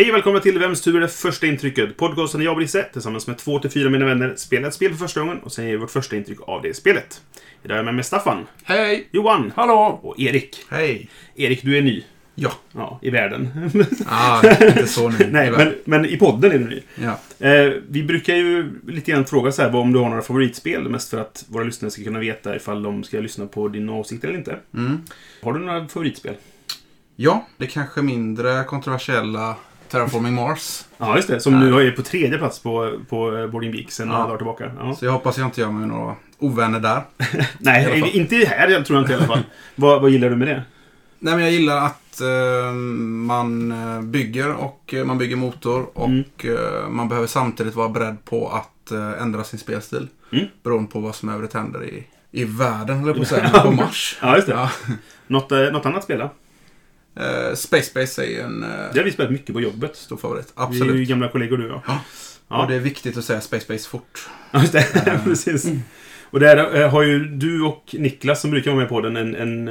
Hej 0.00 0.10
och 0.10 0.14
välkomna 0.14 0.40
till 0.40 0.58
Vems 0.58 0.80
tur 0.80 0.96
är 0.96 1.00
det 1.00 1.08
första 1.08 1.46
intrycket? 1.46 1.96
Podcasten 1.96 2.42
jag 2.42 2.50
och 2.50 2.56
Brisse 2.56 2.86
tillsammans 2.92 3.26
med 3.26 3.38
två 3.38 3.58
till 3.58 3.70
fyra 3.70 3.90
mina 3.90 4.04
vänner 4.04 4.34
spelar 4.36 4.68
ett 4.68 4.74
spel 4.74 4.90
för 4.90 4.98
första 4.98 5.20
gången 5.20 5.38
och 5.38 5.52
sen 5.52 5.64
ger 5.64 5.72
vi 5.72 5.76
vårt 5.76 5.90
första 5.90 6.16
intryck 6.16 6.38
av 6.40 6.62
det 6.62 6.74
spelet. 6.74 7.20
Idag 7.62 7.74
är 7.74 7.78
jag 7.78 7.84
med 7.84 7.94
mig 7.94 8.04
Staffan, 8.04 8.46
Hej! 8.64 9.08
Johan 9.10 9.52
Hallå! 9.56 10.00
och 10.02 10.20
Erik. 10.20 10.64
Hej! 10.70 11.08
Erik, 11.36 11.62
du 11.62 11.78
är 11.78 11.82
ny. 11.82 12.04
Ja. 12.34 12.52
Ja, 12.72 12.98
i 13.02 13.10
världen. 13.10 13.48
Ah, 14.06 14.42
inte 14.66 14.86
så 14.86 15.08
nu. 15.08 15.16
Nej, 15.30 15.50
men, 15.50 15.74
men 15.84 16.06
i 16.06 16.16
podden 16.16 16.52
är 16.52 16.58
du 16.58 16.68
ny. 16.68 16.82
Ja. 16.94 17.46
Eh, 17.46 17.72
vi 17.88 18.02
brukar 18.02 18.34
ju 18.34 18.80
lite 18.86 19.10
grann 19.10 19.24
fråga 19.24 19.52
så 19.52 19.62
här 19.62 19.70
vad 19.70 19.82
om 19.82 19.92
du 19.92 19.98
har 19.98 20.08
några 20.08 20.22
favoritspel. 20.22 20.88
Mest 20.88 21.10
för 21.10 21.20
att 21.20 21.44
våra 21.48 21.64
lyssnare 21.64 21.90
ska 21.90 22.04
kunna 22.04 22.18
veta 22.18 22.56
ifall 22.56 22.82
de 22.82 23.04
ska 23.04 23.20
lyssna 23.20 23.46
på 23.46 23.68
dina 23.68 23.92
åsikter 23.92 24.28
eller 24.28 24.38
inte. 24.38 24.58
Mm. 24.74 25.02
Har 25.42 25.52
du 25.52 25.58
några 25.58 25.88
favoritspel? 25.88 26.34
ja, 27.22 27.46
det 27.56 27.66
kanske 27.66 28.02
mindre 28.02 28.64
kontroversiella 28.64 29.56
Terraforming 29.90 30.34
Mars. 30.34 30.84
Ja, 30.98 31.16
just 31.16 31.28
det. 31.28 31.40
Som 31.40 31.60
Nej. 31.60 31.70
nu 31.70 31.86
är 31.86 31.90
på 31.90 32.02
tredje 32.02 32.38
plats 32.38 32.58
på, 32.58 32.92
på 33.08 33.48
Boarding 33.52 33.74
Geek 33.74 33.90
sen 33.90 34.08
några 34.08 34.20
Ja. 34.20 34.24
dagar 34.26 34.36
tillbaka. 34.36 34.70
Ja. 34.78 34.94
Så 34.94 35.04
jag 35.04 35.12
hoppas 35.12 35.38
jag 35.38 35.46
inte 35.46 35.60
gör 35.60 35.70
mig 35.70 35.88
några 35.88 36.14
ovänner 36.38 36.80
där. 36.80 37.02
Nej, 37.58 38.10
inte 38.14 38.36
här 38.36 38.82
tror 38.82 38.96
jag 38.96 39.02
inte 39.02 39.12
i 39.12 39.16
alla 39.16 39.26
fall. 39.26 39.42
vad, 39.74 40.02
vad 40.02 40.10
gillar 40.10 40.30
du 40.30 40.36
med 40.36 40.48
det? 40.48 40.62
Nej, 41.18 41.34
men 41.34 41.42
jag 41.44 41.52
gillar 41.52 41.76
att 41.86 42.20
eh, 42.20 42.72
man 43.04 43.72
eh, 43.72 44.02
bygger 44.02 44.52
och 44.54 44.94
eh, 44.94 45.04
man 45.04 45.18
bygger 45.18 45.36
motor 45.36 45.86
och 45.94 46.08
Mm. 46.08 46.24
eh, 46.44 46.88
man 46.88 47.08
behöver 47.08 47.26
samtidigt 47.28 47.74
vara 47.74 47.88
beredd 47.88 48.24
på 48.24 48.48
att 48.48 48.90
eh, 48.90 49.22
ändra 49.22 49.44
sin 49.44 49.58
spelstil. 49.58 50.08
Mm. 50.32 50.44
Beroende 50.62 50.90
på 50.90 51.00
vad 51.00 51.14
som 51.14 51.28
övrigt 51.28 51.54
händer 51.54 51.84
i, 51.84 52.06
i 52.30 52.44
världen, 52.44 52.98
höll 52.98 53.06
jag 53.06 53.16
på 53.16 53.22
att 53.22 53.28
säga, 53.28 53.48
på 53.64 53.70
Mars. 53.70 54.18
Ja, 54.22 54.34
just 54.36 54.46
det. 54.46 54.52
Ja. 54.52 54.70
Något, 55.26 55.52
eh, 55.52 55.58
något 55.58 55.86
annat 55.86 56.04
spel 56.04 56.18
då? 56.18 56.30
Eh, 57.16 57.54
Space 57.54 57.90
Space 57.90 58.24
är 58.24 58.26
ju 58.28 58.40
en 58.40 58.62
eh, 58.62 58.68
Det 58.92 58.98
har 59.00 59.04
vi 59.04 59.12
spelat 59.12 59.32
mycket 59.32 59.54
på 59.54 59.60
jobbet. 59.60 59.96
stor 59.96 60.16
favorit. 60.16 60.52
Vi 60.56 60.62
är 60.62 60.66
ju 60.72 60.82
Absolut. 60.82 61.08
gamla 61.08 61.28
kollegor 61.28 61.56
du 61.56 61.64
och 61.64 61.70
jag. 61.70 61.82
Ja. 61.86 61.98
Ja. 62.48 62.62
Och 62.62 62.68
det 62.70 62.74
är 62.74 62.80
viktigt 62.80 63.16
att 63.16 63.24
säga 63.24 63.40
Space 63.40 63.64
Space 63.64 63.88
fort. 63.88 64.28
Ja, 64.52 64.60
just 64.60 64.72
det. 64.72 65.20
Precis. 65.24 65.66
Och 66.22 66.40
där 66.40 66.88
har 66.88 67.02
ju 67.02 67.24
du 67.24 67.62
och 67.62 67.94
Niklas 67.98 68.40
som 68.40 68.50
brukar 68.50 68.70
vara 68.70 68.80
med 68.80 68.88
på 68.88 69.00
den, 69.00 69.16
en, 69.16 69.34
en, 69.36 69.64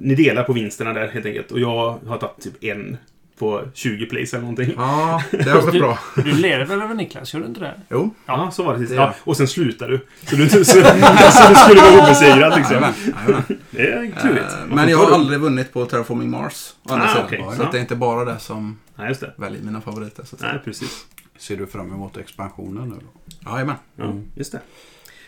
ni 0.00 0.14
delar 0.14 0.42
på 0.44 0.52
vinsterna 0.52 0.92
där 0.92 1.08
helt 1.08 1.26
enkelt. 1.26 1.50
Och 1.52 1.60
jag 1.60 1.98
har 2.06 2.18
tagit 2.18 2.40
typ 2.40 2.64
en 2.64 2.96
på 3.38 3.62
20 3.74 4.06
plays 4.06 4.32
eller 4.34 4.40
någonting. 4.40 4.72
Ja, 4.76 5.22
det 5.30 5.50
har 5.50 5.62
gått 5.62 5.72
Du, 5.72 5.78
bra. 5.80 5.98
du 6.16 6.32
leder 6.32 6.64
väl 6.66 6.82
över 6.82 6.94
Niklas? 6.94 7.34
Gör 7.34 7.40
du 7.40 7.46
inte 7.46 7.60
det? 7.60 7.74
Jo. 7.90 8.14
Ja, 8.26 8.50
så 8.50 8.62
var 8.62 8.76
det. 8.78 8.84
Gör 8.84 8.94
Ja, 9.02 9.14
och 9.24 9.36
sen 9.36 9.48
slutar 9.48 9.88
du. 9.88 10.06
Så 10.26 10.36
du, 10.36 10.48
så, 10.48 10.64
så, 10.64 10.72
så 10.72 11.48
du 11.48 11.54
skulle 11.54 11.80
vara 11.80 12.02
obesegrad 12.04 12.56
liksom. 12.56 12.74
Jajamän, 12.76 12.94
jajamän. 13.26 13.42
Det 13.70 13.92
är 13.92 14.20
klurigt. 14.20 14.52
Eh, 14.52 14.66
Men 14.74 14.88
jag 14.88 14.98
har 14.98 15.10
aldrig 15.14 15.40
vunnit 15.40 15.72
på 15.72 15.86
Terraforming 15.86 16.30
Mars. 16.30 16.72
Ah, 16.88 17.24
okej. 17.24 17.44
Så 17.56 17.62
det 17.72 17.78
är 17.78 17.80
inte 17.80 17.96
bara 17.96 18.24
det 18.24 18.38
som 18.38 18.78
Nej, 18.96 19.08
just 19.08 19.20
det. 19.20 19.32
väljer 19.36 19.62
mina 19.62 19.80
favoriter. 19.80 20.24
Så. 20.24 20.36
Nej, 20.40 20.60
precis. 20.64 21.06
Ser 21.38 21.56
du 21.56 21.66
fram 21.66 21.92
emot 21.92 22.16
expansionen 22.16 22.88
nu 22.88 22.94
då? 22.94 23.50
Jajamän. 23.50 23.76
Ja, 23.96 24.14
just 24.34 24.52
det. 24.52 24.60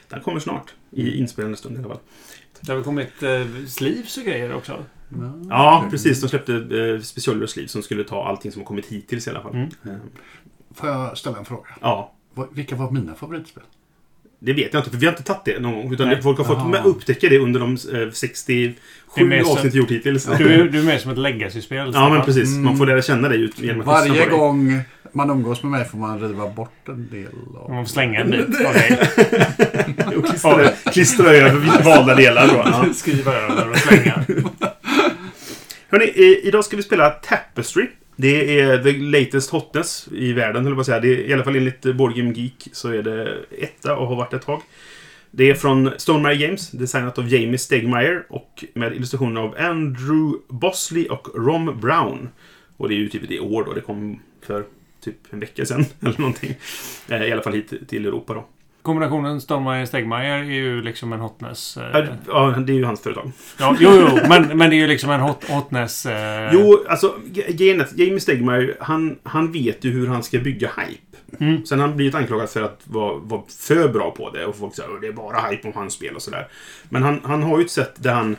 Den 0.08 0.20
kommer 0.20 0.40
snart. 0.40 0.74
I 0.90 1.18
inspelande 1.18 1.56
stund 1.56 1.76
i 1.76 1.78
alla 1.78 1.88
fall. 1.88 1.98
Det 2.60 2.68
har 2.72 2.76
väl 2.76 2.84
kommit 2.84 3.22
eh, 3.22 3.30
sleeves 3.68 4.16
och 4.18 4.24
grejer 4.24 4.54
också? 4.54 4.84
Ja, 5.50 5.84
precis. 5.90 6.20
De 6.20 6.28
släppte 6.28 6.54
eh, 6.54 7.00
specialröstliv 7.02 7.66
som 7.66 7.82
skulle 7.82 8.04
ta 8.04 8.24
allting 8.28 8.52
som 8.52 8.62
har 8.62 8.66
kommit 8.66 8.86
hittills 8.86 9.26
i 9.26 9.30
alla 9.30 9.40
fall. 9.42 9.52
Mm. 9.54 9.68
Eh, 9.84 9.90
Får 10.74 10.88
jag 10.88 11.18
ställa 11.18 11.38
en 11.38 11.44
fråga? 11.44 11.68
Ja, 11.80 12.12
Vilka 12.52 12.76
var 12.76 12.90
mina 12.90 13.14
favoritspel? 13.14 13.62
det 14.38 14.52
vet 14.52 14.72
jag 14.72 14.80
inte, 14.80 14.90
för 14.90 14.96
vi 14.98 15.06
har 15.06 15.12
inte 15.12 15.22
tagit 15.22 15.44
det 15.44 15.60
någon 15.60 15.74
gång. 15.74 15.92
Utan 15.92 16.08
Nej. 16.08 16.22
folk 16.22 16.38
har 16.38 16.44
fått 16.44 16.56
Aha. 16.56 16.68
med 16.68 16.84
upptäcka 16.86 17.28
det 17.28 17.38
under 17.38 17.60
de 17.60 17.72
eh, 17.72 18.10
67 18.12 18.74
Det 19.14 19.20
är 19.20 19.24
mer 19.24 19.42
så- 19.44 19.52
avsnitt 19.52 19.74
vi 19.74 19.78
gjort 19.78 19.90
hittills. 19.90 20.24
Du, 20.38 20.54
är- 20.54 20.64
du 20.64 20.78
är 20.78 20.82
mer 20.82 20.98
som 20.98 21.10
ett 21.10 21.18
legacy-spel. 21.18 21.90
Ja, 21.94 22.08
men 22.08 22.22
precis. 22.22 22.48
Mm. 22.48 22.64
Man 22.64 22.76
får 22.76 22.86
lära 22.86 23.02
känna 23.02 23.28
dig 23.28 23.40
ut 23.40 23.58
genom 23.60 23.80
att 23.80 23.86
Varje 23.86 24.26
gång 24.26 24.80
man 25.12 25.30
umgås 25.30 25.62
med 25.62 25.72
mig 25.72 25.84
får 25.84 25.98
man 25.98 26.20
riva 26.20 26.48
bort 26.48 26.88
en 26.88 27.08
del 27.10 27.28
av... 27.56 27.70
Man 27.70 27.84
får 27.84 27.90
slänga 27.92 28.20
en 28.20 28.30
bit 28.30 28.40
av 28.66 28.72
dig. 28.72 28.98
Och 30.16 30.26
klistra, 30.26 30.68
klistra 30.92 31.30
över 31.30 31.82
valda 31.84 32.14
delar. 32.14 32.48
Då. 32.48 32.54
Ja. 32.54 32.86
Skriva 32.94 33.32
över 33.34 33.70
och 33.70 33.76
slänga. 33.78 34.24
Hörrni, 35.94 36.40
idag 36.42 36.64
ska 36.64 36.76
vi 36.76 36.82
spela 36.82 37.10
Tapestry. 37.10 37.86
Det 38.16 38.60
är 38.60 38.82
the 38.82 38.92
latest 38.92 39.50
hotness 39.50 40.08
i 40.12 40.32
världen, 40.32 40.62
höll 40.62 40.70
jag 40.70 40.76
på 40.76 40.80
att 40.80 40.86
säga. 40.86 41.00
Det 41.00 41.08
är, 41.08 41.28
I 41.28 41.32
alla 41.32 41.44
fall 41.44 41.56
enligt 41.56 41.82
Boardgame 41.82 42.32
Geek 42.32 42.68
så 42.72 42.88
är 42.88 43.02
det 43.02 43.44
etta 43.58 43.96
och 43.96 44.06
har 44.06 44.16
varit 44.16 44.32
ett 44.32 44.42
tag. 44.42 44.62
Det 45.30 45.50
är 45.50 45.54
från 45.54 45.90
Stonemire 45.96 46.36
Games, 46.36 46.70
designat 46.70 47.18
av 47.18 47.28
Jamie 47.28 47.58
Stegmaier 47.58 48.26
och 48.28 48.64
med 48.74 48.94
illustrationer 48.94 49.40
av 49.40 49.54
Andrew 49.58 50.38
Bosley 50.48 51.08
och 51.08 51.28
Rom 51.34 51.80
Brown. 51.80 52.28
Och 52.76 52.88
det 52.88 52.94
är 52.94 52.98
utgivet 52.98 53.28
typ 53.28 53.38
i 53.38 53.40
år 53.40 53.64
då, 53.64 53.72
det 53.72 53.80
kom 53.80 54.20
för 54.46 54.64
typ 55.04 55.16
en 55.30 55.40
vecka 55.40 55.66
sedan 55.66 55.84
eller 56.00 56.18
någonting. 56.18 56.54
Eh, 57.08 57.22
I 57.22 57.32
alla 57.32 57.42
fall 57.42 57.54
hit 57.54 57.88
till 57.88 58.06
Europa 58.06 58.34
då. 58.34 58.46
Kombinationen 58.84 59.40
Stormare 59.40 59.86
Stegmaier 59.86 60.38
är 60.38 60.42
ju 60.44 60.82
liksom 60.82 61.12
en 61.12 61.20
hotness. 61.20 61.76
Eh, 61.76 62.04
Ja, 62.28 62.54
det 62.66 62.72
är 62.72 62.76
ju 62.76 62.84
hans 62.84 63.00
företag. 63.02 63.32
ja, 63.58 63.76
jo, 63.80 63.90
jo, 63.92 64.18
men, 64.28 64.58
men 64.58 64.70
det 64.70 64.76
är 64.76 64.80
ju 64.80 64.86
liksom 64.86 65.10
en 65.10 65.20
hot, 65.20 65.44
hotness... 65.48 66.06
Eh, 66.06 66.50
Jo, 66.52 66.84
alltså 66.88 67.14
grejen 67.48 67.80
är 67.80 67.84
att 67.84 67.98
Jamie 67.98 68.20
Stegmaier, 68.20 68.76
han, 68.80 69.18
han 69.22 69.52
vet 69.52 69.84
ju 69.84 69.90
hur 69.90 70.06
han 70.06 70.22
ska 70.22 70.38
bygga 70.38 70.70
hype. 70.78 71.44
Mm. 71.44 71.64
Sen 71.66 71.80
har 71.80 71.86
han 71.88 71.96
blivit 71.96 72.14
anklagad 72.14 72.50
för 72.50 72.62
att 72.62 72.80
vara, 72.84 73.14
vara 73.18 73.42
för 73.66 73.88
bra 73.88 74.10
på 74.10 74.30
det. 74.30 74.46
Och 74.46 74.56
folk 74.56 74.74
säger 74.76 74.94
att 74.94 75.00
det 75.00 75.06
är 75.08 75.12
bara 75.12 75.40
hype 75.40 75.68
om 75.68 75.74
hans 75.74 75.94
spel 75.94 76.14
och 76.14 76.22
sådär. 76.22 76.48
Men 76.88 77.02
han, 77.02 77.20
han 77.24 77.42
har 77.42 77.58
ju 77.58 77.64
ett 77.64 77.70
sätt 77.70 77.94
där 77.98 78.12
han 78.14 78.36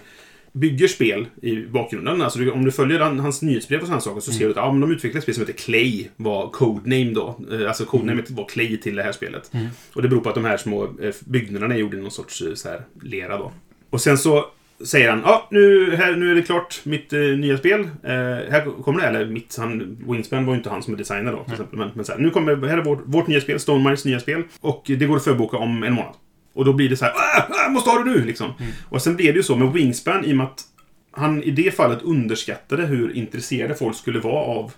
bygger 0.55 0.87
spel 0.87 1.27
i 1.41 1.55
bakgrunden. 1.55 2.21
Alltså 2.21 2.39
du, 2.39 2.51
om 2.51 2.65
du 2.65 2.71
följer 2.71 2.99
han, 2.99 3.19
hans 3.19 3.41
nyhetsbrev 3.41 3.79
och 3.81 3.85
sådana 3.87 4.01
saker 4.01 4.21
så 4.21 4.31
ser 4.31 4.45
du 4.45 4.51
att 4.51 4.57
ja, 4.57 4.71
men 4.71 4.81
de 4.81 4.91
utvecklar 4.91 5.17
ett 5.17 5.23
spel 5.23 5.35
som 5.35 5.41
heter 5.41 5.59
Clay. 5.59 6.07
Var 6.15 6.49
codename 6.49 7.11
då. 7.11 7.39
Eh, 7.51 7.67
Alltså 7.67 7.85
codenamet 7.85 8.29
var 8.29 8.45
Clay 8.45 8.77
till 8.77 8.95
det 8.95 9.03
här 9.03 9.11
spelet. 9.11 9.53
Mm. 9.53 9.67
Och 9.93 10.01
det 10.01 10.07
beror 10.07 10.21
på 10.21 10.29
att 10.29 10.35
de 10.35 10.45
här 10.45 10.57
små 10.57 10.83
eh, 10.83 11.13
byggnaderna 11.25 11.73
är 11.75 11.79
gjorda 11.79 11.97
i 11.97 12.01
någon 12.01 12.11
sorts 12.11 12.41
eh, 12.41 12.53
så 12.53 12.69
här, 12.69 12.81
lera 13.01 13.37
då. 13.37 13.51
Och 13.89 14.01
sen 14.01 14.17
så 14.17 14.45
säger 14.85 15.09
han 15.09 15.21
ja, 15.25 15.47
nu, 15.51 15.95
här, 15.95 16.15
nu 16.15 16.31
är 16.31 16.35
det 16.35 16.41
klart 16.41 16.81
mitt 16.83 17.13
eh, 17.13 17.19
nya 17.19 17.57
spel. 17.57 17.79
Eh, 17.81 18.11
här 18.51 18.83
kommer 18.83 19.01
det, 19.01 19.07
eller 19.07 19.25
mitt, 19.25 19.55
han, 19.59 19.97
Wingspan 20.07 20.45
var 20.45 20.53
ju 20.53 20.57
inte 20.57 20.69
han 20.69 20.83
som 20.83 20.93
är 20.93 20.97
designer 20.97 21.31
då 21.31 21.43
till 21.43 21.53
exempel. 21.53 21.79
Men, 21.79 21.89
men 21.93 22.05
så 22.05 22.11
här, 22.11 22.19
nu 22.19 22.29
kommer, 22.29 22.67
här 22.67 22.77
är 22.77 22.83
vårt, 22.83 23.03
vårt 23.05 23.27
nya 23.27 23.41
spel, 23.41 23.59
Stonemires 23.59 24.05
nya 24.05 24.19
spel. 24.19 24.43
Och 24.61 24.83
det 24.85 25.05
går 25.05 25.15
att 25.17 25.23
förboka 25.23 25.57
om 25.57 25.83
en 25.83 25.93
månad. 25.93 26.13
Och 26.55 26.65
då 26.65 26.73
blir 26.73 26.89
det 26.89 26.97
så 26.97 27.05
här, 27.05 27.13
ah, 27.49 27.69
måste 27.69 27.89
ha 27.89 28.03
det 28.03 28.11
nu 28.11 28.25
liksom. 28.25 28.53
Och 28.89 29.01
sen 29.01 29.15
blev 29.15 29.33
det 29.33 29.37
ju 29.37 29.43
så 29.43 29.55
med 29.55 29.73
Wingspan 29.73 30.25
i 30.25 30.31
och 30.31 30.37
med 30.37 30.45
att 30.45 30.63
han 31.11 31.43
i 31.43 31.51
det 31.51 31.75
fallet 31.75 32.01
underskattade 32.01 32.85
hur 32.85 33.15
intresserade 33.15 33.75
folk 33.75 33.97
skulle 33.97 34.19
vara 34.19 34.45
av 34.45 34.71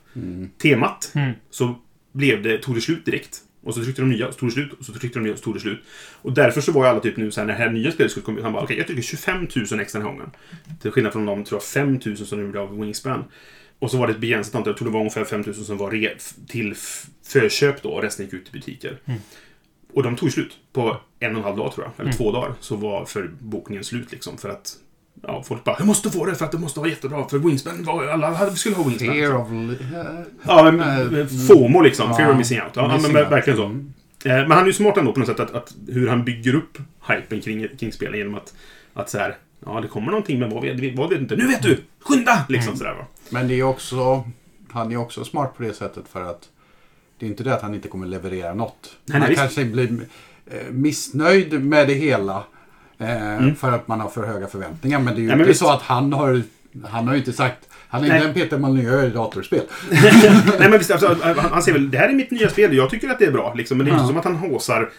temat. 0.61 1.11
Mm. 1.15 1.31
Så 1.49 1.75
blev 2.11 2.43
det, 2.43 2.57
tog 2.57 2.75
det 2.75 2.81
slut 2.81 3.05
direkt. 3.05 3.37
Och 3.63 3.73
så 3.73 3.83
tryckte 3.83 4.01
de 4.01 4.09
nya, 4.09 4.31
så 4.31 4.39
tog 4.39 4.49
det 4.49 4.53
slut. 4.53 4.73
Och 4.73 4.85
så 4.85 4.93
tryckte 4.93 5.19
de 5.19 5.25
nya, 5.25 5.35
så 5.35 5.43
tog 5.43 5.53
det 5.53 5.59
slut. 5.59 5.79
Och 6.21 6.33
därför 6.33 6.61
så 6.61 6.71
var 6.71 6.83
ju 6.83 6.89
alla 6.89 6.99
typ 6.99 7.17
nu 7.17 7.31
så 7.31 7.39
här, 7.39 7.47
när 7.47 7.53
det 7.53 7.59
här 7.59 7.69
nya 7.69 7.91
spelet 7.91 8.11
skulle 8.11 8.25
komma 8.25 8.37
ut. 8.37 8.43
Han 8.43 8.53
bara, 8.53 8.63
okej, 8.63 8.77
jag 8.77 8.87
tycker 8.87 9.01
25 9.01 9.47
000 9.71 9.79
extra 9.79 9.99
den 9.99 10.07
här 10.07 10.15
gången. 10.15 10.31
Till 10.81 10.91
skillnad 10.91 11.13
från 11.13 11.25
de, 11.25 11.43
tror 11.43 11.61
jag, 11.61 11.63
5 11.63 11.99
000 12.05 12.17
som 12.17 12.39
de 12.39 12.45
gjorde 12.45 12.59
av 12.59 12.79
Wingspan. 12.79 13.23
Och 13.79 13.91
så 13.91 13.97
var 13.97 14.07
det 14.07 14.13
ett 14.13 14.19
begränsat 14.19 14.55
antal, 14.55 14.71
jag 14.71 14.77
tror 14.77 14.87
det 14.87 14.93
var 14.93 14.99
ungefär 14.99 15.25
5 15.25 15.41
000 15.41 15.55
som 15.55 15.77
var 15.77 15.91
re, 15.91 16.09
till 16.47 16.75
förköp 17.27 17.83
då. 17.83 17.89
Och 17.89 18.01
resten 18.01 18.25
gick 18.25 18.33
ut 18.33 18.47
i 18.47 18.51
butiker. 18.51 18.97
Och 19.93 20.03
de 20.03 20.15
tog 20.15 20.31
slut 20.31 20.57
på 20.73 21.01
en 21.19 21.31
och 21.31 21.37
en 21.37 21.43
halv 21.43 21.57
dag 21.57 21.71
tror 21.73 21.85
jag. 21.85 22.05
Eller 22.05 22.17
två 22.17 22.31
dagar. 22.31 22.53
Så 22.59 22.75
var 22.75 23.05
förbokningen 23.05 23.83
slut 23.83 24.11
liksom. 24.11 24.37
För 24.37 24.49
att 24.49 24.75
Ja, 25.23 25.43
folk 25.43 25.63
bara, 25.63 25.75
jag 25.79 25.87
måste 25.87 26.09
få 26.09 26.25
det 26.25 26.35
för 26.35 26.45
att 26.45 26.51
det 26.51 26.57
måste 26.57 26.79
vara 26.79 26.89
jättebra. 26.89 27.27
För 27.29 27.37
Wingspan 27.37 27.83
var, 27.83 28.05
alla 28.07 28.33
hade, 28.33 28.51
skulle 28.55 28.75
ha 28.75 28.83
Wingspan. 28.83 29.13
Fear 29.13 29.35
of... 29.35 29.47
Ja, 30.47 30.71
men, 30.71 31.19
Eh, 31.19 31.27
FOMO 31.27 31.81
liksom. 31.81 32.15
Fear 32.15 32.31
of 32.31 32.37
missing 32.37 32.61
out. 32.61 32.71
Ja, 32.73 32.93
missing 32.93 33.13
men 33.13 33.23
out. 33.23 33.31
verkligen 33.31 33.57
så. 33.57 33.65
Mm. 33.65 33.93
Eh, 34.25 34.31
Men 34.33 34.51
han 34.51 34.61
är 34.61 34.67
ju 34.67 34.73
smart 34.73 34.97
ändå 34.97 35.11
på 35.11 35.19
något 35.19 35.29
sätt 35.29 35.39
att, 35.39 35.55
att 35.55 35.75
hur 35.87 36.07
han 36.07 36.25
bygger 36.25 36.55
upp 36.55 36.77
hypen 37.07 37.41
kring, 37.41 37.67
kring 37.79 37.91
spelen 37.91 38.17
genom 38.17 38.35
att, 38.35 38.53
att 38.93 39.09
så 39.09 39.17
här, 39.17 39.35
ja 39.65 39.81
det 39.81 39.87
kommer 39.87 40.07
någonting 40.11 40.39
men 40.39 40.49
vad 40.49 40.63
vet, 40.63 40.97
vad 40.97 41.09
vet 41.09 41.17
du 41.17 41.23
inte? 41.23 41.35
Nu 41.35 41.47
vet 41.47 41.61
du! 41.63 41.83
Skynda! 41.99 42.45
Liksom 42.49 42.75
sådär 42.77 42.93
va. 42.93 43.05
Men 43.29 43.47
det 43.47 43.53
är 43.59 43.63
också... 43.63 44.23
Han 44.71 44.91
är 44.91 44.97
också 44.97 45.23
smart 45.25 45.57
på 45.57 45.63
det 45.63 45.73
sättet 45.73 46.07
för 46.07 46.23
att 46.23 46.49
det 47.19 47.25
är 47.25 47.29
inte 47.29 47.43
det 47.43 47.53
att 47.53 47.61
han 47.61 47.73
inte 47.75 47.87
kommer 47.87 48.07
leverera 48.07 48.53
något. 48.53 48.77
Nej, 48.81 48.99
nej, 49.05 49.19
han 49.19 49.29
visst. 49.29 49.41
kanske 49.41 49.65
blir 49.65 49.91
eh, 49.91 49.97
missnöjd 50.71 51.63
med 51.63 51.87
det 51.87 51.93
hela. 51.93 52.43
Eh, 52.99 53.37
Mm. 53.37 53.55
För 53.55 53.71
att 53.71 53.87
man 53.87 53.99
har 53.99 54.09
för 54.09 54.27
höga 54.27 54.47
förväntningar. 54.47 54.99
Men 54.99 55.13
det 55.15 55.19
är 55.19 55.23
ju 55.23 55.27
Ja, 55.27 55.33
inte 55.33 55.45
visst. 55.45 55.59
så 55.59 55.69
att 55.69 55.81
han 55.81 56.13
har 56.13 56.41
Han 56.87 57.07
har 57.07 57.13
ju 57.13 57.19
inte 57.19 57.33
sagt... 57.33 57.57
Han 57.89 58.03
är 58.03 58.15
inte 58.15 58.27
en 58.27 58.33
Peter 58.33 58.57
Molyneux 58.57 59.03
i 59.05 59.09
datorspel. 59.09 59.61
Nej, 59.91 60.69
men 60.69 60.71
visst, 60.77 60.91
alltså, 60.91 61.15
han, 61.37 61.63
säger 61.63 61.77
väl 61.77 61.91
det 61.91 61.97
här 61.97 62.09
är 62.09 62.13
mitt 62.13 62.31
nya 62.31 62.49
spel 62.49 62.69
och 62.69 62.75
jag 62.75 62.89
tycker 62.89 63.09
att 63.09 63.19
det 63.19 63.25
är 63.25 63.31
bra. 63.31 63.53
Liksom, 63.53 63.77
men 63.77 63.85
det 63.85 63.91
är 63.91 63.93
inte 63.93 64.03
Ja. 64.03 64.07
som 64.07 64.17
att 64.17 64.23
han 64.25 64.35
håsar 64.35 64.89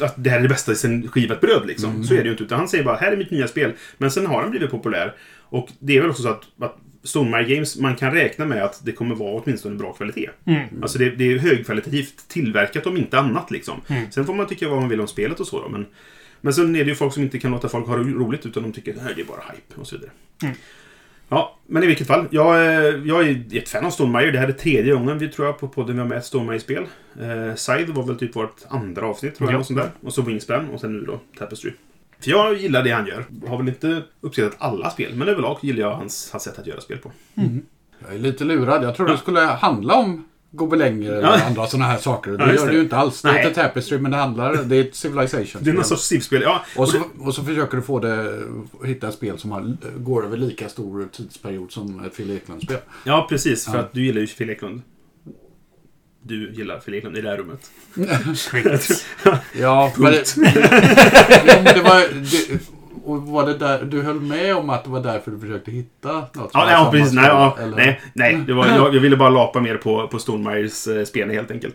att 0.00 0.14
det 0.16 0.30
här 0.30 0.38
är 0.38 0.42
det 0.42 0.48
bästa 0.48 0.74
sen 0.74 1.08
skivat 1.08 1.40
bröd. 1.40 1.62
Liksom. 1.66 2.04
Så 2.04 2.14
är 2.14 2.18
det 2.18 2.24
ju 2.24 2.30
inte. 2.30 2.42
Utan 2.44 2.58
han 2.58 2.68
säger 2.68 2.84
bara 2.84 2.96
här 2.96 3.12
är 3.12 3.16
mitt 3.16 3.30
nya 3.30 3.48
spel. 3.48 3.72
Men 3.98 4.10
sen 4.10 4.26
har 4.26 4.42
han 4.42 4.50
blivit 4.50 4.70
populär. 4.70 5.14
Och 5.48 5.68
det 5.78 5.96
är 5.96 6.00
väl 6.00 6.10
också 6.10 6.22
så 6.22 6.28
att, 6.28 6.42
att 6.60 6.76
Stonemaier 7.02 7.48
Games, 7.48 7.78
man 7.78 7.96
kan 7.96 8.12
räkna 8.12 8.44
med 8.44 8.64
att 8.64 8.84
det 8.84 8.92
kommer 8.92 9.14
vara 9.14 9.42
åtminstone 9.42 9.76
bra 9.76 9.92
kvalitet. 9.92 10.30
Mm. 10.44 10.82
Alltså 10.82 10.98
det, 10.98 11.10
det 11.10 11.32
är 11.32 11.38
högkvalitativt 11.38 12.28
tillverkat 12.28 12.86
om 12.86 12.96
inte 12.96 13.18
annat. 13.18 13.50
Liksom. 13.50 13.80
Mm. 13.88 14.10
Sen 14.10 14.26
får 14.26 14.34
man 14.34 14.46
tycka 14.46 14.68
vad 14.68 14.80
man 14.80 14.88
vill 14.88 15.00
om 15.00 15.08
spelet 15.08 15.40
och 15.40 15.46
så. 15.46 15.62
Då, 15.62 15.68
men, 15.68 15.86
men 16.40 16.52
sen 16.52 16.76
är 16.76 16.84
det 16.84 16.90
ju 16.90 16.94
folk 16.94 17.14
som 17.14 17.22
inte 17.22 17.38
kan 17.38 17.50
låta 17.50 17.68
folk 17.68 17.86
ha 17.86 17.96
roligt 17.96 18.46
utan 18.46 18.62
de 18.62 18.72
tycker 18.72 18.92
att 18.92 19.16
det 19.16 19.22
är 19.22 19.26
bara 19.26 19.40
hype 19.52 19.80
och 19.80 19.86
så 19.86 19.96
vidare. 19.96 20.10
Mm. 20.42 20.54
Ja, 21.28 21.58
men 21.66 21.82
i 21.82 21.86
vilket 21.86 22.06
fall. 22.06 22.26
Jag, 22.30 22.56
eh, 22.56 22.94
jag 23.04 23.28
är 23.28 23.56
ett 23.56 23.68
fan 23.68 23.84
av 23.84 23.90
Stonemaier. 23.90 24.32
Det 24.32 24.38
här 24.38 24.48
är 24.48 24.52
tredje 24.52 24.92
gången 24.92 25.18
vi 25.18 25.28
tror 25.28 25.46
jag 25.46 25.58
på 25.58 25.68
podden 25.68 25.96
vi 25.96 26.00
har 26.00 26.08
med 26.08 26.18
ett 26.18 26.24
Stonemaier-spel. 26.24 26.84
Eh, 27.20 27.54
Side 27.54 27.88
var 27.88 28.06
väl 28.06 28.18
typ 28.18 28.36
vårt 28.36 28.56
andra 28.68 29.06
avsnitt 29.06 29.34
tror 29.34 29.50
jag. 29.50 29.54
Ja. 29.54 29.60
Och, 29.60 29.66
sånt 29.66 29.78
där. 29.78 29.90
och 30.02 30.14
så 30.14 30.22
Wingspan 30.22 30.70
och 30.70 30.80
sen 30.80 30.92
nu 30.92 31.04
då 31.04 31.20
Tapestry. 31.38 31.72
För 32.20 32.30
jag 32.30 32.54
gillar 32.56 32.82
det 32.82 32.90
han 32.90 33.06
gör. 33.06 33.24
Har 33.48 33.56
väl 33.58 33.68
inte 33.68 34.02
uppskattat 34.20 34.56
alla 34.58 34.90
spel, 34.90 35.14
men 35.14 35.28
överlag 35.28 35.58
gillar 35.62 35.80
jag 35.80 35.94
hans, 35.94 36.28
hans 36.32 36.44
sätt 36.44 36.58
att 36.58 36.66
göra 36.66 36.80
spel 36.80 36.98
på. 36.98 37.12
Jag 38.06 38.14
är 38.14 38.18
lite 38.18 38.44
lurad. 38.44 38.84
Jag 38.84 38.96
trodde 38.96 39.12
det 39.12 39.18
skulle 39.18 39.40
handla 39.40 39.94
om 39.94 40.24
gobelänger 40.52 41.12
eller 41.12 41.22
Ja. 41.22 41.40
andra 41.46 41.66
sådana 41.66 41.84
här 41.84 41.98
saker. 41.98 42.30
Det 42.30 42.44
Ja, 42.44 42.52
gör 42.54 42.60
det 42.66 42.70
det. 42.70 42.76
ju 42.76 42.82
inte 42.82 42.96
alls. 42.96 43.22
Det 43.22 43.32
Nej. 43.32 43.42
heter 43.42 43.62
Tapestry 43.62 43.98
men 43.98 44.10
det 44.10 44.16
handlar... 44.16 44.56
Det 44.64 44.76
är 44.76 44.80
ett 44.84 44.94
Civilization. 44.94 45.62
Det 45.64 45.70
är 45.70 45.74
någon 45.74 45.84
sorts 45.84 46.02
Civ-spel. 46.02 46.42
Ja, 46.42 46.62
och, 46.76 46.88
så, 46.88 47.02
och 47.20 47.34
så 47.34 47.44
försöker 47.44 47.76
du 47.76 47.82
få 47.82 47.98
det... 47.98 48.38
Hitta 48.84 49.08
ett 49.08 49.14
spel 49.14 49.38
som 49.38 49.50
har, 49.52 49.76
går 49.98 50.24
över 50.24 50.36
lika 50.36 50.68
stor 50.68 51.08
tidsperiod 51.12 51.72
som 51.72 52.04
ett 52.04 52.16
Phil 52.16 52.30
Eklund-spel. 52.30 52.78
ja, 53.04 53.26
precis. 53.28 53.64
För 53.64 53.74
Ja. 53.74 53.80
att 53.80 53.92
du 53.92 54.04
gillar 54.06 54.20
ju 54.20 54.26
Phil 54.26 54.50
Eklund. 54.50 54.82
Du 56.22 56.52
gillar 56.52 56.78
Phil 56.78 56.94
Eklund 56.94 57.16
i 57.16 57.20
det 57.20 57.28
här 57.28 57.36
rummet. 57.36 57.70
Skit. 58.38 59.06
Ja, 59.60 59.92
men 59.98 60.12
det, 60.12 60.36
ja, 61.46 61.60
men 61.64 61.74
det 61.74 61.82
var... 61.82 62.00
Det, 62.48 62.60
och 63.04 63.22
var 63.22 63.46
det 63.46 63.58
där, 63.58 63.84
du 63.84 64.02
höll 64.02 64.20
med 64.20 64.56
om 64.56 64.70
att 64.70 64.84
det 64.84 64.90
var 64.90 65.00
därför 65.00 65.30
du 65.30 65.40
försökte 65.40 65.70
hitta 65.70 66.12
något 66.12 66.50
Ja, 66.54 66.64
nej, 66.64 66.72
ja 66.72 66.78
samma 66.78 66.90
precis. 66.90 67.12
Nej, 67.12 67.24
spel, 67.24 67.36
ja, 67.36 67.56
eller? 67.62 67.76
nej, 67.76 68.00
nej 68.14 68.42
det 68.46 68.52
var, 68.52 68.66
jag, 68.66 68.94
jag 68.94 69.00
ville 69.00 69.16
bara 69.16 69.30
lapa 69.30 69.60
mer 69.60 69.76
på, 69.76 70.08
på 70.08 70.18
Stonemaiers 70.18 70.86
eh, 70.86 71.04
spel 71.04 71.30
helt 71.30 71.50
enkelt. 71.50 71.74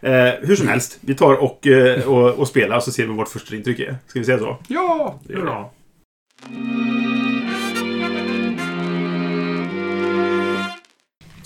Eh, 0.00 0.28
hur 0.40 0.56
som 0.56 0.68
helst, 0.68 0.98
vi 1.00 1.14
tar 1.14 1.34
och, 1.34 1.66
eh, 1.66 2.08
och, 2.08 2.30
och 2.30 2.48
spelar 2.48 2.76
och 2.76 2.82
så 2.82 2.92
ser 2.92 3.02
vi 3.02 3.08
vad 3.08 3.16
vårt 3.16 3.28
första 3.28 3.56
intryck 3.56 3.78
är. 3.78 3.96
Ska 4.06 4.18
vi 4.18 4.24
säga 4.24 4.38
så? 4.38 4.56
Ja! 4.68 5.20
Det 5.26 5.32
gör. 5.32 5.42
Bra. 5.42 5.72
Så 6.42 6.48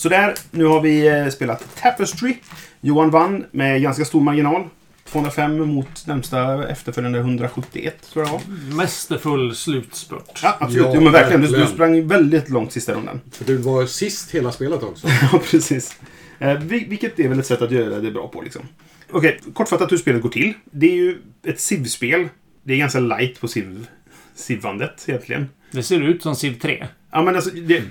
där, 0.09 0.35
nu 0.51 0.65
har 0.65 0.81
vi 0.81 1.07
eh, 1.09 1.29
spelat 1.29 1.77
Tapestry. 1.83 2.37
Johan 2.81 3.11
vann 3.11 3.45
med 3.51 3.83
ganska 3.83 4.05
stor 4.05 4.21
marginal. 4.21 4.65
205 5.09 5.59
mot 5.69 6.07
närmsta 6.07 6.69
efterföljande 6.69 7.19
171, 7.19 7.95
tror 8.13 8.27
jag 8.27 8.41
det 8.41 8.47
var. 8.71 8.77
Mästerfull 8.77 9.55
slutspurt. 9.55 10.41
Ja, 10.43 10.57
absolut. 10.61 10.85
Ja, 10.87 10.93
jo, 10.95 11.01
men 11.01 11.13
verkligen. 11.13 11.41
Du, 11.41 11.47
du 11.49 11.67
sprang 11.67 12.09
väldigt 12.09 12.49
långt 12.51 12.73
sista 12.73 12.93
rundan. 12.95 13.21
För 13.33 13.45
du 13.45 13.57
var 13.57 13.87
sist 13.87 14.31
hela 14.31 14.53
spelet 14.53 14.83
också. 14.83 15.09
Ja, 15.33 15.41
precis. 15.51 15.97
Eh, 16.39 16.59
vil- 16.59 16.89
vilket 16.89 17.21
är 17.21 17.29
väl 17.29 17.39
ett 17.39 17.47
sätt 17.47 17.63
att 17.63 17.71
göra 17.71 18.01
det 18.01 18.11
bra 18.11 18.29
på, 18.29 18.43
liksom. 18.43 18.63
Okej, 19.11 19.41
kortfattat 19.55 19.93
hur 19.93 19.97
spelet 19.97 20.23
går 20.23 20.29
till. 20.29 20.53
Det 20.71 20.87
är 20.87 20.95
ju 20.95 21.19
ett 21.47 21.61
Civ-spel. 21.61 22.29
Det 22.63 22.73
är 22.73 22.79
ganska 22.79 23.01
light 23.01 23.41
på 23.41 23.49
Civ, 23.49 23.87
Civandet, 24.35 25.05
egentligen. 25.09 25.49
Det 25.71 25.83
ser 25.83 26.01
ut 26.01 26.23
som 26.23 26.37
Civ 26.37 26.59
3. 26.61 26.87
Ja, 27.11 27.23
men 27.23 27.35
alltså, 27.35 27.51
det, 27.51 27.83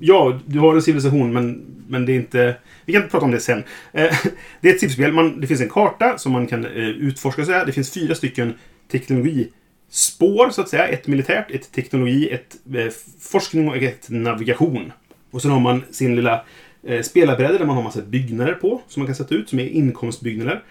ja, 0.00 0.40
du 0.46 0.58
har 0.58 0.74
en 0.74 0.82
civilisation, 0.82 1.32
men, 1.32 1.64
men 1.88 2.06
det 2.06 2.12
är 2.12 2.16
inte... 2.16 2.56
Vi 2.84 2.92
kan 2.92 3.08
prata 3.08 3.24
om 3.24 3.30
det 3.30 3.40
sen. 3.40 3.62
Eh, 3.92 4.16
det 4.60 4.68
är 4.68 4.74
ett 4.74 4.80
Civ-spel. 4.80 5.40
Det 5.40 5.46
finns 5.46 5.60
en 5.60 5.68
karta 5.68 6.18
som 6.18 6.32
man 6.32 6.46
kan 6.46 6.64
eh, 6.64 6.88
utforska. 6.88 7.44
Så 7.44 7.52
här. 7.52 7.66
Det 7.66 7.72
finns 7.72 7.90
fyra 7.90 8.14
stycken 8.14 8.54
teknologispår, 8.90 10.50
så 10.50 10.60
att 10.60 10.68
säga. 10.68 10.88
Ett 10.88 11.06
militärt, 11.06 11.50
ett 11.50 11.72
teknologi, 11.72 12.28
ett 12.30 12.56
eh, 12.74 12.92
forskning 13.20 13.68
och 13.68 13.76
ett 13.76 14.10
navigation. 14.10 14.92
Och 15.30 15.42
sen 15.42 15.50
har 15.50 15.60
man 15.60 15.82
sin 15.90 16.16
lilla 16.16 16.44
eh, 16.82 17.02
spelarbräda 17.02 17.58
där 17.58 17.66
man 17.66 17.76
har 17.76 17.82
massa 17.82 18.02
byggnader 18.02 18.54
på, 18.54 18.82
som 18.88 19.00
man 19.00 19.06
kan 19.06 19.16
sätta 19.16 19.34
ut, 19.34 19.48
som 19.48 19.58
är 19.58 19.68
inkomstbyggnader. 19.68 20.62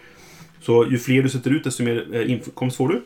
Så 0.62 0.88
ju 0.92 0.98
fler 0.98 1.24
du 1.24 1.30
sätter 1.30 1.52
ut, 1.52 1.64
desto 1.64 1.84
mer 1.84 2.22
inkomst 2.28 2.78
får 2.78 2.88
du. 2.88 3.02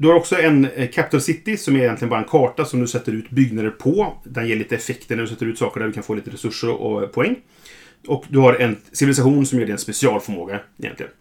Du 0.00 0.08
har 0.08 0.14
också 0.14 0.36
en 0.36 0.64
eh, 0.64 0.88
Capital 0.88 1.20
City 1.20 1.56
som 1.56 1.76
är 1.76 1.80
egentligen 1.80 2.10
bara 2.10 2.20
en 2.20 2.28
karta 2.28 2.64
som 2.64 2.80
du 2.80 2.86
sätter 2.86 3.12
ut 3.12 3.30
byggnader 3.30 3.70
på. 3.70 4.18
Den 4.24 4.48
ger 4.48 4.56
lite 4.56 4.74
effekter 4.74 5.16
när 5.16 5.22
du 5.22 5.28
sätter 5.28 5.46
ut 5.46 5.58
saker 5.58 5.80
där 5.80 5.86
du 5.86 5.92
kan 5.92 6.02
få 6.02 6.14
lite 6.14 6.30
resurser 6.30 6.70
och 6.70 7.02
eh, 7.02 7.08
poäng. 7.08 7.36
Och 8.06 8.24
du 8.28 8.38
har 8.38 8.54
en 8.54 8.76
civilisation 8.92 9.46
som 9.46 9.58
ger 9.58 9.66
dig 9.66 9.72
en 9.72 9.78
specialförmåga 9.78 10.60
egentligen. 10.78 11.12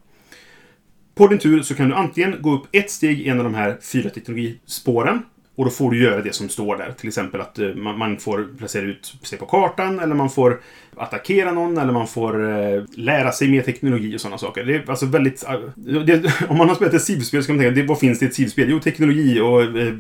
På 1.16 1.28
din 1.28 1.40
tur 1.40 1.62
så 1.62 1.76
kan 1.76 1.90
du 1.90 1.96
antingen 1.96 2.42
gå 2.42 2.54
upp 2.54 2.68
ett 2.72 2.92
steg 2.92 3.20
i 3.20 3.30
en 3.30 3.38
av 3.38 3.44
de 3.44 3.54
här 3.54 3.78
fyra 3.82 4.10
teknologispåren. 4.10 5.22
Och 5.60 5.66
då 5.66 5.72
får 5.72 5.92
du 5.92 6.04
göra 6.04 6.22
det 6.22 6.36
som 6.36 6.50
står 6.50 6.78
där. 6.78 6.92
Till 6.92 7.08
exempel 7.08 7.42
att 7.42 7.60
eh, 7.60 7.68
man, 7.76 8.18
får 8.18 8.58
placera 8.58 8.86
ut 8.86 9.16
sig 9.24 9.38
på 9.38 9.46
kartan, 9.46 10.00
eller 10.00 10.16
man 10.16 10.30
får 10.30 10.62
attackera 10.98 11.52
någon, 11.52 11.78
eller 11.78 11.94
man 11.94 12.08
får 12.08 12.50
eh, 12.50 12.84
lära 12.96 13.32
sig 13.32 13.50
mer 13.50 13.62
teknologi 13.62 14.16
och 14.16 14.22
sådana 14.22 14.38
saker. 14.38 14.64
Det 14.64 14.76
är 14.76 14.90
alltså 14.90 15.06
väldigt... 15.06 15.44
Eh, 15.44 15.60
det, 15.76 16.34
om 16.50 16.58
man 16.58 16.68
har 16.68 16.76
spelat 16.76 16.94
ett 16.94 17.04
Civ-spel 17.04 17.44
så 17.44 17.48
kan 17.48 17.56
man 17.56 17.66
tänka, 17.66 17.82
det, 17.82 17.88
vad 17.88 18.00
finns 18.00 18.20
det 18.20 18.26
i 18.26 18.30
ett 18.30 18.36
Civ-spel? 18.36 18.70
Jo, 18.70 18.80
teknologi 18.80 19.40
och 19.40 19.62
eh, 19.62 19.94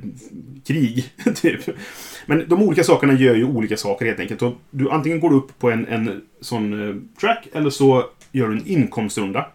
krig, 0.67 1.13
typ. 1.35 1.61
Men 2.25 2.45
de 2.47 2.61
olika 2.63 2.83
sakerna 2.83 3.13
gör 3.13 3.35
ju 3.35 3.45
olika 3.45 3.77
saker 3.77 4.05
helt 4.05 4.19
enkelt. 4.19 4.41
Och 4.41 4.53
du, 4.71 4.89
antingen 4.89 5.19
går 5.19 5.29
du 5.29 5.35
upp 5.35 5.59
på 5.59 5.71
en, 5.71 5.87
en 5.87 6.21
sån 6.41 7.09
track, 7.19 7.47
eller 7.53 7.69
så 7.69 8.05
gör 8.31 8.47
du 8.47 8.53
en 8.53 8.67
inkomstrunda. 8.67 9.47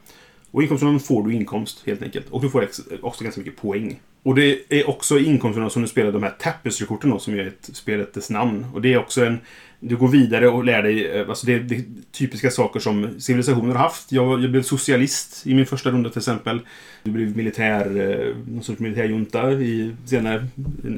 Och 0.51 0.63
inkomstrundan 0.63 1.01
får 1.01 1.23
du 1.23 1.35
inkomst 1.35 1.83
helt 1.87 2.03
enkelt. 2.03 2.31
Och 2.31 2.43
du 2.43 2.51
får 2.51 2.69
också 3.03 3.25
ganska 3.25 3.41
mycket 3.41 3.57
poäng. 3.57 4.01
Och 4.25 4.35
det 4.35 4.59
är 4.69 4.89
också 4.89 5.19
i 5.19 5.25
inkomstrundan 5.25 5.71
som 5.71 5.83
du 5.83 5.89
spelar 5.89 6.13
de 6.13 6.23
här 6.23 6.35
Tapestry-korten 6.39 7.11
då, 7.11 7.19
som 7.19 7.35
är 7.35 7.47
ett, 7.47 7.71
spelet 7.73 8.31
namn. 8.31 8.67
Och 8.75 8.83
det 8.83 8.93
är 8.93 8.99
också 8.99 9.25
en... 9.25 9.39
Du 9.81 9.97
går 9.97 10.09
vidare 10.09 10.49
och 10.49 10.65
lär 10.65 10.83
dig... 10.83 11.07
eh, 11.07 11.29
Alltså 11.29 11.47
det 11.47 11.55
är, 11.55 11.61
det 11.61 11.75
är 11.75 11.83
typiska 12.13 12.51
saker 12.51 12.81
som 12.81 13.21
civilisationer 13.21 13.75
har 13.75 13.83
haft. 13.83 14.13
Jag, 14.13 14.43
jag 14.43 14.51
blev 14.51 14.63
socialist 14.63 15.47
i 15.47 15.55
min 15.55 15.67
första 15.67 15.91
runda 15.91 16.11
till 16.11 16.19
exempel. 16.19 16.61
Du 17.03 17.11
blev 17.11 17.37
militär... 17.37 17.87
eh, 18.27 18.37
Någon 18.53 18.63
sorts 18.63 18.81
militärjunta 18.81 19.53
i 19.53 19.93
senare. 20.07 20.47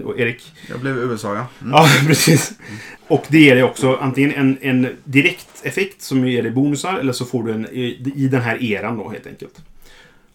Och 0.05 0.21
Erik 0.21 0.53
Jag 0.69 0.81
blev 0.81 0.99
USA, 0.99 1.35
ja. 1.35 1.47
Mm. 1.61 1.73
Ja, 1.73 1.89
precis. 2.07 2.53
Och 3.09 3.25
det 3.29 3.39
ger 3.39 3.55
dig 3.55 3.65
också 3.65 3.97
antingen 3.97 4.33
en, 4.35 4.59
en 4.61 4.89
direkt 5.05 5.49
effekt 5.63 6.03
som 6.03 6.29
ger 6.29 6.43
dig 6.43 6.53
bonusar 6.53 6.99
eller 6.99 7.13
så 7.13 7.25
får 7.25 7.43
du 7.43 7.53
en 7.53 7.67
i, 7.67 8.13
i 8.17 8.29
den 8.29 8.41
här 8.41 8.63
eran 8.63 8.97
då 8.99 9.09
helt 9.11 9.27
enkelt. 9.27 9.55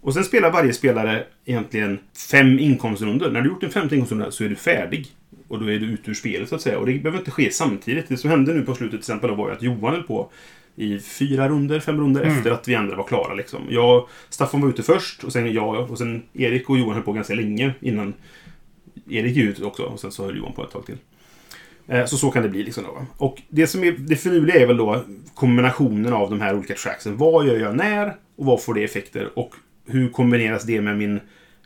Och 0.01 0.13
sen 0.13 0.23
spelar 0.23 0.51
varje 0.51 0.73
spelare 0.73 1.23
egentligen 1.45 1.99
fem 2.31 2.59
inkomstrunder. 2.59 3.31
När 3.31 3.41
du 3.41 3.49
gjort 3.49 3.63
en 3.63 3.69
femte 3.69 3.95
inkomstrunda 3.95 4.31
så 4.31 4.43
är 4.43 4.49
du 4.49 4.55
färdig. 4.55 5.07
Och 5.47 5.59
då 5.59 5.65
är 5.71 5.79
du 5.79 5.85
ute 5.85 6.09
ur 6.09 6.13
spelet 6.13 6.49
så 6.49 6.55
att 6.55 6.61
säga. 6.61 6.79
Och 6.79 6.85
det 6.85 6.93
behöver 6.99 7.17
inte 7.19 7.31
ske 7.31 7.51
samtidigt. 7.51 8.07
Det 8.09 8.17
som 8.17 8.29
hände 8.29 8.53
nu 8.53 8.61
på 8.61 8.75
slutet 8.75 8.91
till 8.91 8.99
exempel 9.13 9.35
var 9.35 9.47
ju 9.49 9.53
att 9.55 9.61
Johan 9.61 9.93
höll 9.93 10.03
på 10.03 10.29
i 10.75 10.99
fyra 10.99 11.49
runder, 11.49 11.79
fem 11.79 11.99
runder 11.99 12.21
Mm. 12.21 12.37
efter 12.37 12.51
att 12.51 12.67
vi 12.67 12.75
andra 12.75 12.95
var 12.95 13.03
klara. 13.03 13.33
Liksom. 13.33 13.61
Jag, 13.69 14.07
Staffan 14.29 14.61
var 14.61 14.69
ute 14.69 14.83
först 14.83 15.23
och 15.23 15.33
sen 15.33 15.53
jag 15.53 15.91
och 15.91 15.97
sen 15.97 16.23
Erik 16.33 16.69
och 16.69 16.77
Johan 16.77 16.93
höll 16.93 17.03
på 17.03 17.13
ganska 17.13 17.33
länge 17.33 17.73
innan 17.79 18.13
Erik 19.09 19.35
gick 19.35 19.45
ut 19.45 19.61
också 19.61 19.83
och 19.83 19.99
sen 19.99 20.11
så 20.11 20.25
höll 20.25 20.37
Johan 20.37 20.53
på 20.53 20.63
ett 20.63 20.71
tag 20.71 20.85
till. 20.85 20.97
Eh, 21.87 22.05
Så 22.05 22.17
så 22.17 22.31
kan 22.31 22.43
det 22.43 22.49
bli. 22.49 22.63
Liksom 22.63 22.83
då? 22.83 23.05
Och 23.17 23.41
det 23.49 23.67
som 23.67 23.83
är 23.83 23.91
det 23.91 24.15
finurliga 24.15 24.59
är 24.59 24.67
väl 24.67 24.77
då 24.77 25.03
kombinationen 25.33 26.13
av 26.13 26.29
de 26.29 26.41
här 26.41 26.55
olika 26.57 26.73
tracksen. 26.73 27.17
Vad 27.17 27.47
gör 27.47 27.59
jag 27.59 27.75
när? 27.75 28.07
Och 28.35 28.45
vad 28.45 28.63
får 28.63 28.73
det 28.73 28.83
effekter? 28.83 29.29
Och 29.39 29.53
hur 29.91 30.09
kombineras 30.09 30.63
det 30.63 30.81
med 30.81 30.97
min 30.97 31.19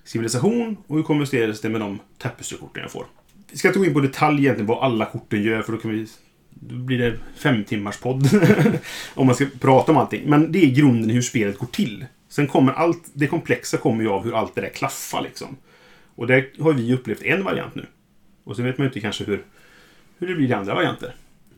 civilisation? 0.04 0.78
Och 0.88 0.96
hur 0.96 1.04
kombineras 1.04 1.62
det 1.62 1.70
med 1.70 1.82
de 1.82 2.00
tapestrykorten 2.18 2.82
jag 2.82 2.92
får? 2.92 3.06
Vi 3.52 3.58
ska 3.58 3.68
inte 3.68 3.80
gå 3.80 3.86
in 3.86 3.94
på 3.94 4.00
detalj 4.00 4.40
egentligen 4.40 4.68
vad 4.68 4.84
alla 4.84 5.06
korten 5.06 5.44
gör 5.44 5.62
för 5.62 5.72
då 5.72 5.78
kan 5.78 5.92
vi... 5.92 6.08
Då 6.50 6.76
blir 6.76 6.98
det 6.98 7.18
fem 7.36 7.64
timmars 7.64 7.98
podd. 7.98 8.30
om 9.14 9.26
man 9.26 9.36
ska 9.36 9.46
prata 9.60 9.92
om 9.92 9.98
allting. 9.98 10.30
Men 10.30 10.52
det 10.52 10.60
är 10.66 10.76
grunden 10.76 11.10
i 11.10 11.14
hur 11.14 11.22
spelet 11.22 11.58
går 11.58 11.68
till. 11.68 12.06
Sen 12.30 12.48
kommer 12.48 12.74
allt... 12.74 13.04
Det 13.14 13.28
komplexa 13.28 13.78
kommer 13.78 14.04
ju 14.04 14.10
av 14.10 14.24
hur 14.24 14.38
allt 14.38 14.56
det 14.56 14.62
där 14.62 14.70
klaffar 14.70 15.22
liksom. 15.22 15.58
Och 16.16 16.28
där 16.28 16.50
har 16.60 16.74
vi 16.74 16.94
upplevt 16.94 17.22
en 17.22 17.44
variant 17.44 17.76
nu. 17.76 17.86
Och 18.44 18.56
sen 18.56 18.66
vet 18.66 18.78
man 18.78 18.86
ju 18.86 18.90
inte 18.90 19.00
kanske 19.00 19.24
hur, 19.24 19.44
hur 20.18 20.28
det 20.28 20.36
blir 20.36 20.50
i 20.50 20.54
andra 20.54 20.76
varianter. 20.76 21.16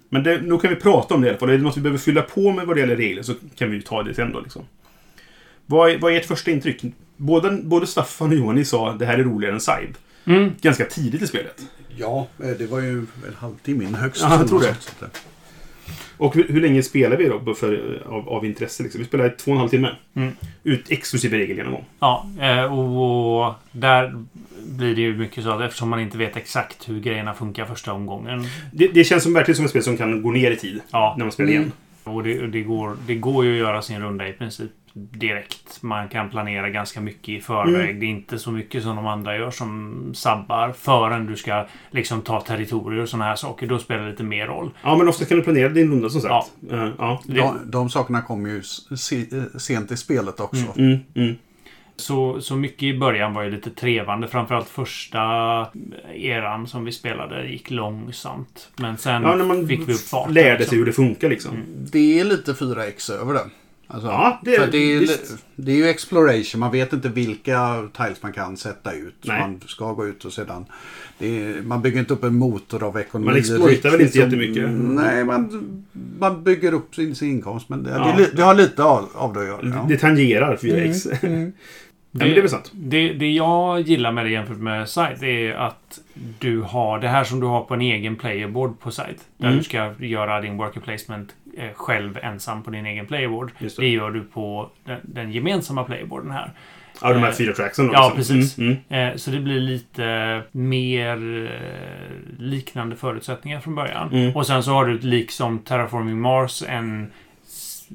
Men 0.10 0.24
det, 0.24 0.42
nu 0.42 0.58
kan 0.58 0.70
vi 0.70 0.76
prata 0.76 1.16
om 1.16 1.22
det 1.22 1.28
i 1.28 1.30
alla 1.30 1.40
fall. 1.40 1.50
Är 1.50 1.58
det 1.58 1.64
något 1.64 1.78
vi 1.78 1.82
behöver 1.82 2.00
fylla 2.00 2.22
på 2.22 2.52
med 2.52 2.68
vad 2.68 2.76
det 2.76 2.80
gäller 2.80 2.96
regler 2.96 3.24
så 3.24 3.34
kan 3.56 3.70
vi 3.70 3.76
ju 3.76 3.82
ta 3.82 4.04
det 4.04 4.14
sen 4.14 4.32
då. 4.32 4.40
Liksom. 4.40 4.66
Vad, 5.70 5.92
är, 5.92 5.98
vad 5.98 6.12
är 6.14 6.18
ert 6.18 6.26
första 6.26 6.52
intryck? 6.52 6.82
Både, 7.18 7.52
både 7.52 7.88
Staffan 7.88 8.30
och 8.30 8.36
Johan 8.36 8.56
ni 8.56 8.66
sa 8.66 8.94
det 8.94 9.06
här 9.06 9.18
är 9.18 9.24
roligare 9.24 9.54
än 9.54 9.62
Side. 9.62 9.98
Mm. 10.26 10.52
Ganska 10.62 10.86
tidigt 10.86 11.22
i 11.22 11.28
spelet. 11.28 11.62
Ja, 11.98 12.28
eh, 12.44 12.50
det 12.50 12.72
var 12.72 12.80
ju 12.80 12.98
en 13.00 13.36
halvtimme 13.38 13.84
in 13.84 13.96
högst. 13.96 14.22
Ja, 14.22 14.38
jag 14.40 14.48
tror 14.48 14.60
det. 14.60 14.70
Att, 14.70 15.22
Och 16.18 16.36
hur, 16.36 16.48
hur 16.50 16.62
länge 16.62 16.84
spelar 16.84 17.18
vi 17.18 17.32
då 17.46 17.54
för, 17.54 18.02
av, 18.06 18.30
av 18.30 18.46
intresse? 18.46 18.84
Liksom? 18.84 19.02
Vi 19.02 19.08
spelar 19.08 19.26
i 19.26 19.30
två 19.30 19.52
och 19.52 19.56
en 19.56 19.60
halv 19.60 19.70
timme. 19.70 19.96
Mm. 20.16 20.34
Ut 20.64 20.92
exklusive 20.92 21.38
regelgenomgång. 21.38 21.86
Ja, 22.00 22.30
eh, 22.42 22.80
och 22.80 23.54
där 23.72 24.24
blir 24.66 24.96
det 24.96 25.02
ju 25.02 25.18
mycket 25.18 25.44
så 25.44 25.50
att 25.50 25.62
eftersom 25.62 25.90
man 25.90 26.00
inte 26.00 26.18
vet 26.18 26.38
exakt 26.38 26.90
hur 26.90 27.00
grejerna 27.00 27.34
funkar 27.34 27.66
första 27.66 27.94
omgången. 27.94 28.48
Det, 28.74 28.88
det 28.88 29.04
känns 29.04 29.24
som 29.24 29.34
verkligen 29.34 29.56
som 29.56 29.66
ett 29.66 29.72
spel 29.72 29.84
som 29.84 29.98
kan 29.98 30.22
gå 30.22 30.32
ner 30.32 30.52
i 30.52 30.56
tid 30.56 30.82
Ja, 30.92 31.16
när 31.18 31.26
man 31.26 31.32
spelar 31.32 31.50
igen. 31.50 31.72
Och 32.10 32.24
det, 32.24 32.48
det, 32.48 32.62
går, 32.62 32.98
det 33.08 33.16
går 33.16 33.46
ju 33.46 33.52
att 33.52 33.60
göra 33.60 33.82
sin 33.82 34.02
runda 34.02 34.28
i 34.28 34.34
princip 34.34 34.72
direkt. 34.94 35.82
Man 35.84 36.08
kan 36.08 36.30
planera 36.30 36.70
ganska 36.70 37.02
mycket 37.02 37.30
i 37.30 37.42
förväg. 37.42 38.00
Det 38.00 38.06
är 38.06 38.10
inte 38.10 38.40
så 38.40 38.52
mycket 38.52 38.84
som 38.84 38.96
de 38.96 39.08
andra 39.08 39.38
gör 39.38 39.52
som 39.52 40.12
sabbar 40.16 40.72
förrän 40.72 41.26
du 41.26 41.36
ska 41.36 41.66
liksom 41.92 42.22
ta 42.22 42.42
territorier 42.42 43.02
och 43.02 43.10
sådana 43.10 43.26
här 43.26 43.36
saker. 43.36 43.68
Då 43.68 43.80
spelar 43.80 44.04
det 44.04 44.10
lite 44.10 44.24
mer 44.24 44.48
roll. 44.48 44.70
Ja, 44.84 44.98
men 44.98 45.08
ofta 45.08 45.26
kan 45.26 45.38
du 45.38 45.44
planera 45.44 45.70
din 45.70 45.92
runda 45.92 46.10
som 46.10 46.22
sagt. 46.22 46.52
Ja. 46.70 46.96
ja. 46.98 47.22
De, 47.26 47.72
de 47.72 47.90
sakerna 47.90 48.22
kommer 48.22 48.50
ju 48.50 48.58
eh, 48.58 49.58
sent 49.58 49.92
i 49.92 49.98
spelet 49.98 50.40
också. 50.40 50.80
Mm, 50.80 51.00
mm. 51.16 51.36
Så, 52.00 52.42
så 52.42 52.56
mycket 52.56 52.84
i 52.84 52.98
början 52.98 53.34
var 53.34 53.44
ju 53.44 53.52
lite 53.52 53.70
trevande. 53.70 54.28
Framförallt 54.28 54.70
första 54.70 55.20
eran 56.16 56.68
som 56.68 56.86
vi 56.86 56.92
spelade 56.92 57.48
gick 57.48 57.72
långsamt. 57.72 58.70
Men 58.76 58.98
sen 58.98 59.24
Ja, 59.24 59.36
när 59.36 59.46
man 59.46 59.68
fick 59.68 59.88
vi 59.90 59.94
upp 59.94 60.00
farten. 60.00 60.34
lärde 60.34 60.50
liksom. 60.52 60.70
sig 60.70 60.78
hur 60.78 60.86
det 60.86 60.92
funkar 60.94 61.30
liksom. 61.30 61.52
Det 61.92 62.20
är 62.20 62.24
lite 62.24 62.54
4X 62.54 63.12
över 63.22 63.34
det. 63.34 63.46
Alltså, 63.90 64.08
Ja, 64.08 64.40
det 64.44 64.56
är- 64.56 64.60
för 64.60 64.72
det, 64.72 64.78
är, 64.78 65.08
det 65.56 65.72
är 65.72 65.76
ju 65.76 65.88
exploration. 65.90 66.60
Man 66.60 66.72
vet 66.72 66.94
inte 66.94 67.10
vilka 67.10 67.88
tiles 67.98 68.24
man 68.24 68.34
kan 68.34 68.58
sätta 68.58 68.94
ut. 68.94 69.16
Nej. 69.22 69.40
Man 69.42 69.62
ska 69.68 69.94
gå 69.94 70.08
ut 70.08 70.26
och 70.26 70.34
sedan... 70.34 70.66
Det 71.20 71.28
är, 71.44 71.62
man 71.62 71.82
bygger 71.82 72.00
inte 72.00 72.14
upp 72.14 72.24
en 72.24 72.36
motor 72.36 72.84
av 72.84 72.98
ekonomi. 73.00 73.26
Man 73.26 73.38
exploitar 73.38 73.90
väl 73.92 74.02
inte 74.02 74.12
som- 74.14 74.22
jättemycket? 74.22 74.70
Nej, 74.72 75.24
man, 75.26 75.84
man 76.20 76.44
bygger 76.44 76.74
upp 76.74 76.96
sin, 76.96 77.16
sin 77.16 77.30
inkomst. 77.30 77.70
Men 77.70 77.84
det, 77.84 77.90
Ja. 77.90 78.14
det, 78.18 78.32
det 78.36 78.42
har 78.42 78.54
lite 78.56 78.84
av, 78.84 79.10
av 79.14 79.34
det 79.34 79.40
att 79.40 79.46
göra. 79.48 79.60
Ja. 79.64 79.86
Det 79.90 79.98
tangerar 79.98 80.58
4X. 80.58 81.08
Ja, 81.12 81.30
men 81.30 81.54
det 82.26 82.38
är 82.38 82.42
väl 82.42 82.50
sant. 82.50 82.72
Det, 82.74 83.14
det 83.14 83.32
jag 83.32 83.82
gillar 83.82 84.12
med 84.12 84.26
det 84.26 84.30
jämfört 84.32 84.58
med 84.58 84.90
Site 84.90 85.26
är 85.28 85.54
att 85.54 86.00
du 86.40 86.62
har 86.62 87.00
det 87.00 87.08
här 87.08 87.24
som 87.24 87.40
du 87.40 87.46
har 87.48 87.62
på 87.62 87.74
en 87.74 87.82
egen 87.82 88.16
playerboard 88.16 88.80
på 88.80 88.92
Site. 88.92 89.24
Där 89.38 89.46
Mm. 89.48 89.58
du 89.58 89.64
ska 89.64 89.94
göra 90.00 90.42
din 90.42 90.58
worker 90.58 90.80
placement 90.80 91.36
eh, 91.58 91.74
själv 91.76 92.20
ensam 92.24 92.64
på 92.64 92.72
din 92.72 92.86
egen 92.86 93.06
playerboard. 93.06 93.52
Det. 93.60 93.78
det. 93.78 93.88
gör 93.90 94.12
du 94.12 94.22
på 94.24 94.70
den, 94.86 95.00
den 95.04 95.32
gemensamma 95.32 95.84
playerboarden 95.84 96.32
här. 96.32 96.52
Ja, 97.02 97.14
de 97.14 97.20
här 97.20 97.28
Eh, 97.30 97.34
fyra 97.36 97.54
tracksen 97.54 97.90
Ja, 97.94 98.14
liksom. 98.18 98.36
precis. 98.36 98.58
Mm, 98.58 98.78
mm. 98.90 99.10
Eh, 99.12 99.16
Så 99.18 99.32
det 99.32 99.40
blir 99.40 99.60
lite 99.60 100.42
mer 100.52 101.18
liknande 102.40 102.96
förutsättningar 102.96 103.60
från 103.60 103.76
början. 103.76 104.10
Mm. 104.14 104.36
Och 104.36 104.48
sen 104.48 104.64
så 104.64 104.72
har 104.72 104.86
du 104.86 105.00
liksom 105.00 105.60
Terraforming 105.60 106.22
Mars 106.22 106.64
en 106.68 107.12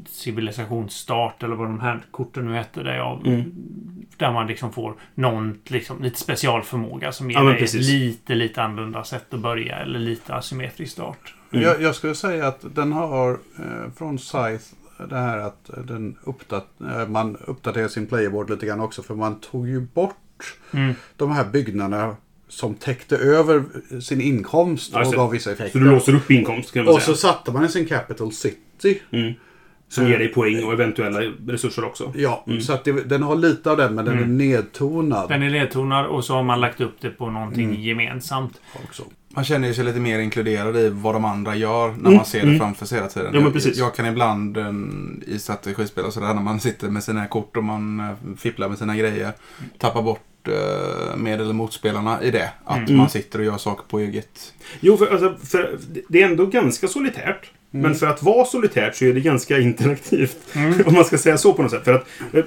civilisationsstart 0.09 1.43
eller 1.43 1.57
vad 1.57 1.67
de 1.67 1.81
här 1.81 2.01
korten 2.11 2.47
nu 2.47 2.55
heter. 2.55 2.85
Där, 2.85 2.95
jag, 2.97 3.27
Mm. 3.27 3.53
där 4.17 4.33
man 4.33 4.47
liksom 4.47 4.73
får 4.73 4.95
någon 5.15 5.59
liksom, 5.67 6.03
lite 6.03 6.21
specialförmåga 6.21 7.13
som 7.13 7.31
ger 7.31 7.39
Ja, 7.39 7.45
dig 7.45 7.63
ett 7.65 7.75
lite, 7.75 8.35
lite 8.35 8.63
annorlunda 8.63 9.05
sätt 9.05 9.35
att 9.35 9.41
börja. 9.41 9.77
Eller 9.77 9.99
lite 9.99 10.35
asymmetrisk 10.35 10.93
start. 10.93 11.35
Mm. 11.53 11.65
Jag, 11.65 11.83
jag 11.83 11.95
skulle 11.95 12.15
säga 12.15 12.47
att 12.47 12.65
den 12.75 12.93
har 12.93 13.31
eh, 13.33 13.93
från 13.97 14.19
Scythe 14.19 14.65
det 15.09 15.17
här 15.17 15.39
att 15.39 15.71
den 15.87 16.17
uppdat 16.25 16.67
eh, 16.81 17.09
man 17.09 17.37
uppdaterar 17.37 17.89
sin 17.89 18.07
playerboard 18.07 18.51
lite 18.51 18.67
grann 18.67 18.81
också. 18.81 19.03
För 19.03 19.15
man 19.15 19.41
tog 19.41 19.69
ju 19.69 19.81
bort 19.81 20.17
Mm. 20.75 20.95
de 21.17 21.31
här 21.33 21.45
byggnaderna 21.45 22.17
som 22.49 22.75
täckte 22.75 23.17
över 23.17 23.65
sin 24.01 24.21
inkomst 24.21 24.97
och 24.97 25.13
gav 25.13 25.31
vissa 25.31 25.45
Så 25.45 25.51
effekter. 25.51 25.79
du 25.81 25.85
låser 25.91 26.15
upp 26.15 26.31
inkomst 26.31 26.73
kan 26.73 26.85
man 26.85 26.95
och 26.95 27.01
så 27.03 27.15
säga. 27.15 27.33
satte 27.33 27.53
man 27.53 27.65
i 27.65 27.69
sin 27.69 27.87
capital 27.87 28.33
city. 28.33 29.03
Mm. 29.11 29.33
Som 29.93 30.09
ger 30.09 30.19
dig 30.19 30.29
poäng 30.29 30.65
och 30.65 30.73
eventuella 30.73 31.21
resurser 31.47 31.85
också. 31.85 32.13
Ja, 32.17 32.45
Mm. 32.47 32.61
så 32.61 32.73
att 32.73 32.85
det, 32.85 32.93
den 32.93 33.23
har 33.23 33.37
lite 33.37 33.71
av 33.71 33.77
den 33.77 33.95
men 33.95 34.05
den 34.05 34.19
Mm. 34.19 34.25
är 34.31 34.35
nedtonad 34.47 35.29
Den 35.29 35.43
är 35.43 35.51
ledtonad 35.51 36.07
och 36.07 36.25
så 36.25 36.35
har 36.35 36.43
man 36.43 36.61
lagt 36.61 36.81
upp 36.81 36.97
det 37.01 37.11
på 37.11 37.31
någonting 37.31 37.65
Mm. 37.65 37.81
gemensamt. 37.83 38.61
också. 38.89 39.03
Man 39.35 39.45
känner 39.45 39.73
sig 39.73 39.85
lite 39.85 40.01
mer 40.01 40.19
inkluderad 40.19 40.77
i 40.77 40.89
vad 40.89 41.15
de 41.15 41.25
andra 41.25 41.55
gör 41.57 41.89
när 41.89 41.99
Mm, 41.99 42.15
man 42.15 42.25
ser 42.25 42.41
det 42.41 42.47
mm. 42.47 42.59
framför 42.59 42.87
sig 42.87 42.99
hela 42.99 43.09
tiden. 43.09 43.27
Ja, 43.27 43.33
men 43.35 43.43
jag, 43.43 43.53
precis. 43.53 43.79
jag 43.79 43.95
kan 43.95 44.07
ibland 44.07 44.57
eh, 44.57 44.73
i 45.27 45.39
strategispel 45.39 46.05
och 46.05 46.13
sådär 46.13 46.35
när 46.35 46.43
man 46.43 46.61
sitter 46.61 46.89
med 46.89 47.05
sina 47.05 47.27
kort 47.27 47.57
och 47.57 47.65
man 47.65 48.01
eh, 48.01 48.37
fipplar 48.39 48.69
med 48.69 48.79
sina 48.79 48.97
grejer. 48.97 49.33
Tappa 49.79 50.03
bort 50.03 50.49
eh, 50.49 51.17
med 51.17 51.41
eller 51.41 51.53
motspelarna 51.55 52.23
i 52.23 52.31
det. 52.31 52.51
Att 52.65 52.79
Mm. 52.79 52.97
man 52.97 53.09
sitter 53.09 53.39
och 53.39 53.45
gör 53.45 53.57
saker 53.59 53.85
på 53.89 53.99
eget. 54.01 54.53
Jo, 54.81 54.97
för, 54.97 55.07
alltså, 55.07 55.47
för 55.47 55.79
det 56.09 56.23
är 56.23 56.27
ändå 56.31 56.47
ganska 56.47 56.89
solitärt. 56.89 57.51
Men 57.75 57.95
för 57.95 58.07
att 58.07 58.23
vara 58.23 58.45
solitärt 58.45 58.95
så 58.97 59.05
är 59.05 59.15
det 59.15 59.21
ganska 59.21 59.59
interaktivt. 59.59 60.37
Mm. 60.57 60.87
Om 60.87 60.95
man 60.95 61.05
ska 61.05 61.19
säga 61.19 61.39
så 61.39 61.53
på 61.53 61.63
något 61.63 61.71
sätt. 61.71 61.85
För 61.85 61.95
att, 61.95 62.07
eh, 62.33 62.45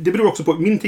det 0.00 0.10
beror 0.10 0.26
också 0.26 0.44
på... 0.44 0.54
Min, 0.54 0.80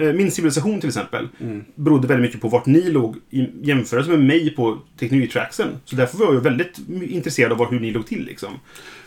eh, 0.00 0.12
min 0.12 0.30
civilisation 0.30 0.80
till 0.80 0.88
exempel 0.88 1.28
Mm. 1.40 1.64
berodde 1.74 2.08
väldigt 2.08 2.22
mycket 2.28 2.40
på 2.40 2.48
vart 2.48 2.66
ni 2.66 2.90
låg 2.90 3.16
i 3.30 3.46
jämförelse 3.62 4.10
med 4.10 4.20
mig 4.20 4.54
på 4.54 4.78
teknologitracksen. 4.98 5.68
Så 5.84 5.96
därför 5.96 6.18
var 6.18 6.34
jag 6.34 6.40
väldigt 6.40 6.78
intresserad 7.10 7.52
av 7.52 7.70
hur 7.70 7.80
ni 7.80 7.90
låg 7.90 8.06
till. 8.06 8.24
Liksom. 8.24 8.52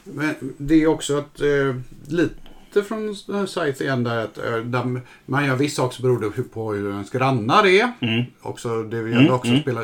Men 0.03 0.35
det 0.57 0.75
är 0.83 0.87
också 0.87 1.17
att 1.17 1.41
eh, 1.41 1.75
lite 2.07 2.33
från 2.73 3.15
Scythe 3.47 3.83
igen 3.83 4.03
där 4.03 4.23
att 4.23 4.37
eh, 4.37 4.57
där 4.57 5.01
man 5.25 5.45
gör 5.45 5.55
vissa 5.55 5.75
saker 5.81 6.01
beroende 6.01 6.27
hu- 6.27 6.49
på 6.53 6.73
hur 6.73 6.89
ens 6.91 7.09
grannar 7.11 7.65
är. 7.65 7.91
Mm. 7.99 8.23
Också, 8.41 8.83
det 8.83 9.01
vill 9.01 9.17
Mm, 9.17 9.31
också 9.33 9.49
mm. 9.49 9.61
spela, 9.61 9.81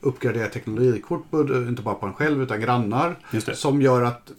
uppgradera 0.00 0.48
teknologikort, 0.48 1.30
både- 1.30 1.58
inte 1.68 1.82
bara 1.82 1.94
på 1.94 2.06
en 2.06 2.12
själv 2.12 2.42
utan 2.42 2.60
grannar. 2.60 3.16
Som 3.54 3.82
gör 3.82 4.02
att 4.02 4.32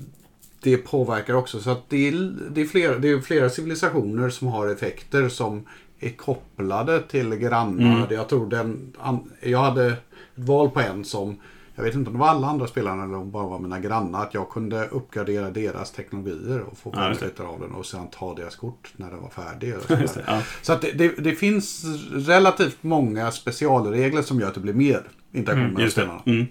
det 0.62 0.78
påverkar 0.78 1.34
också. 1.34 1.60
Så 1.60 1.70
att 1.70 1.90
det 1.90 2.08
är, 2.08 2.34
det, 2.52 2.62
är 2.62 2.66
flera, 2.66 2.98
det 2.98 3.10
är 3.10 3.20
flera 3.22 3.50
civilisationer 3.50 4.30
som 4.30 4.48
har 4.48 4.68
effekter 4.68 5.30
som 5.30 5.66
är 6.00 6.10
kopplade 6.10 7.02
till 7.02 7.36
grannar. 7.36 7.96
Mm. 7.98 8.08
Jag 8.14 8.30
tror 8.30 8.50
den, 8.50 8.94
jag 9.42 9.60
hade 9.60 9.94
val 10.36 10.70
på 10.70 10.80
en 10.80 11.06
som 11.06 11.40
jag 11.76 11.84
vet 11.84 11.96
inte 11.96 12.08
om 12.10 12.14
det 12.14 12.20
var 12.20 12.28
alla 12.28 12.48
andra 12.48 12.68
spelarna 12.68 13.04
eller 13.04 13.16
om 13.16 13.26
det 13.26 13.32
bara 13.32 13.48
var 13.48 13.60
mina 13.60 13.80
grannar. 13.80 14.22
Att 14.24 14.34
jag 14.34 14.50
kunde 14.50 14.86
uppgradera 14.88 15.50
deras 15.50 15.92
teknologier 15.92 16.62
och 16.62 16.78
få 16.78 16.92
benefiter 16.92 17.44
av 17.44 17.60
den 17.60 17.72
och 17.72 17.86
sen 17.86 18.08
ta 18.08 18.36
deras 18.36 18.56
kort 18.56 18.94
när 18.96 19.10
den 19.12 19.22
var 19.22 19.30
färdig. 19.30 19.74
det, 19.88 20.24
ja. 20.28 20.42
Så 20.62 20.74
att 20.74 20.82
det, 20.82 20.92
det, 20.92 21.08
det 21.24 21.36
finns 21.36 21.86
relativt 22.12 22.78
många 22.82 23.32
specialregler 23.32 24.22
som 24.22 24.40
gör 24.40 24.48
att 24.48 24.54
det 24.54 24.60
blir 24.60 24.74
mer 24.74 25.02
interaktion 25.32 25.64
Mm, 25.64 25.74
mellan 25.74 25.84
Just 25.84 25.96
det. 25.96 26.02
spelarna. 26.02 26.22
Mm. 26.26 26.46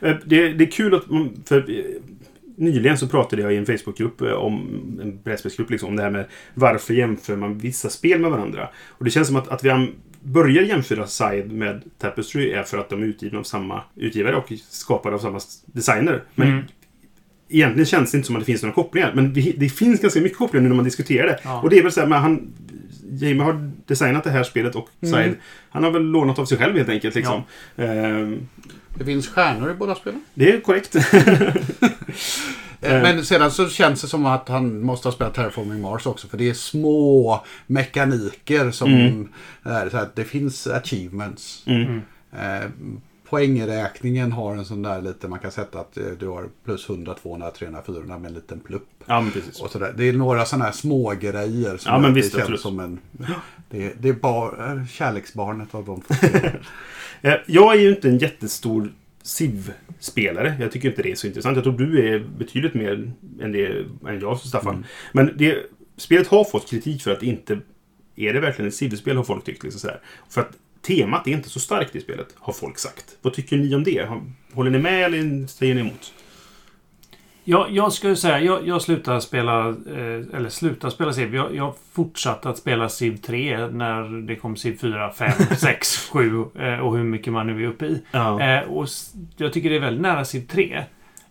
Eh, 0.00 0.16
det. 0.26 0.52
Det 0.52 0.64
är 0.64 0.70
kul 0.70 0.94
att... 0.94 1.10
man- 1.10 1.42
För, 1.46 1.70
eh, 1.70 1.84
nyligen 2.56 2.98
så 2.98 3.08
pratade 3.08 3.42
jag 3.42 3.52
i 3.54 3.56
en 3.56 3.66
Facebookgrupp 3.66 4.20
eh, 4.20 4.32
om 4.32 4.68
en 5.02 5.22
brädspelsgrupp 5.22 5.70
liksom, 5.70 5.88
om 5.88 5.96
det 5.96 6.02
här 6.02 6.10
med 6.10 6.26
varför 6.54 6.94
jämför 6.94 7.36
man 7.36 7.58
vissa 7.58 7.88
spel 7.90 8.20
med 8.20 8.30
varandra. 8.30 8.68
Och 8.88 9.04
det 9.04 9.10
känns 9.10 9.26
som 9.28 9.36
att, 9.36 9.48
att 9.48 9.64
vi 9.64 9.68
börjar 10.22 10.62
jämföra 10.62 11.06
Side 11.06 11.52
med 11.52 11.82
Tapestry 11.98 12.50
är 12.52 12.62
för 12.62 12.78
att 12.78 12.88
de 12.88 13.02
är 13.02 13.06
utgivna 13.06 13.38
av 13.38 13.42
samma 13.42 13.82
utgivare 13.96 14.36
och 14.36 14.52
skapade 14.70 15.14
av 15.14 15.18
samma 15.20 15.40
designer. 15.66 16.22
Men 16.34 16.48
Mm. 16.48 16.64
egentligen 17.48 17.86
känns 17.86 18.10
det 18.10 18.16
inte 18.16 18.26
som 18.26 18.36
att 18.36 18.40
det 18.42 18.46
finns 18.46 18.62
några 18.62 18.74
kopplingar. 18.74 19.12
Men 19.14 19.32
det, 19.34 19.54
det 19.56 19.68
finns 19.68 20.00
ganska 20.00 20.20
mycket 20.20 20.38
kopplingar 20.38 20.62
nu 20.62 20.68
när 20.68 20.76
man 20.76 20.84
diskuterar 20.84 21.26
det. 21.26 21.38
Ja. 21.44 21.60
Och 21.60 21.70
det 21.70 21.78
är 21.78 21.82
väl 21.82 21.92
så 21.92 22.00
här, 22.00 22.06
men 22.06 22.22
han... 22.22 22.52
Jamie 23.12 23.42
har 23.42 23.70
designat 23.86 24.24
det 24.24 24.30
här 24.30 24.42
spelet 24.42 24.74
och 24.76 24.88
Side, 25.00 25.36
han 25.70 25.84
har 25.84 25.90
väl 25.90 26.02
lånat 26.02 26.38
av 26.38 26.44
sig 26.44 26.58
själv 26.58 26.76
helt 26.76 26.88
enkelt. 26.88 27.14
Liksom. 27.14 27.42
Ehm, 27.76 28.48
Det 28.98 29.04
finns 29.04 29.28
stjärnor 29.28 29.70
i 29.70 29.74
båda 29.74 29.94
spelen. 29.94 30.24
det 30.34 30.52
är 30.52 30.60
korrekt. 30.60 30.96
Eh. 32.80 33.02
Men 33.02 33.24
sedan 33.24 33.50
så 33.50 33.68
känns 33.68 34.02
det 34.02 34.08
som 34.08 34.26
att 34.26 34.48
han 34.48 34.80
måste 34.80 35.08
ha 35.08 35.12
spelat 35.12 35.34
Terraforming 35.34 35.80
Mars 35.80 36.06
också. 36.06 36.28
För 36.28 36.38
det 36.38 36.48
är 36.50 36.54
små 36.54 37.44
mekaniker 37.66 38.70
som 38.70 38.90
Mm. 38.94 39.28
är 39.62 39.88
så 39.88 39.96
att 39.96 40.16
det 40.16 40.24
finns 40.24 40.66
achievements. 40.66 41.62
Mm. 41.66 42.00
Eh, 42.32 42.68
poängräkningen 43.30 44.32
har 44.32 44.56
en 44.56 44.64
sån 44.64 44.82
där 44.82 45.02
lite, 45.02 45.28
man 45.28 45.38
kan 45.38 45.50
sätta 45.50 45.80
att 45.80 45.96
eh, 45.96 46.04
du 46.18 46.28
har 46.28 46.44
plus 46.64 46.88
100, 46.90 47.14
200, 47.22 47.50
300, 47.50 47.82
400 47.86 48.18
med 48.18 48.28
en 48.28 48.34
liten 48.34 48.60
plupp. 48.60 48.88
Ja, 49.06 49.20
men 49.20 49.32
precis. 49.32 49.60
Och 49.60 49.70
sådär. 49.70 49.94
Det 49.96 50.08
är 50.08 50.12
några 50.12 50.44
sådana 50.44 50.64
här 50.64 50.72
små 50.72 51.10
grejer 51.20 51.76
som 51.76 51.92
Ja, 51.92 51.98
men 51.98 52.14
visst, 52.14 52.32
det 52.32 52.38
känns 52.38 52.42
absolut. 52.42 52.60
som 52.60 52.80
en... 52.80 52.98
Det 53.70 53.86
är, 53.86 53.92
det 53.98 54.08
är 54.08 54.12
bara 54.12 54.72
eh, 54.72 54.86
kärleksbarnet 54.86 55.74
av 55.74 55.84
de 55.84 56.00
två. 56.00 56.14
Eh, 57.22 57.34
Jag 57.46 57.74
är 57.76 57.80
ju 57.80 57.90
inte 57.90 58.08
en 58.08 58.18
jättestor 58.18 58.92
Civ-spelare. 59.22 60.56
Jag 60.60 60.72
tycker 60.72 60.88
inte 60.88 61.02
det 61.02 61.10
är 61.10 61.14
så 61.14 61.26
intressant. 61.26 61.56
Jag 61.56 61.64
tror 61.64 61.78
du 61.78 62.14
är 62.14 62.18
betydligt 62.38 62.74
mer 62.74 63.12
än 63.40 63.52
det 63.52 63.66
än 64.08 64.20
jag, 64.20 64.38
Staffan. 64.38 64.74
Mm. 64.74 64.86
Men 65.12 65.34
det, 65.36 65.58
spelet 65.96 66.26
har 66.26 66.44
fått 66.44 66.70
kritik 66.70 67.02
för 67.02 67.10
att 67.10 67.20
det 67.20 67.26
inte... 67.26 67.58
Är 68.16 68.32
det 68.32 68.40
verkligen 68.40 68.68
ett 68.68 68.74
Civ-spel, 68.74 69.16
har 69.16 69.24
folk 69.24 69.44
tyckt. 69.44 69.62
Liksom 69.62 69.80
sådär. 69.80 70.00
För 70.28 70.40
att 70.40 70.56
temat 70.82 71.26
är 71.26 71.30
inte 71.30 71.50
så 71.50 71.60
starkt 71.60 71.96
i 71.96 72.00
spelet, 72.00 72.26
har 72.34 72.52
folk 72.52 72.78
sagt. 72.78 73.16
Vad 73.22 73.34
tycker 73.34 73.56
ni 73.56 73.74
om 73.74 73.84
det? 73.84 74.08
Håller 74.52 74.70
ni 74.70 74.78
med 74.78 75.04
eller 75.04 75.46
säger 75.46 75.74
ni 75.74 75.80
emot? 75.80 76.12
Jag, 77.44 77.70
jag 77.70 77.92
skulle 77.92 78.16
säga, 78.16 78.40
jag, 78.40 78.68
jag 78.68 78.82
slutade 78.82 79.20
spela, 79.20 79.68
eh, 79.68 80.36
eller 80.36 80.48
slutade 80.48 80.92
spela 80.92 81.12
Civ. 81.12 81.34
Jag, 81.34 81.54
jag 81.54 81.74
fortsatte 81.92 82.48
att 82.48 82.58
spela 82.58 82.88
Civ 82.88 83.16
3 83.16 83.66
när 83.66 84.26
det 84.26 84.36
kom 84.36 84.56
Civ 84.56 84.78
4, 84.80 85.12
5, 85.12 85.30
6, 85.56 86.08
7 86.12 86.44
eh, 86.58 86.78
och 86.78 86.96
hur 86.96 87.04
mycket 87.04 87.32
man 87.32 87.46
nu 87.46 87.64
är 87.64 87.68
uppe 87.68 87.86
i. 87.86 88.02
Ja. 88.12 88.40
Eh, 88.40 88.68
och 88.68 88.86
jag 89.36 89.52
tycker 89.52 89.70
det 89.70 89.76
är 89.76 89.80
väldigt 89.80 90.02
nära 90.02 90.24
Civ 90.24 90.46
3. 90.46 90.84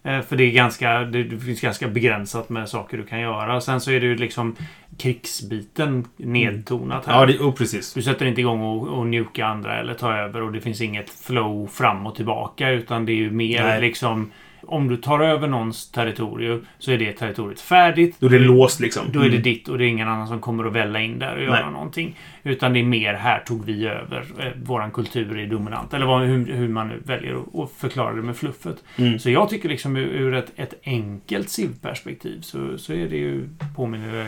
Eh, 0.03 0.21
För 0.21 0.35
det 0.35 0.43
är 0.43 0.51
ganska, 0.51 0.99
det, 0.99 1.23
det 1.23 1.39
finns 1.39 1.61
ganska 1.61 1.87
begränsat 1.87 2.49
med 2.49 2.69
saker 2.69 2.97
du 2.97 3.05
kan 3.05 3.19
göra. 3.19 3.61
Sen 3.61 3.81
så 3.81 3.91
är 3.91 3.99
det 3.99 4.05
ju 4.05 4.15
liksom 4.15 4.55
krigsbiten 4.97 6.07
nedtonat 6.17 7.05
här. 7.05 7.19
Ja, 7.19 7.25
det, 7.25 7.39
oh, 7.39 7.53
precis. 7.53 7.93
Du 7.93 8.01
sätter 8.01 8.25
inte 8.25 8.41
igång 8.41 8.61
och, 8.61 8.87
och 8.87 9.07
njuka 9.07 9.45
andra 9.45 9.79
eller 9.79 9.93
ta 9.93 10.17
över 10.17 10.41
och 10.41 10.51
det 10.51 10.61
finns 10.61 10.81
inget 10.81 11.09
flow 11.09 11.67
fram 11.67 12.07
och 12.07 12.15
tillbaka 12.15 12.69
utan 12.69 13.05
det 13.05 13.11
är 13.11 13.15
ju 13.15 13.31
mer 13.31 13.63
Nej. 13.63 13.81
liksom 13.81 14.31
om 14.61 14.87
du 14.87 14.97
tar 14.97 15.19
över 15.19 15.47
någons 15.47 15.91
territorium 15.91 16.65
så 16.79 16.91
är 16.91 16.97
det 16.97 17.11
territoriet 17.13 17.61
färdigt. 17.61 18.15
Då 18.19 18.27
är 18.27 18.31
det 18.31 18.39
låst 18.39 18.79
liksom. 18.79 19.05
Då 19.11 19.19
är 19.19 19.23
det 19.23 19.29
Mm. 19.29 19.41
ditt 19.41 19.67
och 19.67 19.77
det 19.77 19.85
är 19.85 19.87
ingen 19.87 20.07
annan 20.07 20.27
som 20.27 20.39
kommer 20.39 20.65
att 20.65 20.73
välla 20.73 21.01
in 21.01 21.19
där 21.19 21.35
och 21.35 21.43
göra 21.43 21.63
Nej. 21.63 21.73
någonting. 21.73 22.15
Utan 22.43 22.73
det 22.73 22.79
är 22.79 22.83
mer 22.83 23.13
här 23.13 23.39
tog 23.39 23.65
vi 23.65 23.87
över. 23.87 24.25
Eh, 24.39 24.51
våran 24.63 24.91
kultur 24.91 25.37
är 25.37 25.47
dominant. 25.47 25.93
Eller 25.93 26.05
vad, 26.05 26.21
hur, 26.27 26.45
hur 26.53 26.67
man 26.67 26.87
nu 26.87 27.01
väljer 27.05 27.37
att, 27.63 27.71
förklara 27.77 28.15
det 28.15 28.21
med 28.21 28.37
fluffet. 28.37 28.83
Mm. 28.97 29.19
Så 29.19 29.29
jag 29.29 29.49
tycker 29.49 29.69
liksom 29.69 29.95
ur, 29.95 30.33
ett, 30.33 30.51
ett 30.55 30.73
enkelt 30.83 31.49
civ-perspektiv 31.49 32.41
så, 32.41 32.77
så 32.77 32.93
är 32.93 33.07
det 33.09 33.17
ju 33.17 33.49
påminner 33.75 34.27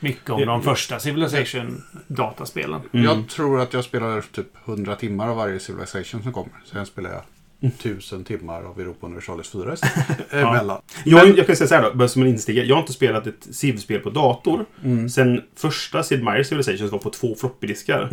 mycket 0.00 0.30
om 0.30 0.46
de 0.46 0.62
första 0.62 0.98
Civilization-dataspelen. 0.98 2.80
Mm. 2.92 3.06
Jag 3.06 3.28
tror 3.28 3.60
att 3.60 3.72
jag 3.72 3.84
spelar 3.84 4.20
typ 4.20 4.68
100 4.68 4.96
timmar 4.96 5.28
av 5.28 5.36
varje 5.36 5.58
Civilization 5.60 6.22
som 6.22 6.32
kommer. 6.32 6.52
Sen 6.64 6.86
spelar 6.86 7.10
jag 7.10 7.22
Mm. 7.62 7.72
1000 7.78 8.24
timmar 8.24 8.62
av 8.62 8.80
Europa 8.80 9.06
Universalis 9.06 9.48
4 9.48 9.74
istället. 9.74 10.06
Emellan. 10.32 10.80
Jag, 11.04 11.38
jag 11.38 11.46
kan 11.46 11.56
säga 11.56 11.68
så 11.68 11.74
här 11.74 11.82
då, 11.82 11.94
bara 11.94 12.08
som 12.08 12.22
en 12.22 12.28
instigare. 12.28 12.66
Jag 12.66 12.74
har 12.76 12.80
inte 12.80 12.92
spelat 12.92 13.26
ett 13.26 13.48
Civ-spel 13.50 14.00
på 14.00 14.10
dator 14.10 14.64
Mm. 14.84 15.08
sen 15.08 15.42
första 15.56 16.02
Sid 16.02 16.22
Meier's 16.22 16.42
Civilization 16.42 16.88
var 16.88 16.98
på 16.98 17.10
två 17.10 17.34
floppydiskar. 17.34 18.08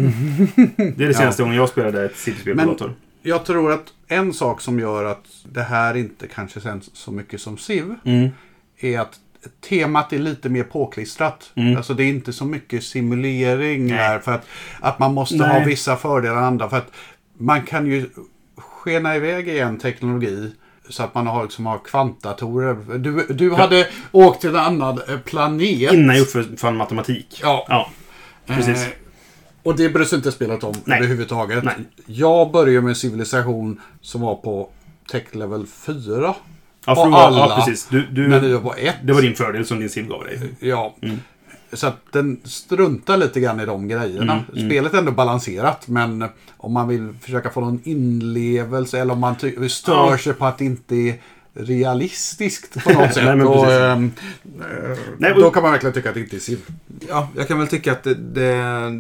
Det 0.98 1.04
är 1.04 1.08
det 1.08 1.14
senaste 1.14 1.44
gången 1.44 1.58
jag 1.58 1.70
spelade 1.70 2.06
ett 2.06 2.18
Civ-spel 2.18 2.56
Men- 2.56 2.66
på 2.66 2.72
dator. 2.72 2.94
Jag 3.22 3.46
tror 3.46 3.72
att 3.72 3.86
en 4.08 4.34
sak 4.34 4.62
som 4.62 4.80
gör 4.80 5.06
att 5.06 5.26
det 5.52 5.64
här 5.64 5.98
inte 5.98 6.28
kanske 6.28 6.62
känns 6.62 6.96
så 6.96 7.12
mycket 7.12 7.42
som 7.42 7.58
Civ 7.58 7.96
Mm. 8.06 8.30
är 8.80 9.00
att 9.00 9.20
temat 9.70 10.14
är 10.14 10.20
lite 10.20 10.50
mer 10.50 10.64
påklistrat. 10.64 11.52
Mm. 11.56 11.78
Alltså 11.78 11.94
det 11.94 12.04
är 12.04 12.08
inte 12.10 12.34
så 12.34 12.46
mycket 12.46 12.84
simulering 12.84 13.88
Nej. 13.88 13.98
där 13.98 14.20
för 14.20 14.32
att, 14.32 14.46
att 14.80 15.00
man 15.00 15.14
måste 15.14 15.36
Nej. 15.36 15.60
ha 15.60 15.66
vissa 15.66 15.96
fördelar 15.96 16.38
än 16.38 16.44
andra. 16.44 16.70
För 16.70 16.78
att 16.78 16.92
man 17.38 17.62
kan 17.66 17.88
ju 17.88 18.10
skena 18.86 19.16
iväg 19.16 19.48
i 19.48 19.60
en 19.60 19.78
teknologi 19.78 20.52
så 20.90 21.04
att 21.04 21.16
man 21.16 21.28
har, 21.28 21.44
liksom, 21.44 21.66
har 21.66 21.78
kvantdatorer. 21.78 22.98
Du, 22.98 23.26
du 23.30 23.54
hade 23.54 23.88
åkt 24.12 24.42
till 24.42 24.50
en 24.50 24.56
annan 24.56 25.00
eh, 25.10 25.20
planet. 25.20 25.94
Innan 25.94 26.16
jag 26.16 26.28
uppfann 26.36 26.78
matematik. 26.78 27.40
Ja. 27.42 27.66
Ja. 27.70 27.90
Precis. 28.46 28.86
Eh, 28.86 28.92
och 29.64 29.76
det 29.78 29.90
bryr 29.90 30.06
sig 30.06 30.16
inte 30.16 30.32
spelet 30.32 30.64
om 30.64 30.74
Nej. 30.84 30.98
överhuvudtaget. 30.98 31.64
Nej. 31.64 31.76
Jag 32.06 32.52
började 32.52 32.82
med 32.82 32.98
civilisation 32.98 33.82
som 34.02 34.22
var 34.22 34.36
på 34.36 34.70
tech 35.12 35.24
level 35.32 35.68
4. 35.68 36.36
Ja, 36.86 36.96
för 36.96 37.02
alla. 37.02 37.38
ja, 37.38 37.56
precis. 37.56 37.88
Du, 37.88 38.08
du, 38.12 38.28
När 38.28 38.40
vi 38.40 38.54
var 38.54 38.62
på 38.62 38.76
1. 38.76 38.96
det 39.04 39.14
var 39.14 39.22
din 39.22 39.36
fördel 39.36 39.66
som 39.66 39.80
din 39.80 39.90
Civ 39.90 40.08
gav 40.08 40.24
dig. 40.24 40.40
Ja. 40.60 40.96
Mm. 41.02 41.20
Så 41.76 41.88
att 41.88 41.98
den 42.12 42.40
struntar 42.44 43.18
lite 43.18 43.40
grann 43.40 43.60
i 43.60 43.66
de 43.66 43.88
grejerna. 43.88 44.34
Mm, 44.34 44.46
mm. 44.56 44.70
Spelet 44.70 44.94
är 44.94 44.98
ändå 44.98 45.12
balanserat 45.12 45.88
men 45.88 46.26
om 46.58 46.74
man 46.74 46.88
vill 46.88 47.14
försöka 47.22 47.50
få 47.50 47.62
någon 47.62 47.80
inlevelse 47.84 49.00
eller 49.00 49.14
om 49.14 49.20
man 49.20 49.36
stör 49.70 49.94
Ja. 50.12 50.18
sig 50.18 50.34
på 50.34 50.46
att 50.46 50.58
det 50.58 50.66
inte 50.66 50.96
är 50.96 51.16
realistiskt 51.54 52.84
på 52.84 52.90
något 52.94 53.14
sätt. 53.14 53.24
Nej, 53.26 53.36
men 53.36 53.48
ehm, 53.48 54.12
eh, 54.46 54.98
Nej, 55.18 55.34
då 55.36 55.48
och- 55.48 55.54
kan 55.54 55.64
man 55.64 55.72
verkligen 55.72 55.94
tycka 55.94 56.10
att 56.10 56.16
det 56.16 56.22
inte 56.22 56.36
är 56.36 56.40
Civ. 56.40 56.60
Ja, 57.10 57.30
jag 57.36 57.48
kan 57.48 57.60
väl 57.60 57.68
tycka 57.68 57.92
att 57.92 58.04
det, 58.04 58.14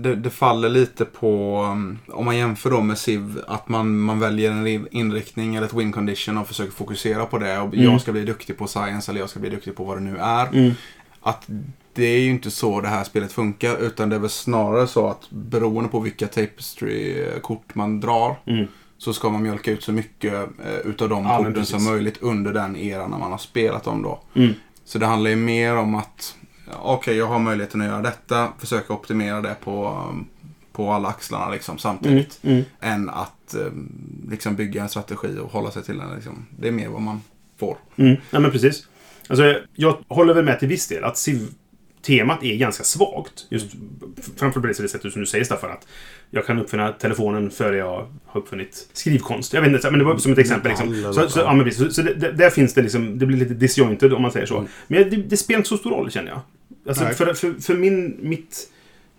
det, 0.01 0.15
det, 0.15 0.29
faller 0.29 0.69
lite 0.69 1.05
på, 1.05 1.61
um, 1.71 1.99
om 2.07 2.25
man 2.25 2.37
jämför 2.37 2.69
då 2.71 2.81
med 2.81 2.97
Civ, 2.97 3.39
att 3.47 3.69
man, 3.69 3.99
man 3.99 4.19
väljer 4.19 4.51
en 4.51 4.65
ri- 4.67 4.87
inriktning 4.91 5.55
eller 5.55 5.67
ett 5.67 5.73
win 5.73 5.91
condition 5.91 6.37
och 6.37 6.47
försöker 6.47 6.71
fokusera 6.71 7.25
på 7.25 7.37
det. 7.37 7.59
Och 7.59 7.73
Mm. 7.73 7.85
Jag 7.91 8.01
ska 8.01 8.11
bli 8.11 8.23
duktig 8.25 8.57
på 8.57 8.67
science 8.67 9.11
eller 9.11 9.19
jag 9.19 9.29
ska 9.29 9.39
bli 9.39 9.49
duktig 9.49 9.75
på 9.75 9.83
vad 9.83 9.97
det 9.97 10.01
nu 10.03 10.17
är. 10.17 10.47
Mm. 10.47 10.71
Att 11.21 11.47
det 11.95 12.05
är 12.05 12.19
ju 12.19 12.29
inte 12.29 12.51
så 12.51 12.81
det 12.81 12.87
här 12.87 13.03
spelet 13.03 13.31
funkar, 13.33 13.77
utan 13.77 14.09
det 14.09 14.15
är 14.15 14.19
väl 14.19 14.29
snarare 14.29 14.87
så 14.87 15.07
att 15.07 15.29
beroende 15.29 15.89
på 15.89 15.99
vilka 15.99 16.27
tapestry-kort 16.27 17.75
man 17.75 17.99
drar 17.99 18.35
Mm. 18.45 18.67
så 18.97 19.13
ska 19.13 19.29
man 19.29 19.43
mjölka 19.43 19.71
ut 19.71 19.83
så 19.83 19.91
mycket 19.91 20.33
eh, 20.33 20.75
utav 20.85 21.09
de 21.09 21.23
Ja, 21.25 21.37
korten 21.37 21.65
som 21.65 21.83
möjligt 21.83 22.17
under 22.21 22.53
den 22.53 22.75
eran 22.75 23.11
när 23.11 23.17
man 23.17 23.31
har 23.31 23.37
spelat 23.37 23.83
dem 23.83 24.01
då. 24.01 24.19
Mm. 24.35 24.53
Så 24.85 24.99
det 24.99 25.05
handlar 25.05 25.29
ju 25.29 25.35
mer 25.35 25.75
om 25.77 25.95
att 25.95 26.35
okej, 26.81 27.15
jag 27.17 27.27
har 27.27 27.39
möjligheten 27.39 27.81
att 27.81 27.87
göra 27.87 28.01
detta, 28.01 28.47
försöka 28.59 28.93
optimera 28.93 29.41
det 29.41 29.55
på, 29.63 30.03
på 30.71 30.91
alla 30.91 31.07
axlarna 31.09 31.49
liksom, 31.49 31.71
Mm. 31.73 31.79
samtidigt. 31.79 32.39
Mm. 32.43 32.63
Än 32.79 33.09
att 33.09 33.55
um, 33.57 33.91
liksom 34.29 34.55
bygga 34.55 34.81
en 34.83 34.89
strategi 34.89 35.37
och 35.43 35.51
hålla 35.51 35.71
sig 35.71 35.83
till 35.83 35.97
den. 35.97 36.15
Liksom. 36.15 36.45
Det 36.59 36.67
är 36.67 36.71
mer 36.71 36.87
vad 36.89 37.01
man 37.01 37.21
får. 37.59 37.77
Mm. 37.95 38.15
Ja, 38.31 38.39
men 38.39 38.51
precis. 38.51 38.87
Alltså, 39.27 39.55
jag 39.75 39.97
håller 40.07 40.33
väl 40.33 40.45
med 40.45 40.59
till 40.59 40.67
viss 40.67 40.87
del 40.87 41.03
att 41.03 41.17
Civ-temat 42.05 42.43
är 42.43 42.55
ganska 42.55 42.83
svagt. 42.83 43.45
Just 43.49 43.71
framför 44.37 44.61
på 44.61 44.67
det 44.67 44.73
sättet 44.73 45.13
som 45.13 45.21
du 45.21 45.25
säger 45.25 45.45
Staffan. 45.45 45.71
Att 45.71 45.87
jag 46.29 46.45
kan 46.45 46.59
uppfinna 46.59 46.91
telefonen 46.91 47.51
före 47.51 47.77
jag 47.77 48.07
har 48.25 48.41
uppfunnit 48.41 48.89
skrivkonst. 48.93 49.53
Jag 49.53 49.61
vet 49.61 49.71
inte, 49.71 49.91
men 49.91 49.99
det 49.99 50.05
var 50.05 50.17
som 50.17 50.31
ett 50.31 50.37
exempel. 50.37 50.69
Liksom. 50.69 51.13
Så, 51.13 51.29
så, 51.29 51.39
ja, 51.39 51.71
så, 51.71 51.91
så 51.91 52.01
det, 52.01 52.31
där 52.31 52.49
finns 52.49 52.73
det 52.73 52.81
liksom, 52.81 53.19
det 53.19 53.25
blir 53.25 53.37
lite 53.37 53.53
disjointed 53.53 54.13
om 54.13 54.21
man 54.21 54.31
säger 54.31 54.45
så. 54.45 54.57
Mm. 54.57 54.69
Men 54.87 55.09
det, 55.09 55.15
det 55.15 55.37
spelar 55.37 55.57
inte 55.57 55.69
så 55.69 55.77
stor 55.77 55.91
roll 55.91 56.11
känner 56.11 56.31
jag. 56.31 56.41
Alltså, 56.87 57.05
för 57.05 57.33
för, 57.33 57.61
för 57.61 57.73
min, 57.75 58.17
mitt, 58.21 58.69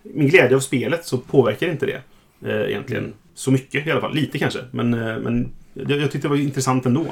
min 0.03 0.27
glädje 0.27 0.55
av 0.55 0.59
spelet 0.59 1.05
så 1.05 1.17
påverkar 1.17 1.71
inte 1.71 1.85
det 1.85 2.01
eh, 2.49 2.69
egentligen 2.69 3.13
så 3.33 3.51
mycket 3.51 3.87
i 3.87 3.91
alla 3.91 4.01
fall. 4.01 4.15
Lite 4.15 4.39
kanske. 4.39 4.59
Men, 4.71 4.93
eh, 4.93 5.19
men 5.19 5.49
jag, 5.73 5.91
jag 5.91 6.11
tyckte 6.11 6.27
det 6.27 6.29
var 6.29 6.37
intressant 6.37 6.85
ändå. 6.85 7.05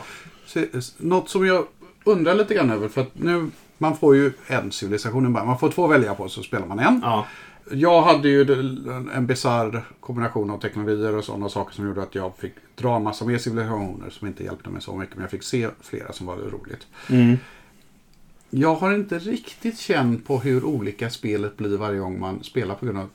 Något 0.97 1.29
som 1.29 1.45
jag 1.45 1.65
undrar 2.03 2.35
lite 2.35 2.53
grann 2.53 2.71
över, 2.71 2.87
för 2.87 3.01
att 3.01 3.11
nu, 3.13 3.49
man 3.77 3.97
får 3.97 4.15
ju 4.15 4.31
en 4.47 4.71
civilisation 4.71 5.25
i 5.25 5.29
början. 5.29 5.47
Man 5.47 5.59
får 5.59 5.69
två 5.69 5.87
välja 5.87 6.15
på, 6.15 6.29
så 6.29 6.43
spelar 6.43 6.65
man 6.67 6.79
en. 6.79 6.99
Ja. 7.03 7.25
Jag 7.71 8.01
hade 8.01 8.29
ju 8.29 8.41
en 9.13 9.25
bisarr 9.27 9.83
kombination 9.99 10.49
av 10.49 10.57
teknologier 10.59 11.15
och 11.15 11.23
sådana 11.23 11.49
saker 11.49 11.75
som 11.75 11.87
gjorde 11.87 12.03
att 12.03 12.15
jag 12.15 12.37
fick 12.37 12.53
dra 12.75 12.99
massa 12.99 13.25
mer 13.25 13.37
civilisationer 13.37 14.09
som 14.09 14.27
inte 14.27 14.43
hjälpte 14.43 14.69
mig 14.69 14.81
så 14.81 14.95
mycket. 14.95 15.15
Men 15.15 15.21
jag 15.21 15.31
fick 15.31 15.43
se 15.43 15.69
flera 15.81 16.13
som 16.13 16.27
var 16.27 16.35
roligt. 16.35 16.87
Mm. 17.09 17.37
Jag 18.49 18.75
har 18.75 18.93
inte 18.93 19.19
riktigt 19.19 19.77
känt 19.79 20.27
på 20.27 20.37
hur 20.39 20.63
olika 20.63 21.09
spelet 21.09 21.57
blir 21.57 21.77
varje 21.77 21.99
gång 21.99 22.19
man 22.19 22.43
spelar 22.43 22.75
på 22.75 22.85
grund 22.85 22.99
av 22.99 23.09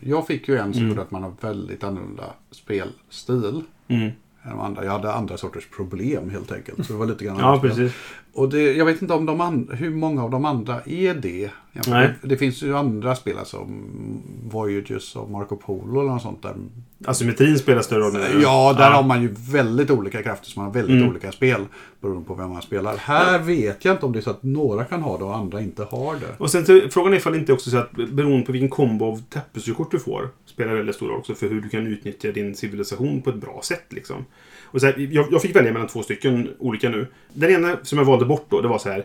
Jag 0.00 0.26
fick 0.26 0.48
ju 0.48 0.56
en 0.56 0.72
som 0.72 0.82
Mm. 0.82 0.88
gjorde 0.88 1.02
att 1.02 1.10
man 1.10 1.22
har 1.22 1.32
väldigt 1.40 1.84
annorlunda 1.84 2.24
spelstil. 2.50 3.62
Mm. 3.88 4.10
än 4.42 4.60
andra. 4.60 4.84
Jag 4.84 4.92
hade 4.92 5.12
andra 5.12 5.36
sorters 5.36 5.68
problem 5.76 6.30
helt 6.30 6.52
enkelt. 6.52 6.86
Så 6.86 6.92
det 6.92 6.98
var 6.98 7.06
lite 7.06 7.24
grann 7.24 7.38
Ja, 7.38 7.58
precis. 7.62 7.92
Och 8.34 8.48
det, 8.48 8.72
jag 8.72 8.84
vet 8.84 9.02
inte 9.02 9.14
om 9.14 9.26
de 9.26 9.40
and, 9.40 9.72
hur 9.72 9.90
många 9.90 10.22
av 10.24 10.30
de 10.30 10.44
andra 10.44 10.80
är 10.86 11.14
det. 11.14 11.50
Nej. 11.86 12.10
det. 12.22 12.36
Finns 12.36 12.62
ju 12.62 12.76
andra 12.76 13.14
spel 13.14 13.36
som 13.44 13.82
Voyages 14.50 15.16
och 15.16 15.30
Marco 15.30 15.56
Polo 15.56 16.00
eller 16.00 16.10
något 16.12 16.22
sånt 16.22 16.42
där. 16.42 16.54
Asymmetrin 17.04 17.58
spelar 17.58 17.82
större 17.82 18.00
roll. 18.00 18.42
Ja, 18.42 18.74
där 18.78 18.90
har 18.90 19.02
man 19.02 19.22
ju 19.22 19.34
väldigt 19.50 19.90
olika 19.90 20.22
krafter 20.22 20.46
som 20.50 20.62
har 20.64 20.70
väldigt 20.70 20.96
Mm. 20.96 21.08
olika 21.08 21.32
spel. 21.32 21.60
Beroende 22.00 22.24
på 22.26 22.34
vem 22.34 22.50
man 22.50 22.62
spelar. 22.62 22.96
Här 22.96 23.38
vet 23.38 23.84
jag 23.84 23.94
inte 23.94 24.06
om 24.06 24.12
det 24.12 24.18
är 24.18 24.20
så 24.20 24.30
att 24.30 24.42
några 24.42 24.84
kan 24.84 25.02
ha 25.02 25.18
det 25.18 25.24
och 25.24 25.36
andra 25.36 25.60
inte 25.60 25.84
har 25.84 26.14
det. 26.14 26.34
Och 26.38 26.50
sen 26.50 26.64
till, 26.64 26.90
frågan 26.90 27.12
är 27.12 27.16
ifall 27.16 27.32
det 27.32 27.38
inte 27.38 27.52
också 27.52 27.70
så 27.70 27.76
att 27.76 27.92
beroende 27.92 28.46
på 28.46 28.52
vilken 28.52 28.70
kombo 28.70 29.04
av 29.04 29.22
tapestry-kort 29.28 29.90
du 29.90 29.98
får 29.98 30.28
spelar 30.46 30.74
väldigt 30.74 30.96
stor 30.96 31.08
roll 31.08 31.18
också 31.18 31.34
för 31.34 31.48
hur 31.48 31.60
du 31.60 31.68
kan 31.68 31.86
utnyttja 31.86 32.32
din 32.32 32.54
civilisation 32.54 33.22
på 33.22 33.30
ett 33.30 33.36
bra 33.36 33.60
sätt. 33.62 33.84
Liksom. 33.90 34.24
Och 34.64 34.80
så 34.80 34.86
här, 34.86 35.08
jag, 35.10 35.26
jag 35.30 35.42
fick 35.42 35.56
välja 35.56 35.72
mellan 35.72 35.88
två 35.88 36.02
stycken 36.02 36.48
olika 36.58 36.88
nu. 36.88 37.06
Den 37.32 37.50
ena 37.50 37.76
som 37.82 37.98
jag 37.98 38.04
valde 38.04 38.24
bort 38.24 38.46
då, 38.48 38.60
det 38.60 38.68
var 38.68 38.78
så 38.78 38.88
här. 38.90 39.04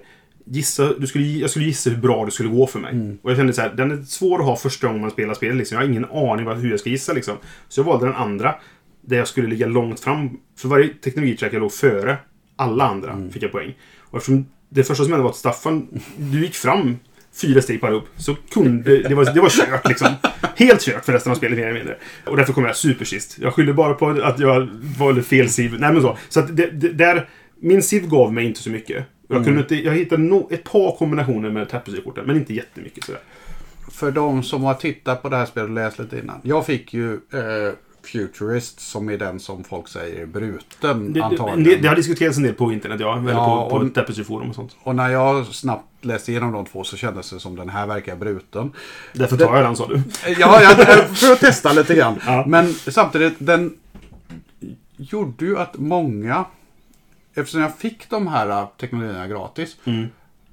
Gissa, 0.52 0.94
du 0.94 1.08
skulle, 1.08 1.26
jag 1.26 1.50
skulle 1.50 1.66
gissa 1.66 1.90
hur 1.90 1.98
bra 1.98 2.26
det 2.26 2.32
skulle 2.32 2.50
gå 2.50 2.68
för 2.68 2.80
mig. 2.80 3.18
Och 3.22 3.30
jag 3.30 3.38
kände 3.38 3.54
så 3.54 3.62
här, 3.62 3.74
den 3.76 3.92
är 3.92 4.04
svår 4.04 4.40
att 4.40 4.46
ha 4.46 4.56
första 4.56 4.88
gången 4.88 5.02
man 5.02 5.12
spelar 5.12 5.34
spelet. 5.34 5.58
Liksom. 5.58 5.76
Jag 5.76 5.82
har 5.82 5.90
ingen 5.90 6.06
aning 6.06 6.46
vad, 6.46 6.58
hur 6.58 6.72
jag 6.72 6.80
ska 6.80 6.90
gissa. 6.90 7.14
Liksom. 7.14 7.38
Så 7.70 7.80
jag 7.80 7.86
valde 7.86 8.06
den 8.06 8.16
andra. 8.16 8.56
Där 9.02 9.18
jag 9.18 9.28
skulle 9.28 9.48
ligga 9.48 9.68
långt 9.68 10.00
fram. 10.00 10.30
För 10.58 10.68
varje 10.68 10.88
teknologitrack 10.88 11.54
jag 11.54 11.60
låg 11.60 11.72
före 11.72 12.18
alla 12.56 12.84
andra 12.84 13.30
fick 13.32 13.44
jag 13.44 13.52
poäng. 13.52 13.74
Och 14.00 14.18
eftersom 14.18 14.46
det 14.70 14.84
första 14.84 15.04
som 15.04 15.14
hände 15.14 15.24
var 15.24 15.30
att 15.30 15.36
Staffan, 15.36 15.88
du 16.18 16.42
gick 16.42 16.56
fram 16.56 16.98
fyra 17.42 17.62
steg 17.62 17.82
per 17.82 17.92
upp. 17.92 18.06
Så 18.18 18.36
kunde, 18.36 19.04
det 19.04 19.16
var, 19.16 19.34
det 19.34 19.42
var 19.42 19.50
kört 19.50 19.88
liksom. 19.88 20.08
Helt 20.56 20.82
kört 20.82 21.06
för 21.06 21.14
resten 21.14 21.32
av 21.32 21.36
spelet 21.36 21.58
mer 21.58 21.66
eller 21.66 21.80
mindre. 21.80 21.98
Och 22.26 22.38
därför 22.38 22.54
kom 22.54 22.66
jag 22.66 22.76
supersist. 22.76 23.38
Jag 23.40 23.54
skyller 23.54 23.74
bara 23.74 23.94
på 23.94 24.10
att 24.10 24.40
jag 24.40 24.70
valde 25.00 25.24
fel 25.24 25.50
siv. 25.50 25.76
Nej 25.80 25.94
men 25.94 26.02
så. 26.02 26.18
Så 26.30 26.40
att 26.40 26.58
det, 26.58 26.70
det, 26.70 26.90
där, 26.90 27.30
min 27.60 27.84
siv 27.84 28.08
gav 28.08 28.34
mig 28.34 28.46
inte 28.46 28.60
så 28.60 28.70
mycket. 28.70 29.06
Jag, 29.32 29.44
kunde 29.46 29.60
inte, 29.60 29.76
jag 29.76 29.94
hittade 29.94 30.24
no, 30.24 30.48
ett 30.52 30.64
par 30.64 30.96
kombinationer 30.98 31.50
med 31.50 31.70
tapestry-korten, 31.70 32.26
men 32.26 32.36
inte 32.36 32.54
jättemycket 32.54 33.04
sådär. 33.04 33.22
För 33.92 34.12
de 34.12 34.44
som 34.44 34.64
har 34.64 34.74
tittat 34.74 35.22
på 35.22 35.30
det 35.30 35.36
här 35.38 35.46
spelet 35.46 35.70
och 35.70 35.76
läst 35.76 36.00
lite 36.00 36.20
innan. 36.20 36.40
Jag 36.44 36.66
fick 36.66 36.94
ju 36.94 37.14
eh, 37.14 37.74
Futurist 38.04 38.80
som 38.80 39.10
är 39.10 39.18
den 39.18 39.40
som 39.40 39.64
folk 39.64 39.88
säger 39.88 40.22
är 40.22 40.26
bruten 40.26 41.14
Det, 41.14 41.20
det, 41.20 41.26
antagligen. 41.26 41.64
det, 41.64 41.76
det 41.76 41.88
har 41.88 41.96
diskuterats 41.96 42.38
en 42.38 42.44
del 42.44 42.54
på 42.54 42.72
internet, 42.74 43.00
ja. 43.00 43.18
Eller 43.20 43.32
Ja, 43.32 43.70
på, 43.70 43.80
på 43.80 43.86
och- 43.86 43.94
tapestry-forum 43.94 44.50
och 44.50 44.56
sånt. 44.56 44.76
Och 44.84 44.96
när 44.96 45.10
jag 45.10 45.46
snabbt 45.46 45.86
läste 46.06 46.32
igenom 46.32 46.52
de 46.52 46.66
två 46.66 46.84
så 46.84 46.98
kändes 46.98 47.30
det 47.30 47.40
som 47.40 47.56
den 47.56 47.70
här 47.70 47.88
verkar 47.88 48.16
bruten. 48.16 48.72
Därför 49.14 49.38
tar 49.38 49.56
jag 49.56 49.66
den, 49.66 49.76
sa 49.76 49.88
du. 49.88 50.02
Ja, 50.40 50.62
jag, 50.62 50.78
för 51.18 51.32
att 51.34 51.40
testa 51.40 51.74
lite 51.74 51.96
grann. 51.96 52.16
Ja. 52.26 52.44
Men 52.48 52.74
samtidigt, 52.74 53.34
den 53.38 53.74
gjorde 54.98 55.46
ju 55.46 55.58
att 55.60 55.78
många 55.78 56.46
eftersom 57.34 57.62
jag 57.62 57.78
fick 57.78 58.10
de 58.10 58.28
här 58.28 58.50
äh, 58.50 58.68
teknologierna 58.80 59.28
gratis. 59.28 59.78
Mm. 59.86 60.08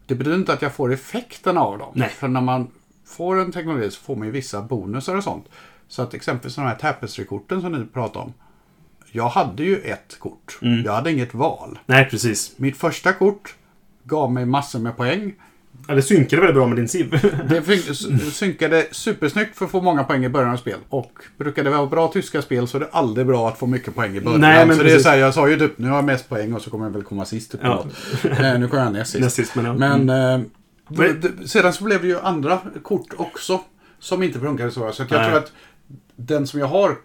Det 0.07 0.15
betyder 0.15 0.37
inte 0.37 0.53
att 0.53 0.63
jag 0.63 0.73
får 0.73 0.93
effekten 0.93 1.59
av 1.59 1.79
dem. 1.79 1.93
Nej. 1.95 2.09
För 2.09 2.29
när 2.29 2.41
man 2.41 2.69
får 3.07 3.41
en 3.41 3.53
teknologi 3.53 3.91
så 3.91 4.01
får 4.01 4.17
man 4.17 4.27
ju 4.27 4.33
vissa 4.33 4.63
bonusar 4.63 5.17
och 5.17 5.25
sånt. 5.25 5.49
Så 5.89 6.03
att 6.03 6.15
exempelvis 6.15 6.55
de 6.55 6.65
här 6.65 6.75
Tapestry-korten 6.75 7.61
som 7.61 7.73
ni 7.73 7.87
pratar 7.87 8.21
om. 8.21 8.33
Jag 9.13 9.29
hade 9.29 9.65
ju 9.65 9.79
ett 9.79 10.19
kort. 10.19 10.59
Mm. 10.63 10.83
Jag 10.85 10.93
hade 10.93 11.13
inget 11.13 11.35
val. 11.35 11.79
Nej, 11.87 12.11
precis. 12.11 12.59
Mitt 12.59 12.77
första 12.77 13.13
kort 13.13 13.55
gav 14.05 14.33
mig 14.33 14.47
massor 14.47 14.79
med 14.79 14.97
poäng. 14.97 15.35
Ja, 15.89 15.95
det 15.95 16.03
synkade 16.03 16.43
väldigt 16.43 16.55
bra 16.57 16.67
med 16.67 16.77
din 16.77 16.89
SIV. 16.89 17.11
Det 17.49 17.95
synkade 18.33 18.87
supersnyggt 18.91 19.57
för 19.59 19.65
att 19.65 19.71
få 19.71 19.81
många 19.81 20.05
poäng 20.05 20.25
i 20.25 20.29
början 20.29 20.51
av 20.53 20.57
spel. 20.57 20.79
Och 20.89 21.13
brukar 21.39 21.65
det 21.65 21.71
vara 21.71 21.87
bra 21.87 22.09
tyska 22.13 22.43
spel 22.43 22.69
så 22.69 22.77
är 22.77 22.81
det 22.81 22.89
aldrig 22.93 23.27
bra 23.27 23.49
att 23.49 23.59
få 23.59 23.67
mycket 23.67 23.95
poäng 23.95 24.17
i 24.17 24.21
början. 24.21 24.41
Nej, 24.41 24.67
men 24.67 24.77
så 24.77 24.83
det 24.83 24.89
är 24.89 24.91
precis. 24.91 25.03
så 25.05 25.09
här, 25.09 25.17
jag 25.19 25.35
sa 25.35 25.49
ju 25.49 25.59
typ 25.59 25.79
nu 25.79 25.89
har 25.89 25.97
jag 25.97 26.05
mest 26.05 26.29
poäng 26.29 26.55
och 26.55 26.63
så 26.63 26.71
kommer 26.71 26.85
jag 26.85 26.93
väl 26.93 27.03
komma 27.03 27.25
sist. 27.25 27.53
Typ, 27.53 27.61
Ja. 27.63 27.85
eh, 28.31 28.59
nu 28.59 28.69
kommer 28.69 28.83
jag 28.85 28.93
näst 28.93 29.11
sist. 29.11 29.25
Näst 29.25 29.37
sist, 29.37 29.55
men 29.55 29.65
ja. 29.65 29.73
Men 29.75 30.11
Mm. 30.11 31.23
eh, 31.23 31.47
sedan 31.47 31.73
så 31.73 31.85
blev 31.85 32.03
det 32.03 32.09
ju 32.09 32.21
andra 32.21 32.59
kort 32.83 33.07
också 33.17 33.61
som 33.99 34.23
inte 34.23 34.39
funkade 34.41 34.71
så 34.71 34.81
bra. 34.81 34.93
Så 34.93 35.03
jag 35.03 35.11
Nej. 35.19 35.29
tror 35.31 35.39
att 35.39 35.53
den 36.17 36.47
som 36.47 36.61
jag 36.61 36.67
har 36.67 36.97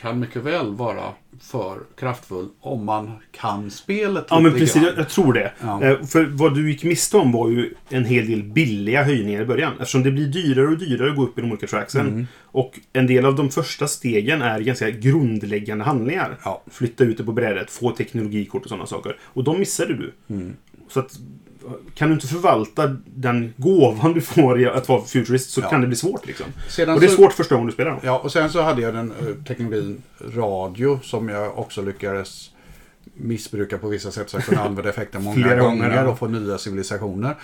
kan 0.00 0.20
mycket 0.20 0.42
väl 0.42 0.74
vara 0.74 1.12
för 1.40 1.80
kraftfull 1.98 2.48
om 2.60 2.84
man 2.84 3.10
kan 3.32 3.70
spelet 3.70 4.26
Ja, 4.30 4.40
men 4.40 4.52
precis. 4.52 4.82
Jag, 4.82 4.98
jag 4.98 5.08
tror 5.08 5.32
det. 5.32 5.52
Ja. 5.60 5.82
Eh, 5.82 6.02
För 6.02 6.24
vad 6.24 6.54
du 6.54 6.70
gick 6.70 6.84
miste 6.84 7.16
om 7.16 7.32
var 7.32 7.48
ju 7.48 7.74
en 7.88 8.04
hel 8.04 8.26
del 8.26 8.42
billiga 8.42 9.02
höjningar 9.04 9.42
i 9.42 9.44
början. 9.44 9.72
Eftersom 9.72 10.02
det 10.02 10.10
blir 10.10 10.26
dyrare 10.26 10.66
och 10.66 10.78
dyrare 10.78 11.10
att 11.10 11.16
gå 11.16 11.22
upp 11.22 11.38
i 11.38 11.40
de 11.40 11.50
olika 11.50 11.66
tracksen. 11.66 12.08
Mm. 12.08 12.26
Och 12.42 12.80
en 12.92 13.06
del 13.06 13.26
av 13.26 13.36
de 13.36 13.50
första 13.50 13.86
stegen 13.86 14.42
är 14.42 14.60
ganska 14.60 14.90
grundläggande 14.90 15.84
handlingar. 15.84 16.38
Ja. 16.44 16.62
Flytta 16.70 17.04
ut 17.04 17.18
det 17.18 17.24
på 17.24 17.32
brädet, 17.32 17.70
få 17.70 17.90
teknologikort 17.90 18.62
och 18.62 18.68
sådana 18.68 18.86
saker. 18.86 19.16
Och 19.22 19.44
de 19.44 19.58
missade 19.58 19.94
du. 19.94 20.12
Mm. 20.28 20.56
Så 20.88 21.00
att 21.00 21.18
kan 21.94 22.08
du 22.08 22.14
inte 22.14 22.26
förvalta 22.26 22.96
den 23.06 23.54
gåvan 23.56 24.12
du 24.12 24.20
får 24.20 24.60
i 24.60 24.66
att 24.66 24.88
vara 24.88 25.02
futurist 25.04 25.50
så 25.50 25.60
Ja. 25.60 25.68
kan 25.70 25.80
det 25.80 25.86
bli 25.86 25.96
svårt. 25.96 26.26
Liksom. 26.26 26.46
Sedan 26.68 26.94
Och 26.94 27.00
det 27.00 27.06
är 27.06 27.08
så- 27.08 27.16
svårt 27.16 27.32
första 27.32 27.54
gången 27.54 27.66
du 27.66 27.72
spelar 27.72 27.90
dem. 27.90 28.00
Ja, 28.02 28.18
och 28.18 28.32
sen 28.32 28.50
så 28.50 28.62
hade 28.62 28.82
jag 28.82 28.94
den 28.94 29.10
eh, 29.20 29.44
teknologin 29.46 30.02
radio 30.34 31.00
som 31.02 31.28
jag 31.28 31.58
också 31.58 31.82
lyckades 31.82 32.50
missbruka 33.14 33.78
på 33.78 33.88
vissa 33.88 34.10
sätt 34.10 34.30
så 34.30 34.36
jag 34.36 34.44
kunde 34.44 34.62
använda 34.64 34.90
effekten 34.90 35.22
många 35.22 35.34
Flera 35.36 35.60
gånger, 35.60 35.82
gånger 35.88 36.04
ja. 36.04 36.08
och 36.10 36.18
få 36.18 36.26
nya 36.28 36.58
civilisationer. 36.58 37.34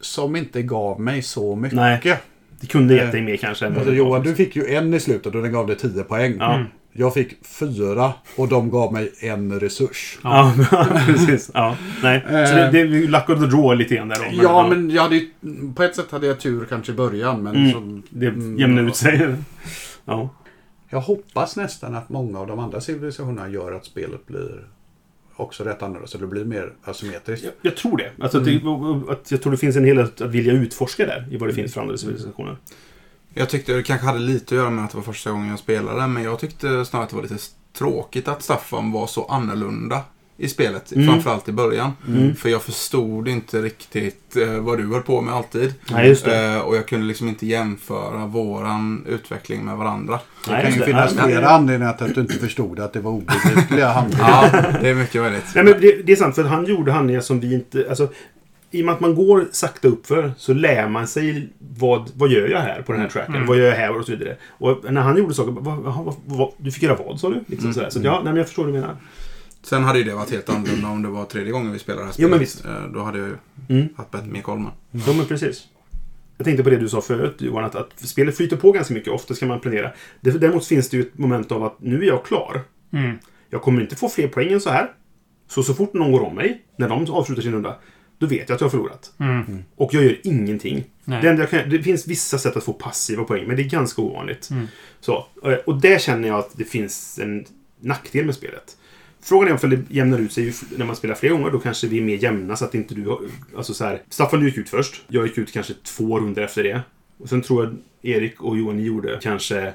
Som 0.00 0.36
inte 0.36 0.62
gav 0.62 1.00
mig 1.00 1.22
så 1.22 1.56
mycket. 1.56 1.76
Nej. 1.76 2.18
Det 2.60 2.66
kunde 2.66 2.94
gett 2.94 3.12
dig 3.12 3.22
mer 3.22 3.36
kanske. 3.36 3.66
Alltså, 3.66 3.92
Johan, 3.92 4.22
du 4.22 4.34
fick 4.34 4.56
ju 4.56 4.66
en 4.74 4.94
i 4.94 5.00
slutet 5.00 5.34
och 5.34 5.42
den 5.42 5.52
gav 5.52 5.66
dig 5.66 5.76
10 5.76 6.02
poäng. 6.02 6.36
Ja. 6.38 6.64
Jag 6.96 7.14
fick 7.14 7.46
fyra 7.46 8.12
och 8.36 8.48
de 8.48 8.70
gav 8.70 8.92
mig 8.92 9.12
en 9.20 9.60
resurs. 9.60 10.18
Ja, 10.22 10.54
precis. 11.06 11.50
Ja, 11.54 11.76
nej. 12.02 12.20
Så 12.26 12.30
det, 12.54 12.70
det 12.72 12.80
är 12.80 13.08
luck 13.08 13.28
of 13.28 13.40
the 13.40 13.46
draw 13.46 13.76
lite 13.76 13.94
grann 13.94 14.08
där 14.08 14.16
då. 14.16 14.42
Ja, 14.42 14.66
men 14.68 14.90
jag 14.90 15.02
hade 15.02 15.16
ju, 15.16 15.28
på 15.76 15.82
ett 15.82 15.96
sätt 15.96 16.10
hade 16.10 16.26
jag 16.26 16.40
tur 16.40 16.66
kanske 16.68 16.92
i 16.92 16.94
början. 16.94 17.42
Men 17.42 17.56
Mm. 17.56 17.72
så, 17.72 18.02
Det 18.10 18.26
Mm, 18.26 18.58
jämnar 18.58 18.82
ja. 18.82 18.88
ut 18.88 18.96
sig. 18.96 19.34
Ja. 20.04 20.28
Jag 20.88 21.00
hoppas 21.00 21.56
nästan 21.56 21.94
att 21.94 22.08
många 22.08 22.38
av 22.40 22.46
de 22.46 22.58
andra 22.58 22.80
civilisationerna 22.80 23.48
gör 23.48 23.72
att 23.72 23.84
spelet 23.84 24.26
blir 24.26 24.64
också 25.36 25.64
rätt 25.64 25.82
annorlunda. 25.82 26.06
Så 26.08 26.18
det 26.18 26.26
blir 26.26 26.44
mer 26.44 26.72
asymmetriskt. 26.84 27.44
Jag, 27.44 27.52
jag 27.62 27.76
tror 27.76 27.96
det. 27.96 28.10
Alltså 28.22 28.38
att, 28.38 28.44
det. 28.44 28.60
att 29.12 29.30
jag 29.30 29.42
tror 29.42 29.50
det 29.52 29.56
finns 29.58 29.76
en 29.76 29.84
hel 29.84 29.96
del 29.96 30.04
att 30.06 30.20
vilja 30.20 30.52
utforska 30.52 31.06
där 31.06 31.26
i 31.30 31.36
vad 31.36 31.48
det 31.48 31.52
finns 31.54 31.74
för 31.74 31.80
andra 31.80 31.96
civilisationer. 31.96 32.56
Jag 33.34 33.48
tyckte 33.48 33.72
det 33.72 33.82
kanske 33.82 34.06
hade 34.06 34.18
lite 34.18 34.54
att 34.54 34.58
göra 34.58 34.70
med 34.70 34.84
att 34.84 34.90
det 34.90 34.96
var 34.96 35.04
första 35.04 35.30
gången 35.30 35.48
jag 35.48 35.58
spelade, 35.58 36.06
men 36.06 36.22
jag 36.22 36.38
tyckte 36.38 36.84
snarare 36.84 37.04
att 37.04 37.10
det 37.10 37.16
var 37.16 37.22
lite 37.22 37.36
tråkigt 37.78 38.28
att 38.28 38.42
Staffan 38.42 38.92
var 38.92 39.06
så 39.06 39.24
annorlunda 39.24 40.00
i 40.36 40.48
spelet, 40.48 40.92
Mm. 40.92 41.06
framförallt 41.08 41.48
i 41.48 41.52
början. 41.52 41.92
Mm. 42.08 42.34
För 42.36 42.48
jag 42.48 42.62
förstod 42.62 43.28
inte 43.28 43.62
riktigt 43.62 44.36
eh, 44.36 44.48
vad 44.58 44.78
du 44.78 44.92
höll 44.92 45.02
på 45.02 45.20
med 45.20 45.34
alltid. 45.34 45.74
Nej, 45.92 46.08
just 46.08 46.24
det. 46.24 46.44
Eh, 46.54 46.58
och 46.58 46.76
jag 46.76 46.88
kunde 46.88 47.06
liksom 47.06 47.28
inte 47.28 47.46
jämföra 47.46 48.26
våran 48.26 49.06
utveckling 49.08 49.64
med 49.64 49.76
varandra. 49.76 50.20
Det 50.46 50.50
Nej, 50.52 50.60
kan 50.62 50.66
just 50.70 50.76
ju 50.76 50.80
det. 50.80 50.86
finnas 50.86 51.14
Nej, 51.14 51.24
flera 51.24 51.48
anledningar 51.48 51.92
till 51.92 52.06
att 52.06 52.14
du 52.14 52.20
inte 52.20 52.34
förstod 52.34 52.80
att 52.80 52.92
det 52.92 53.00
var 53.00 53.10
obegripliga 53.10 53.88
handlingar. 53.88 54.50
Ja, 54.72 54.78
det 54.80 54.88
är 54.88 54.94
mycket 54.94 55.22
möjligt. 55.22 55.44
Nej, 55.54 55.64
men 55.64 55.80
det, 55.80 56.02
det 56.06 56.12
är 56.12 56.16
sant, 56.16 56.34
för 56.34 56.44
han 56.44 56.66
gjorde 56.66 56.92
handlingar 56.92 57.20
som 57.20 57.40
vi 57.40 57.54
inte... 57.54 57.86
Alltså, 57.88 58.08
I 58.74 58.82
och 58.82 58.86
med 58.86 58.94
att 58.94 59.00
man 59.00 59.14
går 59.14 59.48
sakta 59.52 59.88
uppför 59.88 60.32
så 60.36 60.54
lär 60.54 60.88
man 60.88 61.06
sig 61.08 61.48
vad, 61.58 62.10
vad 62.14 62.30
gör 62.30 62.48
jag 62.48 62.60
här 62.60 62.82
på 62.82 62.92
den 62.92 63.00
här 63.00 63.08
tracken? 63.08 63.34
Mm. 63.34 63.46
Vad 63.46 63.58
gör 63.58 63.64
jag 63.66 63.76
här 63.76 63.96
och 63.98 64.04
så 64.06 64.12
vidare. 64.12 64.36
Och 64.48 64.92
när 64.92 65.00
han 65.00 65.16
gjorde 65.18 65.34
saker, 65.34 65.52
vad, 65.52 65.76
vad, 65.78 66.14
vad, 66.26 66.52
du 66.58 66.70
fick 66.70 66.82
göra 66.82 66.94
vad 66.96 67.20
sa 67.20 67.28
du? 67.28 67.34
Liksom 67.46 67.58
Mm. 67.64 67.74
sådär. 67.74 67.90
Så 67.90 67.98
att, 67.98 68.04
ja, 68.04 68.14
nej, 68.14 68.24
men 68.24 68.36
jag 68.36 68.46
förstår 68.46 68.64
vad 68.64 68.74
du 68.74 68.80
menar. 68.80 68.96
Sen 69.62 69.84
hade 69.84 69.98
ju 69.98 70.04
det 70.04 70.14
varit 70.14 70.30
helt 70.30 70.48
annorlunda 70.48 70.88
om 70.88 71.02
det 71.02 71.08
var 71.08 71.24
tredje 71.24 71.52
gången 71.52 71.72
vi 71.72 71.78
spelade 71.78 72.02
det 72.02 72.06
här 72.06 72.10
Jo, 72.10 72.28
spelet. 72.28 72.30
men 72.30 72.38
visst. 72.40 72.64
Eh, 72.64 72.92
Då 72.94 73.00
hade 73.02 73.18
jag 73.18 73.28
ju 73.28 73.34
Mm. 73.68 73.88
haft 73.96 74.10
bättre 74.10 74.26
mer 74.26 74.40
koll 74.42 74.58
med. 74.58 74.70
Ja, 74.90 75.12
men 75.12 75.26
precis. 75.26 75.64
Jag 76.36 76.44
tänkte 76.44 76.64
på 76.64 76.70
det 76.70 76.76
du 76.76 76.88
sa 76.88 77.00
förut 77.00 77.34
Johan, 77.38 77.64
att, 77.64 77.74
att 77.74 77.90
spelet 77.98 78.36
flyter 78.36 78.56
på 78.56 78.72
ganska 78.72 78.94
mycket. 78.94 79.12
Ofta 79.12 79.34
ska 79.34 79.46
man 79.46 79.60
planera. 79.60 79.90
Däremot 80.20 80.66
finns 80.66 80.88
det 80.90 80.96
ju 80.96 81.02
ett 81.02 81.18
moment 81.18 81.52
av 81.52 81.64
att 81.64 81.76
nu 81.80 82.02
är 82.02 82.06
jag 82.06 82.24
klar. 82.24 82.60
Mm. 82.92 83.18
Jag 83.50 83.62
kommer 83.62 83.80
inte 83.80 83.96
få 83.96 84.08
fler 84.08 84.28
poäng 84.28 84.52
än 84.52 84.60
så 84.60 84.70
här. 84.70 84.90
Så 85.48 85.62
så 85.62 85.74
fort 85.74 85.92
någon 85.94 86.12
går 86.12 86.22
om 86.26 86.34
mig, 86.34 86.62
när 86.76 86.88
de 86.88 87.10
avslutar 87.10 87.42
sin 87.42 87.52
runda, 87.52 87.76
då 88.18 88.26
vet 88.26 88.48
jag 88.48 88.54
att 88.54 88.60
jag 88.60 88.66
har 88.66 88.70
förlorat. 88.70 89.12
Mm. 89.20 89.64
Och 89.76 89.94
jag 89.94 90.04
gör 90.04 90.20
ingenting. 90.22 90.84
Det, 91.04 91.14
enda 91.14 91.42
jag 91.42 91.50
kan, 91.50 91.70
det 91.70 91.82
finns 91.82 92.06
vissa 92.06 92.38
sätt 92.38 92.56
att 92.56 92.64
få 92.64 92.72
passiva 92.72 93.24
poäng, 93.24 93.46
men 93.46 93.56
det 93.56 93.62
är 93.62 93.68
ganska 93.68 94.02
ovanligt. 94.02 94.50
Mm. 94.50 94.66
Så, 95.00 95.26
eh, 95.44 95.52
och 95.52 95.80
där 95.80 95.98
känner 95.98 96.28
jag 96.28 96.38
att 96.38 96.50
det 96.56 96.64
finns 96.64 97.18
en 97.18 97.44
nackdel 97.80 98.26
med 98.26 98.34
spelet. 98.34 98.76
Frågan 99.22 99.48
är 99.48 99.64
om 99.64 99.70
det 99.70 99.94
jämnar 99.94 100.18
ut 100.18 100.32
sig 100.32 100.54
när 100.76 100.86
man 100.86 100.96
spelar 100.96 101.14
fler 101.14 101.30
gånger. 101.30 101.50
Då 101.50 101.58
kanske 101.58 101.86
vi 101.86 101.98
är 101.98 102.02
mer 102.02 102.16
jämna 102.16 102.56
så 102.56 102.64
att 102.64 102.74
inte 102.74 102.94
du 102.94 103.08
har... 103.08 103.20
Alltså 103.56 103.74
så 103.74 103.84
här, 103.84 104.02
Staffan 104.08 104.40
du 104.40 104.46
gick 104.46 104.58
ut 104.58 104.68
först. 104.68 105.04
Jag 105.08 105.26
gick 105.26 105.38
ut 105.38 105.52
kanske 105.52 105.74
två 105.74 106.20
runder 106.20 106.42
efter 106.42 106.62
det. 106.62 106.80
Och 107.18 107.28
sen 107.28 107.42
tror 107.42 107.64
jag 107.64 107.76
Erik 108.14 108.42
och 108.42 108.58
Johan 108.58 108.80
gjorde 108.80 109.18
kanske 109.22 109.72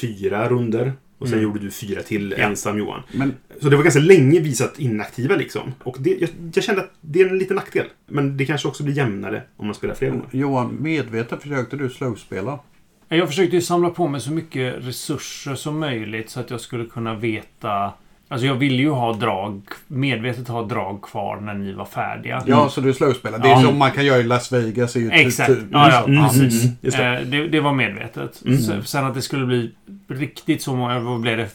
fyra 0.00 0.48
runder. 0.48 0.92
Och 1.22 1.28
sen 1.28 1.38
Mm. 1.38 1.50
gjorde 1.50 1.64
du 1.64 1.70
fyra 1.70 2.02
till 2.02 2.34
Ja. 2.38 2.44
ensam 2.44 2.78
Johan. 2.78 3.02
Men 3.12 3.34
Så 3.60 3.68
det 3.68 3.76
var 3.76 3.82
ganska 3.82 4.00
länge 4.00 4.40
visat 4.40 4.78
inaktiva 4.78 5.36
liksom. 5.36 5.72
Och 5.84 5.96
det, 6.00 6.10
jag, 6.20 6.28
jag 6.54 6.64
kände 6.64 6.80
att 6.82 6.90
det 7.00 7.20
är 7.20 7.28
en 7.28 7.38
liten 7.38 7.56
nackdel. 7.56 7.86
Men 8.06 8.36
det 8.36 8.44
kanske 8.46 8.68
också 8.68 8.82
blir 8.82 8.94
jämnare 8.96 9.42
om 9.56 9.66
man 9.66 9.74
spelar 9.74 9.94
fler 9.94 10.10
gånger. 10.10 10.26
Johan, 10.30 10.76
medvetet 10.80 11.42
försökte 11.42 11.76
du 11.76 11.88
slowspela. 11.90 12.58
Jag 13.08 13.28
försökte 13.28 13.56
ju 13.56 13.62
samla 13.62 13.90
på 13.90 14.08
mig 14.08 14.20
så 14.20 14.32
mycket 14.32 14.74
resurser 14.86 15.54
som 15.54 15.78
möjligt 15.78 16.30
så 16.30 16.40
att 16.40 16.50
jag 16.50 16.60
skulle 16.60 16.84
kunna 16.84 17.14
veta... 17.14 17.92
Alltså 18.32 18.46
jag 18.46 18.54
ville 18.54 18.76
ju 18.82 18.90
ha 18.90 19.12
drag, 19.12 19.62
medvetet 19.86 20.48
ha 20.48 20.62
drag 20.62 21.02
kvar 21.02 21.40
när 21.40 21.54
ni 21.54 21.72
var 21.72 21.84
färdiga. 21.84 22.42
Ja, 22.46 22.68
så 22.68 22.80
du 22.80 22.94
slowspelar. 22.94 23.38
Det 23.38 23.48
är 23.48 23.50
Ja. 23.50 23.62
som 23.62 23.78
man 23.78 23.90
kan 23.90 24.04
göra 24.06 24.18
i 24.18 24.22
Las 24.22 24.52
Vegas. 24.52 24.96
Är 24.96 25.00
ju 25.00 25.10
Exakt. 25.10 25.48
typ- 25.50 25.58
Ja, 25.72 25.90
ja, 25.90 26.04
Mm, 26.04 26.24
precis. 26.24 26.64
mm, 26.64 26.76
det. 26.80 26.98
Eh, 27.20 27.20
det, 27.26 27.48
det 27.48 27.60
var 27.60 27.72
medvetet. 27.72 28.42
Mm. 28.46 28.58
Så- 28.58 28.82
Sen 28.82 29.04
att 29.04 29.14
det 29.14 29.22
skulle 29.22 29.46
bli 29.46 29.70
riktigt 30.08 30.62
så 30.62 30.76
många, 30.76 30.98
vad 31.00 31.20
blev 31.20 31.36
det? 31.36 31.48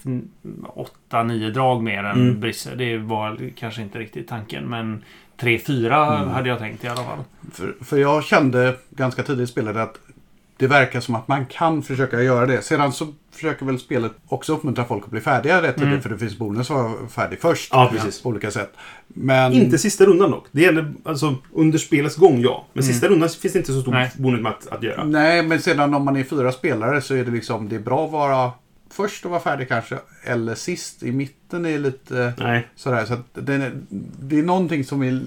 Åtta, 0.75 1.23
nio 1.23 1.49
drag 1.49 1.83
mer 1.83 2.03
än 2.03 2.21
Mm. 2.21 2.39
Brisse. 2.39 2.75
Det 2.75 2.97
var 2.97 3.49
kanske 3.59 3.81
inte 3.81 3.99
riktigt 3.99 4.27
tanken. 4.27 4.63
Men 4.63 5.03
tre, 5.39 5.59
fyra 5.59 6.17
Mm. 6.17 6.29
hade 6.29 6.49
jag 6.49 6.59
tänkt 6.59 6.83
i 6.83 6.87
alla 6.87 7.03
fall. 7.03 7.19
För, 7.53 7.75
för 7.81 7.97
jag 7.97 8.23
kände 8.23 8.75
ganska 8.89 9.23
tidigt 9.23 9.49
i 9.49 9.51
spelet 9.51 9.75
att 9.77 9.95
det 10.57 10.67
verkar 10.67 10.99
som 10.99 11.15
att 11.15 11.27
man 11.27 11.45
kan 11.45 11.83
försöka 11.83 12.21
göra 12.21 12.45
det. 12.45 12.61
Sedan 12.61 12.93
så 12.93 13.07
försöker 13.31 13.65
väl 13.65 13.79
spelet 13.79 14.11
också 14.27 14.53
uppmuntra 14.53 14.85
folk 14.85 15.03
att 15.03 15.11
bli 15.11 15.21
färdiga 15.21 15.61
rätt. 15.61 15.77
Mm. 15.81 16.01
För 16.01 16.09
det 16.09 16.17
finns 16.17 16.37
bonus 16.37 16.71
att 16.71 16.77
vara 16.77 17.07
färdig 17.09 17.39
först. 17.41 17.69
Ja, 17.71 17.89
precis. 17.93 18.21
På 18.21 18.29
olika 18.29 18.51
sätt. 18.51 18.73
Men... 19.07 19.53
Inte 19.53 19.77
sista 19.77 20.05
rundan 20.05 20.31
dock. 20.31 20.45
Det 20.51 20.61
gäller 20.61 20.93
alltså 21.03 21.35
under 21.53 21.77
spelets 21.77 22.15
gång, 22.15 22.39
ja. 22.41 22.65
Men 22.73 22.83
Mm. 22.83 22.93
sista 22.93 23.07
rundan 23.07 23.29
finns 23.29 23.53
det 23.53 23.59
inte 23.59 23.73
så 23.73 23.81
stor 23.81 23.91
Nej. 23.91 24.11
bonus 24.17 24.41
med 24.41 24.51
att, 24.51 24.67
att 24.67 24.83
göra. 24.83 25.03
Nej, 25.03 25.43
men 25.43 25.61
sedan 25.61 25.93
om 25.93 26.05
man 26.05 26.15
är 26.15 26.23
fyra 26.23 26.51
spelare 26.51 27.01
så 27.01 27.15
är 27.15 27.23
det 27.25 27.31
liksom 27.31 27.69
det 27.69 27.75
är 27.75 27.79
bra 27.79 28.05
att 28.05 28.11
vara 28.11 28.51
först 28.97 29.25
och 29.25 29.31
vara 29.31 29.41
färdig 29.41 29.67
kanske. 29.67 29.97
Eller 30.23 30.55
sist. 30.55 31.03
I 31.03 31.11
mitten 31.11 31.65
är 31.65 31.79
lite 31.79 32.33
Nej. 32.37 32.67
sådär. 32.75 33.05
Så 33.05 33.13
att 33.13 33.25
det, 33.33 33.53
är, 33.53 33.71
det 34.19 34.39
är 34.39 34.43
någonting 34.43 34.83
som 34.83 35.03
är 35.03 35.21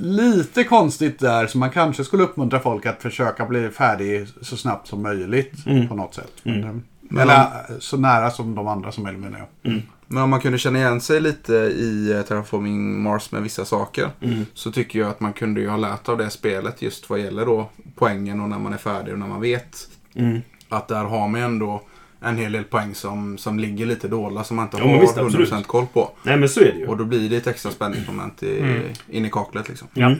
lite 0.00 0.64
konstigt 0.64 1.18
där. 1.18 1.46
Så 1.46 1.58
man 1.58 1.70
kanske 1.70 2.04
skulle 2.04 2.22
uppmuntra 2.22 2.60
folk 2.60 2.86
att 2.86 3.02
försöka 3.02 3.46
bli 3.46 3.70
färdig 3.70 4.28
så 4.40 4.56
snabbt 4.56 4.88
som 4.88 5.02
möjligt. 5.02 5.66
Mm. 5.66 5.88
På 5.88 5.94
något 5.94 6.14
sätt. 6.14 6.32
Mm. 6.44 6.82
Men, 7.00 7.22
eller 7.22 7.46
så 7.78 7.96
nära 7.96 8.30
som 8.30 8.54
de 8.54 8.68
andra 8.68 8.92
som 8.92 9.02
möjligt 9.04 9.22
menar 9.22 9.38
jag. 9.38 9.82
Men 10.06 10.22
om 10.22 10.30
man 10.30 10.40
kunde 10.40 10.58
känna 10.58 10.78
igen 10.78 11.00
sig 11.00 11.20
lite 11.20 11.54
i 11.54 12.22
Terraforming 12.28 13.02
Mars 13.02 13.32
med 13.32 13.42
vissa 13.42 13.64
saker. 13.64 14.10
Mm. 14.20 14.46
Så 14.54 14.72
tycker 14.72 14.98
jag 14.98 15.08
att 15.08 15.20
man 15.20 15.32
kunde 15.32 15.60
ju 15.60 15.68
ha 15.68 15.76
lärt 15.76 16.08
av 16.08 16.18
det 16.18 16.30
spelet 16.30 16.82
just 16.82 17.10
vad 17.10 17.18
gäller 17.18 17.46
då 17.46 17.70
poängen 17.94 18.40
och 18.40 18.48
när 18.48 18.58
man 18.58 18.72
är 18.72 18.78
färdig 18.78 19.12
och 19.12 19.18
när 19.18 19.26
man 19.26 19.40
vet. 19.40 19.88
Mm. 20.14 20.40
Att 20.68 20.88
där 20.88 21.04
har 21.04 21.28
man 21.28 21.40
ändå 21.40 21.82
en 22.20 22.36
hel 22.36 22.52
del 22.52 22.64
poäng 22.64 22.94
som, 22.94 23.38
som 23.38 23.58
ligger 23.58 23.86
lite 23.86 24.08
dolda 24.08 24.44
som 24.44 24.56
man 24.56 24.64
inte 24.66 24.76
Ja, 24.78 24.84
har 24.88 25.00
visst, 25.00 25.16
100% 25.16 25.26
absolut. 25.26 25.66
koll 25.66 25.86
på. 25.92 26.10
Nej, 26.22 26.36
men 26.36 26.48
så 26.48 26.60
är 26.60 26.72
det 26.72 26.78
ju. 26.78 26.86
Och 26.86 26.96
då 26.96 27.04
blir 27.04 27.30
det 27.30 27.36
ett 27.36 27.46
extra 27.46 27.70
spänningsmoment 27.70 28.42
i, 28.42 28.58
Mm. 28.60 28.82
in 29.10 29.24
i 29.24 29.30
kaklet 29.30 29.68
liksom. 29.68 29.88
Ja. 29.94 30.14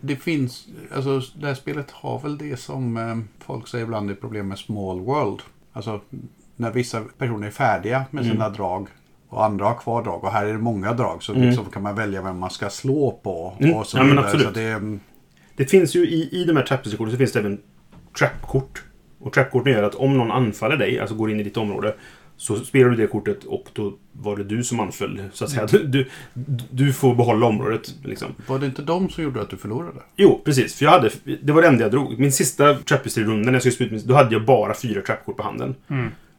Det 0.00 0.16
finns, 0.16 0.66
alltså 0.94 1.20
det 1.40 1.46
här 1.46 1.54
spelet 1.54 1.90
har 1.90 2.18
väl 2.20 2.38
det 2.38 2.56
som 2.60 2.96
eh, 2.96 3.44
folk 3.46 3.68
säger 3.68 3.84
ibland 3.84 4.10
är 4.10 4.14
problem 4.14 4.48
med 4.48 4.58
small 4.58 5.00
world. 5.00 5.40
Alltså 5.72 6.00
när 6.56 6.70
vissa 6.70 7.00
personer 7.18 7.46
är 7.46 7.50
färdiga 7.50 8.04
med 8.10 8.24
sina 8.24 8.48
drag 8.48 8.88
Och 9.28 9.44
andra 9.44 9.64
har 9.64 9.74
kvar 9.74 10.02
drag. 10.04 10.24
Och 10.24 10.32
här 10.32 10.46
är 10.46 10.52
det 10.52 10.58
många 10.58 10.92
drag. 10.92 11.22
Så 11.22 11.32
liksom 11.34 11.64
kan 11.64 11.82
man 11.82 11.94
välja 11.94 12.22
vem 12.22 12.38
man 12.38 12.50
ska 12.50 12.70
slå 12.70 13.20
på. 13.22 13.56
Mm. 13.60 13.74
Och 13.74 13.86
så 13.86 13.98
Ja, 13.98 14.04
men 14.04 14.18
absolut. 14.18 14.46
Så 14.46 14.50
det, 14.52 14.98
Det 15.56 15.64
finns 15.66 15.96
ju 15.96 16.06
i, 16.08 16.28
i 16.42 16.44
de 16.44 16.56
här 16.56 16.62
trappeskorten 16.64 17.10
så 17.12 17.18
finns 17.18 17.32
det 17.32 17.38
även 17.38 17.60
trappkort. 18.18 18.82
Och 19.22 19.32
trappkorten 19.32 19.72
gör 19.72 19.82
att 19.82 19.94
om 19.94 20.16
någon 20.18 20.30
anfaller 20.30 20.76
dig, 20.76 20.98
alltså 21.00 21.14
går 21.14 21.30
in 21.30 21.40
i 21.40 21.42
ditt 21.42 21.56
område, 21.56 21.94
så 22.36 22.56
spelar 22.56 22.90
du 22.90 22.96
det 22.96 23.06
kortet 23.06 23.44
och 23.44 23.68
då 23.72 23.94
var 24.12 24.36
det 24.36 24.44
du 24.44 24.64
som 24.64 24.80
anföll. 24.80 25.22
Så 25.32 25.44
att 25.44 25.50
säga. 25.50 25.66
Du, 25.66 25.84
du, 25.84 26.08
du 26.70 26.92
får 26.92 27.14
behålla 27.14 27.46
området. 27.46 27.94
Liksom. 28.04 28.34
var 28.46 28.58
det 28.58 28.66
inte 28.66 28.82
de 28.82 29.10
som 29.10 29.24
gjorde 29.24 29.42
att 29.42 29.50
du 29.50 29.56
förlorade? 29.56 30.00
Jo, 30.16 30.40
precis. 30.44 30.74
För 30.74 30.84
jag 30.84 30.92
hade, 30.92 31.10
det 31.42 31.52
var 31.52 31.62
det 31.62 31.68
enda 31.68 31.82
jag 31.82 31.90
drog. 31.90 32.18
Min 32.18 32.32
sista 32.32 32.74
trappistry-runda 32.74 33.46
när 33.46 33.52
jag 33.52 33.62
skulle 33.62 33.74
spela, 33.74 34.02
då 34.04 34.14
hade 34.14 34.34
jag 34.34 34.44
bara 34.44 34.74
fyra 34.74 35.02
trappkort 35.02 35.36
på 35.36 35.42
handen. 35.42 35.74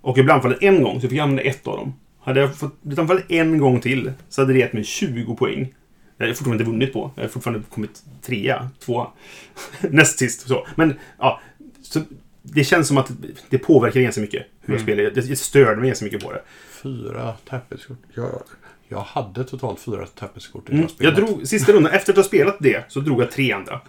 Och 0.02 0.18
jag 0.18 0.26
blev 0.26 0.36
anfallen 0.36 0.58
en 0.62 0.84
gång, 0.84 1.00
så 1.00 1.06
jag 1.06 1.12
fick 1.12 1.20
använda 1.20 1.44
ett 1.44 1.68
av 1.68 1.78
dem. 1.78 1.94
Hade 2.20 2.40
jag 2.40 2.56
fått 2.56 2.82
blivit 2.82 3.00
anfallen 3.00 3.24
en 3.28 3.58
gång 3.58 3.80
till, 3.80 4.12
så 4.30 4.42
hade 4.42 4.54
det 4.54 4.60
gett 4.60 4.74
mig 4.74 4.84
20 4.84 5.36
poäng. 5.36 5.74
Jag 6.18 6.28
har 6.28 6.34
fortfarande 6.34 6.64
inte 6.64 6.72
vunnit 6.72 6.94
på. 6.94 7.12
Jag 7.16 7.24
har 7.24 7.30
fortfarande 7.30 7.64
kommit 7.70 8.04
trea, 8.22 8.70
tvåa. 8.86 9.08
Näst 9.82 10.20
sist. 10.20 10.48
Så. 10.48 10.68
Men, 10.76 10.94
ja. 11.20 11.42
Så 11.82 12.02
det 12.44 12.64
känns 12.64 12.88
som 12.88 12.98
att 12.98 13.12
det 13.50 13.58
påverkar 13.58 14.02
ganska 14.02 14.22
mycket 14.22 14.46
hur 14.62 14.74
jag 14.74 14.82
spelar. 14.82 15.04
Det, 15.04 15.12
det 15.30 15.36
störde 15.36 15.76
mig 15.82 15.88
ganska 15.90 16.06
mycket 16.06 16.24
på 16.24 16.32
det. 16.32 16.42
Fyra 16.84 17.34
tapetskort. 17.50 17.98
Jag, 18.16 18.44
jag 18.88 19.02
hade 19.02 19.44
totalt 19.44 19.80
fyra 19.80 20.06
tapetskort 20.06 20.70
i 20.70 20.72
Mm. 20.72 20.82
jag 20.82 20.92
spelat. 20.92 21.18
Jag 21.18 21.28
drog, 21.28 21.48
sista 21.48 21.72
rundan, 21.72 21.92
efter 21.94 22.14
att 22.14 22.18
ha 22.18 22.24
spelat 22.24 22.58
det, 22.60 22.84
så 22.88 23.00
drog 23.00 23.22
jag 23.22 23.32
tre 23.32 23.52
andra. 23.52 23.82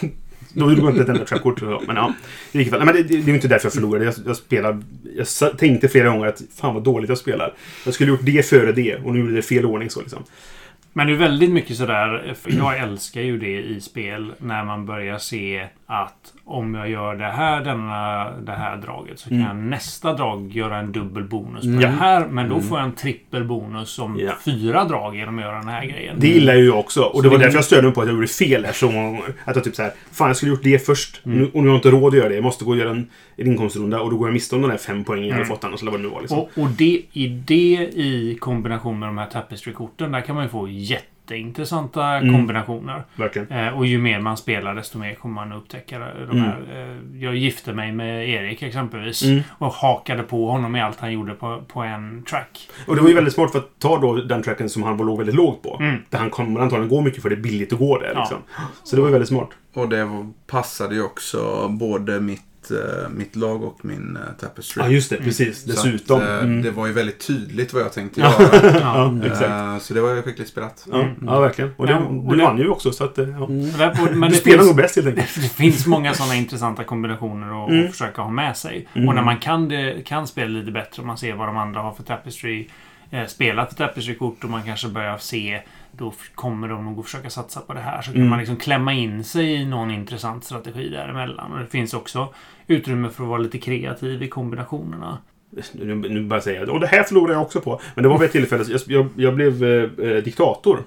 Då 0.52 0.66
drog 0.66 0.78
jag 0.78 0.90
inte 0.90 1.02
ett 1.02 1.08
enda 1.08 1.24
trappkort. 1.24 1.58
så, 1.58 1.82
Men 1.86 1.96
ja, 1.96 2.12
i 2.52 2.58
vilket 2.58 2.70
fall. 2.70 2.84
Nej, 2.84 2.94
men 2.94 3.02
det, 3.02 3.08
det, 3.08 3.16
det 3.16 3.22
är 3.22 3.28
ju 3.28 3.34
inte 3.34 3.48
därför 3.48 3.66
jag 3.66 3.72
förlorade. 3.72 4.04
Jag, 4.04 4.14
jag, 4.26 4.36
spelar, 4.36 4.82
jag 5.16 5.58
tänkte 5.58 5.88
flera 5.88 6.08
gånger 6.08 6.26
att 6.26 6.42
fan 6.54 6.74
vad 6.74 6.82
dåligt 6.84 7.08
jag 7.08 7.18
spelar. 7.18 7.54
Jag 7.84 7.94
skulle 7.94 8.10
gjort 8.10 8.20
det 8.24 8.46
före 8.46 8.72
det 8.72 8.96
och 8.96 9.12
nu 9.14 9.20
gjorde 9.20 9.32
det 9.32 9.42
fel 9.42 9.64
ordning. 9.64 9.90
så 9.90 10.00
liksom. 10.00 10.24
Men 10.92 11.06
det 11.06 11.12
är 11.12 11.16
väldigt 11.16 11.50
mycket 11.50 11.76
sådär, 11.76 12.34
för 12.42 12.52
jag 12.52 12.78
älskar 12.78 13.20
ju 13.20 13.38
det 13.38 13.62
i 13.62 13.80
spel, 13.80 14.32
när 14.38 14.64
man 14.64 14.86
börjar 14.86 15.18
se 15.18 15.66
att 15.88 16.32
om 16.44 16.74
jag 16.74 16.90
gör 16.90 17.14
det 17.16 17.24
här, 17.30 17.64
denna, 17.64 18.30
det 18.30 18.52
här 18.52 18.76
draget, 18.76 19.18
så 19.18 19.28
kan 19.28 19.40
jag 19.40 19.56
nästa 19.56 20.12
drag 20.12 20.52
göra 20.52 20.78
en 20.78 20.92
dubbel 20.92 21.24
bonus 21.24 21.62
på 21.62 21.80
det 21.80 21.86
här. 21.88 22.26
Men 22.26 22.48
då 22.48 22.60
får 22.60 22.78
jag 22.78 22.86
en 22.86 22.94
trippel 22.94 23.44
bonus 23.44 23.88
som 23.90 24.18
Ja. 24.20 24.32
fyra 24.44 24.84
drag 24.84 25.16
genom 25.16 25.38
att 25.38 25.44
göra 25.44 25.58
den 25.58 25.68
här 25.68 25.84
grejen. 25.86 26.16
Det 26.20 26.28
gillar 26.28 26.54
ju 26.54 26.64
jag 26.66 26.78
också. 26.78 27.02
Och 27.02 27.22
det 27.22 27.28
Så 27.28 27.32
var 27.32 27.38
det- 27.38 27.44
därför 27.44 27.58
jag 27.58 27.64
störde 27.64 27.82
mig 27.82 27.94
på 27.94 28.00
att 28.00 28.06
jag 28.06 28.14
gjorde 28.14 28.26
fel 28.26 28.62
där 28.62 28.72
så 28.72 28.90
många 28.90 29.06
gånger. 29.08 29.34
Att 29.44 29.56
jag 29.56 29.64
typ 29.64 29.74
så 29.74 29.82
här, 29.82 29.92
fan 30.12 30.26
jag 30.28 30.36
skulle 30.36 30.50
gjort 30.52 30.62
det 30.62 30.86
först. 30.86 31.26
Mm. 31.26 31.38
Nu, 31.38 31.44
och 31.44 31.54
nu 31.54 31.60
har 31.60 31.66
jag 31.74 31.76
inte 31.78 31.90
råd 31.90 32.12
att 32.14 32.18
göra 32.18 32.28
det. 32.28 32.34
Jag 32.34 32.44
måste 32.44 32.64
gå 32.64 32.70
och 32.70 32.76
göra 32.76 32.90
en, 32.90 33.08
en 33.36 33.46
inkomstrunda 33.46 34.00
och 34.00 34.10
då 34.10 34.16
går 34.16 34.28
jag 34.28 34.32
miste 34.32 34.54
om 34.56 34.62
de 34.62 34.70
där 34.70 34.76
fem 34.78 35.04
poängen 35.04 35.26
jag 35.26 35.32
hade 35.34 35.44
Mm. 35.44 35.56
fått 35.56 35.64
annars. 35.64 35.82
Eller 35.82 35.90
vad 35.90 36.00
det 36.00 36.04
nu 36.04 36.08
var 36.10 36.20
liksom. 36.20 36.38
Och, 36.38 36.50
och 36.54 36.68
det, 36.70 37.02
i 37.12 37.28
det 37.46 37.90
i 37.94 38.36
kombination 38.40 38.98
med 38.98 39.08
de 39.08 39.18
här 39.18 39.26
Tapestry-korten, 39.26 40.12
där 40.12 40.20
kan 40.20 40.34
man 40.34 40.44
ju 40.44 40.50
få 40.50 40.68
jätteintressanta 41.30 42.04
Mm. 42.06 42.34
kombinationer. 42.34 43.02
Verkligen. 43.16 43.48
Eh, 43.48 43.68
och 43.78 43.86
ju 43.86 43.98
mer 43.98 44.20
man 44.20 44.36
spelar, 44.36 44.74
desto 44.74 44.98
mer 44.98 45.14
kommer 45.14 45.34
man 45.34 45.52
upptäcka 45.52 45.98
de 45.98 46.06
Mm. 46.38 46.38
här. 46.38 46.62
Eh, 46.74 47.22
jag 47.22 47.36
gifte 47.36 47.72
mig 47.72 47.92
med 47.92 48.28
Erik 48.28 48.62
exempelvis. 48.62 49.22
Mm. 49.22 49.40
Och 49.58 49.72
hakade 49.72 50.22
på 50.22 50.50
honom 50.50 50.76
i 50.76 50.80
allt 50.80 51.00
han 51.00 51.12
gjorde 51.12 51.34
på, 51.34 51.62
på 51.68 51.80
en 51.80 52.22
track. 52.22 52.68
Och 52.86 52.96
det 52.96 53.02
var 53.02 53.08
ju 53.08 53.14
väldigt 53.14 53.34
smart 53.34 53.52
för 53.52 53.58
att 53.58 53.78
ta 53.78 53.98
då 53.98 54.14
den 54.16 54.42
tracken 54.42 54.68
som 54.70 54.82
han 54.82 54.96
var 54.96 55.04
låg 55.04 55.18
väldigt 55.18 55.34
lågt 55.36 55.62
på. 55.62 55.76
Mm. 55.80 55.96
Där 56.10 56.18
han 56.18 56.30
kommer 56.30 56.60
antagligen 56.60 56.88
gå 56.88 57.00
mycket 57.00 57.22
för 57.22 57.28
det 57.30 57.34
är 57.36 57.40
billigt 57.40 57.72
att 57.72 57.78
gå 57.78 57.98
där. 57.98 58.12
Ja. 58.14 58.20
Liksom. 58.20 58.38
Så 58.84 58.96
det 58.96 59.02
var 59.02 59.08
ju 59.08 59.12
väldigt 59.12 59.28
smart. 59.28 59.48
Och 59.74 59.88
det 59.88 60.06
passade 60.46 60.94
ju 60.94 61.02
också 61.02 61.68
både 61.68 62.20
mitt, 62.20 62.42
eh, 62.70 63.08
mitt 63.10 63.36
lag 63.36 63.62
och 63.64 63.84
min 63.84 64.16
uh, 64.16 64.32
Tapestry. 64.40 64.82
Ja, 64.82 64.88
just 64.88 65.10
det. 65.10 65.16
Precis. 65.16 65.62
Så 65.62 65.68
Dessutom. 65.68 66.16
Att, 66.22 66.28
eh, 66.28 66.36
Mm. 66.38 66.62
Det 66.62 66.70
var 66.70 66.86
ju 66.86 66.92
väldigt 66.92 67.26
tydligt 67.26 67.72
vad 67.72 67.82
jag 67.82 67.92
tänkte 67.92 68.20
Ja. 68.20 68.34
göra. 68.40 68.78
ja, 68.80 69.14
exakt. 69.26 69.42
Eh, 69.50 69.78
Så 69.78 69.94
det 69.94 70.00
var 70.00 70.14
ju 70.14 70.22
skickligt 70.22 70.50
spelat. 70.50 70.86
Ja, 70.92 71.08
ja, 71.26 71.40
verkligen. 71.40 71.70
Och 71.76 71.86
det, 71.86 71.92
du 72.30 72.42
vann 72.42 72.58
ju 72.58 72.68
också, 72.68 72.92
så 72.92 73.04
att... 73.04 73.18
eh, 73.18 73.28
Ja. 73.28 73.46
Där- 73.46 74.10
Men 74.14 74.20
Du 74.20 74.28
det 74.28 74.34
spelar 74.34 74.56
finns, 74.58 74.66
nog 74.66 74.76
bäst 74.76 74.96
helt 74.96 75.08
enkelt. 75.08 75.34
det 75.34 75.48
finns 75.48 75.86
många 75.86 76.14
sådana 76.14 76.34
intressanta 76.34 76.84
kombinationer 76.84 77.64
att, 77.64 77.70
Mm. 77.70 77.88
försöka 77.92 78.22
ha 78.22 78.30
med 78.30 78.56
sig. 78.56 78.88
Mm. 78.94 79.08
Och 79.08 79.14
när 79.14 79.22
man 79.22 79.38
kan, 79.38 79.68
det, 79.68 80.06
kan 80.06 80.26
spela 80.26 80.48
lite 80.58 80.70
bättre 80.72 81.00
och 81.02 81.06
man 81.06 81.18
ser 81.18 81.34
vad 81.34 81.48
de 81.48 81.56
andra 81.56 81.80
har 81.80 81.92
för 81.92 82.02
Tapestry 82.02 82.68
eh, 83.10 83.26
spelat 83.26 83.68
för 83.68 83.76
Tapestry-kort 83.76 84.44
och 84.44 84.50
man 84.50 84.62
kanske 84.62 84.88
börjar 84.88 85.18
se 85.18 85.60
då 85.98 86.12
kommer 86.34 86.68
de 86.68 86.84
nog 86.84 86.98
att 86.98 87.04
försöka 87.04 87.30
satsa 87.30 87.60
på 87.60 87.74
det 87.74 87.80
här. 87.80 88.02
Så 88.02 88.06
kan 88.10 88.16
Mm. 88.16 88.28
man 88.30 88.38
liksom 88.38 88.56
klämma 88.56 88.92
in 88.92 89.24
sig 89.24 89.52
i 89.54 89.64
någon 89.66 89.90
intressant 89.90 90.44
strategi 90.44 90.88
däremellan. 90.88 91.52
Och 91.52 91.58
det 91.58 91.66
finns 91.66 91.94
också 91.94 92.28
utrymme 92.66 93.08
för 93.10 93.22
att 93.22 93.28
vara 93.28 93.38
lite 93.38 93.58
kreativ 93.58 94.22
i 94.22 94.28
kombinationerna. 94.28 95.18
Nu, 95.72 95.94
nu 95.94 96.24
bara 96.24 96.40
säger 96.40 96.60
jag 96.60 96.68
och 96.68 96.80
det 96.80 96.86
här 96.86 97.02
förlorade 97.02 97.32
jag 97.32 97.42
också 97.42 97.60
på. 97.60 97.80
Men 97.94 98.02
det 98.02 98.08
var 98.08 98.18
vid 98.18 98.26
ett 98.26 98.32
tillfälle, 98.32 98.64
jag, 98.68 98.80
jag, 98.86 99.08
jag 99.16 99.34
blev 99.34 99.64
eh, 99.64 100.08
eh, 100.10 100.22
diktator. 100.22 100.82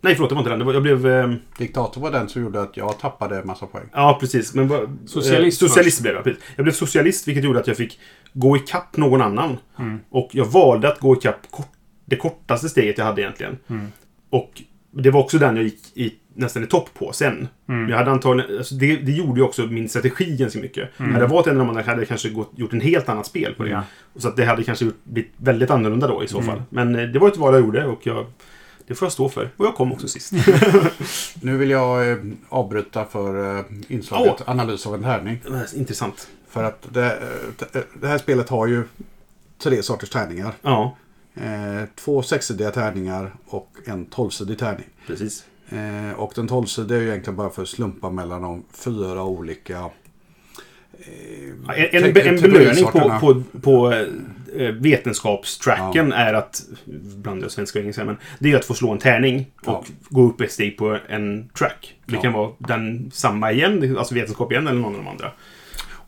Nej, 0.00 0.14
förlåt, 0.14 0.28
det 0.30 0.34
var 0.34 0.40
inte 0.40 0.50
den. 0.50 0.58
Det 0.58 0.64
var, 0.64 0.72
jag 0.74 0.82
blev... 0.82 1.06
Eh, 1.06 1.32
Diktator 1.58 2.00
var 2.00 2.10
den 2.10 2.28
som 2.28 2.42
gjorde 2.42 2.60
att 2.62 2.76
jag 2.76 2.98
tappade 2.98 3.38
en 3.40 3.46
massa 3.46 3.66
poäng. 3.66 3.84
ja, 3.92 4.16
precis. 4.20 4.54
Men, 4.54 4.68
vad- 4.68 4.98
Socialist 5.06 5.62
eh, 5.62 5.68
socialist 5.68 5.96
först. 5.96 6.02
blev 6.02 6.14
jag. 6.14 6.24
Precis. 6.24 6.42
Jag 6.56 6.64
blev 6.64 6.72
socialist, 6.72 7.28
vilket 7.28 7.44
gjorde 7.44 7.58
att 7.60 7.66
jag 7.66 7.76
fick 7.76 8.00
gå 8.32 8.56
ikapp 8.56 8.96
någon 8.96 9.22
annan. 9.22 9.56
Mm. 9.78 10.00
Och 10.10 10.28
jag 10.32 10.44
valde 10.44 10.88
att 10.88 11.00
gå 11.00 11.16
ikapp 11.16 11.50
kort, 11.50 11.68
det 12.04 12.16
kortaste 12.16 12.68
steget 12.68 12.98
jag 12.98 13.04
hade 13.04 13.20
egentligen. 13.22 13.58
Mm. 13.70 13.86
Och 14.30 14.62
det 14.90 15.10
var 15.10 15.20
också 15.20 15.38
den 15.38 15.56
jag 15.56 15.64
gick 15.64 15.80
i, 15.94 16.14
nästan 16.34 16.64
i 16.64 16.66
topp 16.66 16.88
på 16.94 17.12
sen. 17.12 17.48
Mm. 17.68 17.88
Jag 17.90 17.96
hade 17.96 18.10
antagligen, 18.10 18.58
alltså 18.58 18.74
det, 18.74 18.96
det 18.96 19.12
gjorde 19.12 19.40
ju 19.40 19.46
också 19.46 19.62
min 19.66 19.88
strategi 19.88 20.36
ganska 20.36 20.58
mycket. 20.58 21.00
Mm. 21.00 21.12
Hade 21.12 21.24
jag 21.24 21.30
varit 21.30 21.46
en 21.46 21.52
av 21.52 21.58
de 21.58 21.68
andra 21.68 21.82
hade 21.82 22.00
jag 22.00 22.08
kanske 22.08 22.28
gått, 22.30 22.50
gjort 22.56 22.72
en 22.72 22.80
helt 22.80 23.08
annat 23.08 23.26
spel 23.26 23.54
på 23.54 23.62
det. 23.64 23.70
Ja. 23.70 23.82
Så 24.16 24.28
att 24.28 24.36
det 24.36 24.44
hade 24.44 24.62
kanske 24.64 24.90
blivit 25.04 25.32
väldigt 25.36 25.70
annorlunda 25.70 26.06
då 26.06 26.24
i 26.24 26.28
så 26.28 26.38
Mm. 26.40 26.46
fall. 26.50 26.62
Men 26.70 26.96
eh, 26.96 27.02
det 27.08 27.18
var 27.18 27.28
ett 27.28 27.36
val 27.36 27.54
jag 27.54 27.62
gjorde 27.62 27.86
och 27.86 28.06
jag, 28.06 28.26
det 28.86 28.94
får 28.94 29.06
jag 29.06 29.12
stå 29.12 29.28
för. 29.28 29.50
Och 29.56 29.64
jag 29.66 29.74
kom 29.74 29.92
också 29.92 30.08
sist. 30.08 30.32
Nu 31.42 31.56
vill 31.56 31.70
jag 31.70 32.10
eh, 32.10 32.16
avbryta 32.48 33.04
för 33.04 33.58
eh, 33.58 33.64
inslaget 33.88 34.48
analys 34.48 34.86
av 34.86 34.94
en 34.94 35.02
tärning. 35.02 35.40
Intressant. 35.76 36.28
För 36.48 36.64
att 36.64 36.86
det, 36.94 37.18
det 38.00 38.06
här 38.08 38.18
spelet 38.18 38.48
har 38.48 38.66
ju 38.66 38.82
tre 39.58 39.82
sorters 39.82 40.10
tärningar. 40.10 40.52
Ja, 40.62 40.96
Eh, 41.36 41.84
två 41.94 42.22
sexsidiga 42.22 42.70
tärningar 42.70 43.34
och 43.46 43.70
en 43.84 44.04
tolvsidig 44.06 44.58
tärning. 44.58 44.86
precis. 45.06 45.44
Eh, 45.68 46.12
och 46.20 46.32
den 46.36 46.48
tolvsidiga 46.48 46.98
är 46.98 47.02
ju 47.02 47.08
egentligen 47.08 47.36
bara 47.36 47.50
för 47.50 47.62
att 47.62 47.68
slumpa 47.68 48.10
mellan 48.10 48.42
de 48.42 48.64
fyra 48.72 49.24
olika 49.24 49.78
eh, 49.78 49.88
Ja, 51.66 51.74
En, 51.74 52.04
en, 52.04 52.16
en 52.26 52.40
belöning 52.40 52.84
på, 52.84 53.18
på, 53.20 53.42
på 53.60 53.92
eh, 54.56 54.68
vetenskapstracken 54.72 56.12
är 56.12 56.34
att, 56.34 56.62
bland 57.16 57.42
jag 57.42 57.50
svenska 57.50 57.78
och 57.78 57.82
engelska, 57.82 58.04
men 58.04 58.16
det 58.38 58.52
är 58.52 58.56
att 58.56 58.64
få 58.64 58.74
slå 58.74 58.92
en 58.92 58.98
tärning 58.98 59.46
och 59.56 59.66
Ja. 59.66 59.84
gå 60.08 60.22
upp 60.28 60.40
ett 60.40 60.52
steg 60.52 60.76
på 60.78 60.98
en 61.08 61.48
track. 61.48 61.94
Det 62.06 62.14
Ja. 62.14 62.22
kan 62.22 62.32
vara 62.32 62.50
den 62.58 63.10
samma 63.14 63.52
igen, 63.52 63.96
alltså 63.98 64.14
vetenskap 64.14 64.52
igen, 64.52 64.66
eller 64.66 64.80
någon 64.80 64.94
av 64.96 65.04
de 65.04 65.08
andra. 65.10 65.32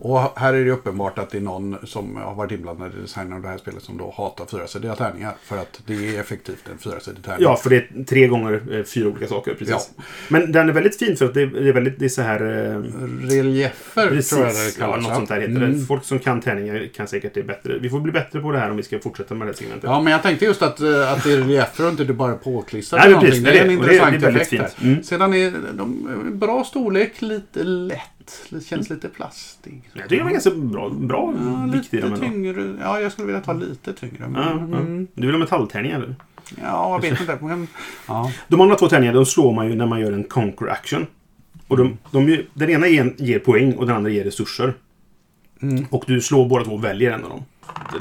Och 0.00 0.38
här 0.38 0.54
är 0.54 0.64
det 0.64 0.70
uppenbart 0.70 1.18
att 1.18 1.30
det 1.30 1.38
är 1.38 1.42
någon 1.42 1.76
som 1.84 2.16
har 2.16 2.34
varit 2.34 2.52
inblandad 2.52 2.92
i 2.98 3.00
designen 3.02 3.32
av 3.32 3.42
det 3.42 3.48
här 3.48 3.58
spelet 3.58 3.82
som 3.82 3.98
då 3.98 4.14
hatar 4.16 4.46
fyrasidiga 4.46 4.94
tärningar. 4.96 5.32
För 5.42 5.58
att 5.58 5.80
det 5.87 6.16
är 6.16 6.20
effektivt 6.20 6.68
en 6.72 6.78
fyrasidig 6.78 7.24
tärning. 7.24 7.42
Ja, 7.42 7.56
för 7.56 7.70
det 7.70 7.76
är 7.76 8.04
tre 8.04 8.26
gånger 8.26 8.62
eh, 8.78 8.84
fyra 8.84 9.08
olika 9.08 9.26
saker. 9.26 9.54
Precis. 9.54 9.90
Men 10.28 10.52
den 10.52 10.68
är 10.68 10.72
väldigt 10.72 10.98
fin 10.98 11.16
för 11.16 11.24
att 11.24 11.34
det 11.34 11.42
är, 11.42 11.72
väldigt, 11.72 11.98
det 11.98 12.04
är 12.04 12.08
så 12.08 12.22
här... 12.22 12.40
Eh, 12.40 12.82
Reliefer 13.28 14.08
Precis, 14.08 14.30
tror 14.30 14.44
jag 14.46 14.54
det 14.54 14.78
ja, 14.78 14.87
kallas. 14.87 15.06
något 15.06 15.14
sånt 15.16 15.28
där 15.28 15.40
heter 15.40 15.56
Mm. 15.56 15.80
det. 15.80 15.87
Folk 15.87 16.04
som 16.04 16.18
kan 16.18 16.40
tärningar 16.40 16.88
kan 16.94 17.06
säkert 17.08 17.34
det 17.34 17.42
bättre. 17.42 17.78
Vi 17.78 17.90
får 17.90 18.00
bli 18.00 18.12
bättre 18.12 18.40
på 18.40 18.52
det 18.52 18.58
här 18.58 18.70
om 18.70 18.76
vi 18.76 18.82
ska 18.82 18.98
fortsätta 18.98 19.34
med 19.34 19.46
det 19.46 19.52
här 19.52 19.56
segmentet. 19.56 19.84
Ja, 19.90 20.00
men 20.00 20.12
jag 20.12 20.22
tänkte 20.22 20.44
just 20.44 20.62
att, 20.62 20.80
eh, 20.80 21.12
att 21.12 21.24
det 21.24 21.32
är 21.32 21.37
reliefer 21.37 21.84
och 21.84 21.90
inte 21.90 22.04
du 22.04 22.12
bara 22.12 22.34
påklistrar 22.34 23.08
Nej, 23.08 23.20
precis. 23.20 23.44
Det 23.44 23.50
är 23.50 23.54
en 23.54 23.61
är 23.61 23.66
det. 23.66 23.72
Är- 23.72 23.76
intressant 23.76 24.20
det 24.20 24.26
är 24.26 24.30
effekt 24.30 24.50
fint. 24.50 24.76
Mm. 24.82 25.02
Sedan 25.02 25.34
är 25.34 25.52
de 25.72 25.98
bra 26.38 26.64
storlek, 26.64 27.22
lite 27.22 27.62
lätt. 27.64 28.00
Det 28.50 28.60
känns 28.66 28.90
lite 28.90 29.08
plastig. 29.08 29.82
Jag 29.92 30.08
tycker 30.08 30.24
de 30.24 30.28
är 30.28 30.32
ganska 30.32 30.50
bra, 30.50 30.88
bra 30.90 31.34
Ja, 31.44 31.68
vikt 31.72 31.94
i 31.94 31.96
lite 31.96 32.16
tyngre. 32.16 32.76
Ja, 32.80 33.00
jag 33.00 33.12
skulle 33.12 33.26
vilja 33.26 33.40
ta 33.40 33.52
lite 33.52 33.92
tyngre. 33.92 34.28
Men, 34.28 34.34
Ja, 34.34 34.50
ja. 34.50 34.78
mm, 34.78 35.06
Du 35.14 35.22
vill 35.26 35.34
ha 35.34 35.38
metalltärningar? 35.38 35.96
eller? 35.96 36.14
ja, 36.62 36.92
jag 37.02 37.10
vet 37.10 37.20
inte. 37.20 37.38
Men, 37.40 37.68
ja. 38.08 38.32
De 38.48 38.60
andra 38.60 38.76
två 38.76 38.88
tärningarna 38.88 39.16
de 39.16 39.26
slår 39.26 39.52
man 39.54 39.68
ju 39.68 39.74
när 39.74 39.86
man 39.86 40.00
gör 40.00 40.12
en 40.12 40.24
conquer 40.24 40.66
action. 40.68 41.06
Och 41.68 41.76
de, 41.76 41.98
de, 42.10 42.42
den 42.54 42.70
ena 42.70 42.88
ger, 42.88 43.14
ger 43.16 43.38
poäng 43.38 43.72
och 43.72 43.86
den 43.86 43.96
andra 43.96 44.10
ger 44.10 44.24
resurser. 44.24 44.74
Mm. 45.62 45.86
Och 45.90 46.04
du 46.06 46.20
slår 46.20 46.48
båda 46.48 46.64
två 46.64 46.72
och 46.72 46.84
väljer 46.84 47.10
en 47.12 47.24
av 47.24 47.30
dem. 47.30 47.42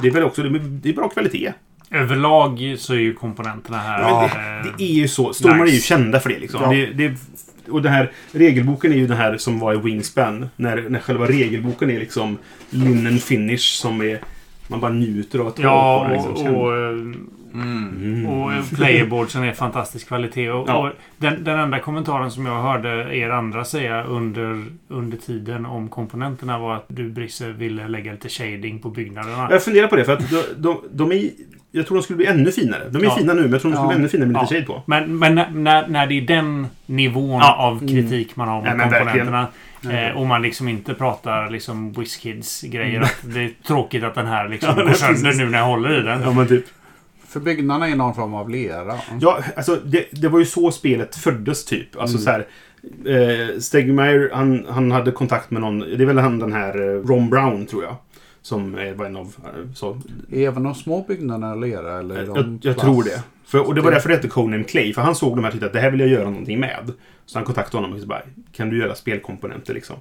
Det 0.02 0.08
är 0.08 0.12
väl 0.12 0.22
också 0.24 0.42
det 0.42 0.48
är, 0.48 0.62
det 0.62 0.92
bra 0.92 1.08
kvalitet. 1.08 1.52
Överlag 1.90 2.74
så 2.78 2.94
är 2.94 2.98
ju 2.98 3.14
komponenterna 3.14 3.78
här... 3.78 4.00
Ja, 4.02 4.24
eh, 4.24 4.66
Det 4.78 4.84
är 4.84 4.92
ju 4.94 5.08
så. 5.08 5.32
Stormar 5.32 5.58
Nice. 5.64 5.72
är 5.72 5.74
ju 5.74 5.80
kända 5.80 6.20
för 6.20 6.28
det. 6.30 6.38
Liksom. 6.38 6.60
Ja. 6.62 6.70
det, 6.70 6.86
det 6.86 7.16
och 7.70 7.82
den 7.82 7.92
här 7.92 8.12
regelboken 8.32 8.92
är 8.92 8.96
ju 8.96 9.06
den 9.06 9.16
här 9.16 9.36
som 9.36 9.58
var 9.58 9.74
i 9.74 9.78
Wingspan. 9.78 10.48
När, 10.56 10.84
när 10.88 10.98
själva 11.00 11.26
regelboken 11.26 11.90
är 11.90 11.98
liksom 11.98 12.38
linen 12.70 13.18
finish 13.18 13.58
som 13.80 14.00
är... 14.02 14.20
Man 14.70 14.80
bara 14.80 14.92
njuter 14.92 15.38
av 15.38 15.46
att 15.46 15.56
ta 15.56 15.62
Ja, 15.62 16.04
på 16.08 16.14
den. 16.14 16.28
Liksom. 16.34 16.54
och, 16.56 16.64
och, 16.66 16.76
eh, 16.76 16.96
Mm. 17.54 17.96
Mm. 18.04 18.26
och 18.26 18.50
playerboardsen 18.76 19.44
är 19.44 19.52
fantastisk 19.52 20.08
kvalitet. 20.08 20.50
Och, 20.50 20.68
Ja. 20.68 20.88
och 20.88 20.92
den, 21.16 21.44
den 21.44 21.58
enda 21.58 21.78
kommentaren 21.80 22.30
som 22.30 22.46
jag 22.46 22.62
hörde 22.62 23.16
er 23.16 23.30
andra 23.30 23.64
säga 23.64 24.04
under, 24.04 24.64
under 24.88 25.16
tiden 25.16 25.66
om 25.66 25.88
komponenterna 25.88 26.58
var 26.58 26.74
att 26.76 26.84
du 26.88 27.08
Brisse 27.10 27.48
ville 27.52 27.88
lägga 27.88 28.12
lite 28.12 28.28
shading 28.28 28.78
på 28.78 28.90
byggnaderna. 28.90 29.48
Jag 29.50 29.62
funderar 29.64 29.88
på 29.88 29.96
det 29.96 30.04
för 30.04 30.12
att 30.12 30.30
de, 30.30 30.42
de, 30.56 30.80
de 30.92 31.12
är... 31.12 31.30
jag 31.72 31.86
tror 31.86 31.96
de 31.96 32.02
skulle 32.02 32.16
bli 32.16 32.26
ännu 32.26 32.52
finare. 32.52 32.82
De 32.90 32.98
är 32.98 33.04
Ja. 33.04 33.16
fina 33.16 33.34
nu, 33.34 33.42
men 33.42 33.52
jag 33.52 33.60
tror 33.60 33.70
de 33.70 33.76
skulle 33.76 33.84
Ja. 33.84 33.88
bli 33.88 33.96
ännu 33.96 34.08
finare 34.08 34.28
med 34.28 34.42
lite 34.42 34.54
shade 34.54 34.66
på. 34.66 34.82
Men, 34.86 35.18
men 35.18 35.34
när- 35.34 35.88
när, 35.88 36.06
det 36.06 36.14
är 36.14 36.20
den 36.22 36.66
nivån 36.86 37.40
Ja. 37.40 37.56
av 37.56 37.88
kritik 37.88 38.36
man 38.36 38.48
har 38.48 38.56
mot 38.56 38.66
Ja, 38.66 38.74
men 38.74 38.90
komponenterna 38.90 39.46
eh, 39.90 40.16
och 40.16 40.26
man 40.26 40.42
liksom 40.42 40.68
inte 40.68 40.94
pratar 40.94 41.50
liksom 41.50 41.92
WizKids-grejer. 41.92 43.00
Att 43.00 43.16
det 43.22 43.40
är 43.40 43.50
tråkigt 43.66 44.04
att 44.04 44.14
den 44.14 44.26
här 44.26 44.48
liksom 44.52 44.74
Ja, 44.76 44.84
går 44.84 44.92
sönder 44.92 45.32
nu 45.32 45.50
när 45.50 45.58
jag 45.58 45.66
håller 45.66 46.00
i 46.00 46.02
den. 46.02 46.20
Ja, 46.22 46.32
men 46.32 46.48
typ. 46.48 46.64
För 47.28 47.40
byggnaderna 47.40 47.88
är 47.88 47.96
någon 47.96 48.14
form 48.14 48.34
av 48.34 48.50
lera. 48.50 48.94
Ja, 49.20 49.38
alltså 49.56 49.76
det, 49.84 50.04
det 50.12 50.28
var 50.28 50.38
ju 50.38 50.44
så 50.44 50.70
spelet 50.70 51.16
föddes 51.16 51.64
typ. 51.64 51.96
Alltså 52.00 52.16
Mm. 52.16 52.24
så 52.24 52.30
här. 52.30 52.46
Eh, 53.06 53.58
Stegmaier, 53.58 54.30
han, 54.34 54.66
han 54.68 54.90
hade 54.90 55.10
kontakt 55.10 55.50
med 55.50 55.60
någon, 55.62 55.78
det 55.78 56.02
är 56.02 56.06
väl 56.06 56.18
han 56.18 56.38
den 56.38 56.52
här 56.52 56.80
eh, 56.80 57.02
Ron 57.08 57.30
Brown 57.30 57.66
tror 57.66 57.82
jag. 57.84 57.96
Som 58.48 58.74
är 58.74 58.94
var 58.94 59.06
en 59.06 59.16
av, 59.16 59.34
eh, 59.44 59.72
så, 59.74 60.00
även 60.32 60.62
de 60.62 60.74
små 60.74 61.04
byggnaderna 61.08 61.54
lera? 61.54 61.98
Eller 61.98 62.24
jag, 62.24 62.58
jag 62.62 62.78
tror 62.78 63.02
det. 63.02 63.22
För, 63.44 63.66
och 63.66 63.74
det 63.74 63.80
var 63.80 63.90
därför 63.90 64.08
det 64.08 64.14
hette 64.14 64.28
Conan 64.28 64.64
Clay. 64.64 64.94
För 64.94 65.02
han 65.02 65.14
såg 65.14 65.36
de 65.36 65.44
här 65.44 65.48
och 65.48 65.52
tyckte 65.52 65.66
att 65.66 65.72
det 65.72 65.80
här 65.80 65.90
vill 65.90 66.00
jag 66.00 66.08
göra 66.08 66.30
någonting 66.30 66.60
med. 66.60 66.92
Så 67.26 67.38
han 67.38 67.44
kontaktade 67.44 67.76
honom 67.82 67.96
och 67.96 68.02
så 68.02 68.06
bara, 68.06 68.22
kan 68.52 68.70
du 68.70 68.78
göra 68.78 68.94
spelkomponenter 68.94 69.74
liksom? 69.74 69.96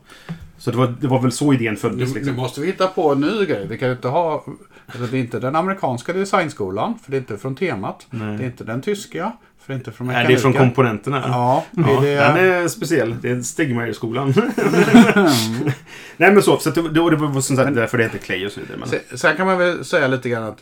Så 0.57 0.71
det 0.71 0.77
var, 0.77 0.95
det 1.01 1.07
var 1.07 1.21
väl 1.21 1.31
så 1.31 1.53
idén 1.53 1.73
Nu, 1.73 1.79
föddes 1.79 2.13
nu 2.13 2.19
liksom. 2.19 2.35
måste 2.35 2.61
vi 2.61 2.67
hitta 2.67 2.87
på 2.87 3.11
en 3.11 3.21
ny 3.21 3.45
grej. 3.45 3.67
Vi 3.67 3.77
kan 3.77 3.87
ju 3.87 3.93
inte 3.95 4.07
ha... 4.07 4.45
Alltså 4.85 5.11
det 5.11 5.17
är 5.17 5.19
inte 5.19 5.39
den 5.39 5.55
amerikanska 5.55 6.13
designskolan, 6.13 6.99
för 7.03 7.11
det 7.11 7.17
är 7.17 7.19
inte 7.19 7.37
från 7.37 7.55
temat. 7.55 8.07
Nej. 8.09 8.37
Det 8.37 8.43
är 8.43 8.47
inte 8.47 8.63
den 8.63 8.81
tyska, 8.81 9.31
för 9.67 9.73
det 9.73 9.75
är 9.75 9.79
inte 9.79 9.91
från 9.91 10.07
Nej, 10.07 10.27
det 10.27 10.33
är 10.33 10.37
från 10.37 10.53
komponenterna. 10.53 11.23
Ja, 11.27 11.65
det 11.71 11.81
Ja, 11.81 12.05
är 12.05 12.33
Den 12.33 12.35
det... 12.35 12.55
är 12.55 12.67
speciell. 12.67 13.15
Det 13.21 13.29
är 13.29 13.41
Stegmaier-skolan. 13.41 14.33
Nej 16.17 16.31
men 16.33 16.41
så, 16.43 16.57
så 16.57 16.69
det, 16.69 16.81
det, 16.81 16.89
det 16.89 17.15
var 17.15 17.41
som 17.41 17.55
sagt 17.55 17.65
Men- 17.65 17.73
därför 17.75 17.97
det 17.97 18.03
heter 18.03 18.17
Clay 18.17 18.45
och 18.45 18.51
så 18.51 18.59
vidare. 18.59 18.77
Men, 18.77 18.89
Sen- 18.89 19.17
Sen 19.17 19.37
kan 19.37 19.45
man 19.47 19.57
väl 19.57 19.85
säga 19.85 20.07
lite 20.07 20.29
grann 20.29 20.43
att 20.43 20.57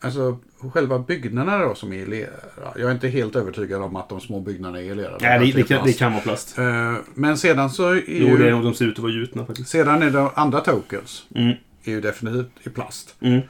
Alltså 0.00 0.38
själva 0.72 0.98
byggnaderna 0.98 1.58
då 1.58 1.74
som 1.74 1.92
är 1.92 1.96
i 1.96 2.06
lera. 2.06 2.28
Jag 2.76 2.88
är 2.88 2.92
inte 2.92 3.08
helt 3.08 3.36
övertygad 3.36 3.82
om 3.82 3.96
att 3.96 4.08
de 4.08 4.20
små 4.20 4.40
byggnaderna 4.40 4.78
är 4.78 4.82
i 4.92 4.94
lera. 4.94 5.16
nej, 5.20 5.38
det, 5.38 5.52
det, 5.52 5.62
kan, 5.68 5.86
det 5.86 5.92
kan 5.92 6.12
vara 6.12 6.22
plast. 6.22 6.58
Eh, 6.58 6.94
Men 7.14 7.38
sedan 7.38 7.70
så 7.70 7.88
är 7.88 7.94
Jo, 8.06 8.26
ju... 8.28 8.36
det 8.38 8.46
är, 8.48 8.50
de 8.50 8.74
ser 8.74 8.84
ut 8.84 8.92
att 8.96 8.98
vara 9.02 9.12
gjutna 9.12 9.46
faktiskt. 9.46 9.68
Sedan 9.68 10.02
är 10.02 10.10
de 10.10 10.30
andra 10.34 10.60
tokens. 10.60 11.22
Mm. 11.34 11.48
Är 11.84 11.90
ju 11.90 12.00
definitivt 12.00 12.66
i 12.66 12.70
plast. 12.70 13.14
Mm. 13.20 13.40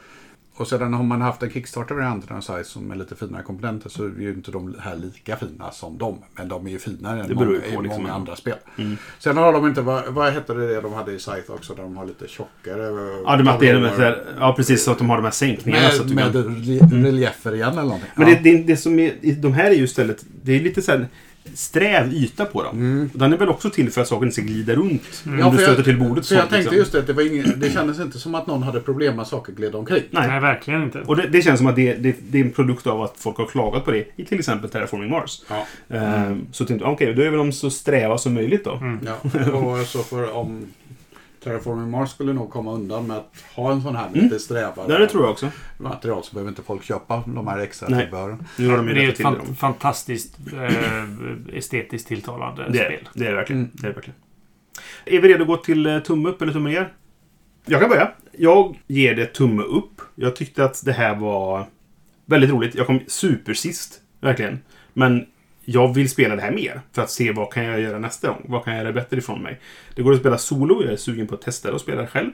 Och 0.57 0.69
sedan 0.69 0.95
har 0.95 1.03
man 1.05 1.21
haft 1.21 1.43
en 1.43 1.51
Kickstarter-variant 1.51 2.31
av 2.31 2.41
size 2.41 2.65
som 2.65 2.91
är 2.91 2.95
lite 2.97 3.17
finare 3.17 3.43
komponenter 3.43 3.89
så 3.91 4.05
är 4.05 4.21
ju 4.21 4.31
inte 4.33 4.51
de 4.51 4.75
här 4.81 4.97
lika 4.97 5.37
fina 5.37 5.71
som 5.71 5.99
dem. 5.99 6.19
Men 6.37 6.49
de 6.49 6.67
är 6.67 6.71
ju 6.71 6.79
finare 6.79 7.21
än 7.25 7.35
många, 7.35 7.51
liksom. 7.51 7.83
många 8.03 8.13
andra 8.13 8.37
spel. 8.37 8.55
Mm. 8.79 8.97
Sen 9.19 9.37
har 9.37 9.53
de 9.53 9.67
inte, 9.67 9.81
vad, 9.81 10.05
vad 10.09 10.33
hette 10.33 10.55
det 10.55 10.81
de 10.81 10.93
hade 10.93 11.13
i 11.13 11.19
Scythe 11.19 11.53
också, 11.53 11.75
där 11.75 11.83
de 11.83 11.97
har 11.97 12.07
lite 12.07 12.29
tjockare 12.29 12.83
Ja, 13.27 13.37
de, 13.37 13.67
det 13.67 13.73
de 13.73 13.85
här, 13.89 14.25
ja, 14.41 14.55
precis. 14.57 14.85
Så 14.85 14.91
att 14.91 14.99
de 14.99 15.11
har 15.11 15.17
de 15.17 15.25
här 15.25 15.31
sänkningarna. 15.31 15.91
så 15.91 16.03
att 16.03 16.09
Med, 16.11 16.35
med 16.35 16.45
kan, 16.45 16.57
reli- 16.57 17.05
reliefer 17.05 17.55
igen 17.55 17.73
eller 17.73 17.83
någonting. 17.83 18.09
men 18.15 18.29
ja. 18.29 18.35
det, 18.43 18.51
det, 18.57 18.63
det 18.63 18.77
som 18.77 18.99
är, 18.99 19.13
de 19.43 19.53
här 19.53 19.71
är 19.71 19.75
ju 19.75 19.85
istället, 19.85 20.25
det 20.43 20.53
är 20.53 20.61
lite 20.61 20.83
så 20.83 20.93
här 20.93 21.09
sträv 21.55 22.13
yta 22.13 22.45
på 22.45 22.63
dem. 22.63 22.77
Mm. 22.79 23.11
Och 23.13 23.19
Den 23.19 23.33
är 23.33 23.37
väl 23.37 23.49
också 23.49 23.71
till 23.71 23.91
för 23.91 24.01
att 24.01 24.09
saken 24.09 24.25
inte 24.29 24.35
ska 24.35 24.43
glida 24.43 24.75
runt. 24.75 25.23
Om 25.27 25.39
Ja, 25.39 25.51
du 25.51 25.57
stöter 25.57 25.75
jag- 25.75 25.85
till 25.85 25.99
bordet. 25.99 26.27
För 26.27 26.35
jag 26.35 26.43
tänkte 26.43 26.57
liksom. 26.59 26.77
just 26.77 26.93
det, 26.93 26.99
att 26.99 27.07
det, 27.07 27.13
var 27.13 27.23
ingen, 27.33 27.61
det 27.61 27.71
kändes 27.71 28.01
inte 28.01 28.19
som 28.19 28.35
att 28.35 28.47
någon 28.47 28.63
hade 28.63 28.81
problem 28.81 29.17
med 29.17 29.23
att 29.23 29.29
saker 29.29 29.53
gled 29.53 29.75
omkring. 29.75 30.03
Nej. 30.11 30.29
Nej, 30.29 30.41
verkligen 30.41 30.83
inte. 30.83 31.01
Och 31.01 31.17
det, 31.17 31.27
det 31.29 31.43
känns 31.43 31.59
som 31.59 31.67
att 31.67 31.77
det, 31.77 31.95
det, 31.95 32.17
det 32.31 32.41
är 32.41 32.45
en 32.45 32.51
produkt 32.53 32.87
av 32.87 33.03
att 33.03 33.15
folk 33.19 33.37
har 33.37 33.47
klagat 33.47 33.85
på 33.85 33.91
det 33.91 34.05
i 34.17 34.25
till 34.25 34.39
exempel 34.39 34.71
Terraforming 34.71 35.11
Mars. 35.11 35.43
Ja. 35.49 35.67
Ehm, 35.97 36.47
så 36.53 36.65
tänkte 36.65 36.85
jag, 36.85 36.93
okej, 36.93 37.15
då 37.15 37.23
är 37.23 37.31
väl 37.31 37.39
de 37.39 37.53
så 37.53 37.71
sträva 37.71 38.19
som 38.19 38.35
möjligt 38.35 38.65
då. 38.65 38.75
Mm. 38.75 38.99
Ja, 39.07 39.53
och 39.53 39.87
så 39.87 39.99
för 40.03 40.33
om 40.37 40.67
Terraforming 41.45 41.91
Mars 41.91 42.11
skulle 42.11 42.33
nog 42.33 42.51
komma 42.51 42.73
undan 42.73 43.07
med 43.07 43.17
att 43.17 43.35
ha 43.55 43.73
en 43.73 43.83
sån 43.83 43.97
här 43.97 44.09
Mm. 44.09 44.21
lite 44.25 44.39
strävare 44.39 44.93
Ja, 44.93 44.99
det 44.99 45.07
tror 45.07 45.23
jag 45.23 45.31
också. 45.33 45.51
material 45.79 46.25
så 46.25 46.35
behöver 46.35 46.49
inte 46.51 46.63
folk 46.63 46.83
köpa 46.85 47.23
de 47.27 47.47
här 47.49 47.59
extra 47.59 47.89
Nej. 47.89 48.01
tillbehören. 48.01 48.47
Nu 48.59 48.69
har 48.69 48.77
de 48.77 48.89
ju 48.89 48.95
Det 48.95 49.05
är 49.05 49.09
ett 49.09 49.17
det. 49.17 49.23
fan, 49.23 49.39
de. 49.47 49.57
fantastiskt 49.57 50.39
eh, 50.53 51.57
estetiskt 51.57 52.09
tilltalande 52.09 52.65
Det 52.71 52.79
spel. 52.85 53.09
det 53.15 53.27
är 53.27 53.31
det 53.31 53.37
verkligen. 53.37 53.61
Mm. 53.63 53.71
Det 53.75 53.87
är 53.87 53.89
det 53.89 53.95
verkligen. 53.95 54.19
Är 55.05 55.21
vi 55.21 55.29
redo 55.29 55.43
att 55.43 55.49
gå 55.49 55.57
till 55.57 55.87
eh, 55.87 55.99
tumme 55.99 56.29
upp 56.29 56.43
eller 56.43 56.53
tumme 56.53 56.71
ner? 56.71 56.93
Jag 57.67 57.81
kan 57.81 57.89
börja. 57.91 58.11
Jag 58.33 58.77
ger 58.87 59.15
det 59.15 59.27
tumme 59.27 59.63
upp. 59.63 60.01
Jag 60.15 60.37
tyckte 60.37 60.65
att 60.65 60.85
det 60.85 60.93
här 60.93 61.15
var 61.17 61.67
väldigt 62.27 62.51
roligt. 62.51 62.75
Jag 62.75 62.87
kom 62.87 63.01
supersist, 63.07 64.01
verkligen. 64.21 64.59
Men 64.93 65.27
jag 65.65 65.95
vill 65.95 66.11
spela 66.11 66.37
det 66.37 66.43
här 66.43 66.53
mer 66.53 66.81
för 66.93 67.03
att 67.03 67.11
se 67.11 67.33
vad 67.33 67.53
kan 67.53 67.65
jag 67.65 67.81
göra 67.81 67.99
nästa 67.99 68.29
gång. 68.29 68.47
Vad 68.49 68.65
kan 68.65 68.75
jag 68.75 68.83
göra 68.83 68.93
bättre 68.93 69.19
ifrån 69.19 69.43
mig? 69.43 69.61
Det 69.95 70.03
går 70.03 70.13
att 70.13 70.21
spela 70.21 70.39
solo. 70.39 70.83
Jag 70.83 70.93
är 70.93 70.97
sugen 70.97 71.27
på 71.27 71.35
att 71.35 71.43
testa 71.43 71.69
det 71.69 71.75
och 71.75 71.81
spela 71.81 72.01
det 72.01 72.07
själv. 72.07 72.31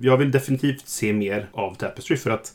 Jag 0.00 0.16
vill 0.16 0.30
definitivt 0.30 0.88
se 0.88 1.12
mer 1.12 1.48
av 1.52 1.74
Tapestry 1.74 2.16
för 2.16 2.30
att 2.30 2.52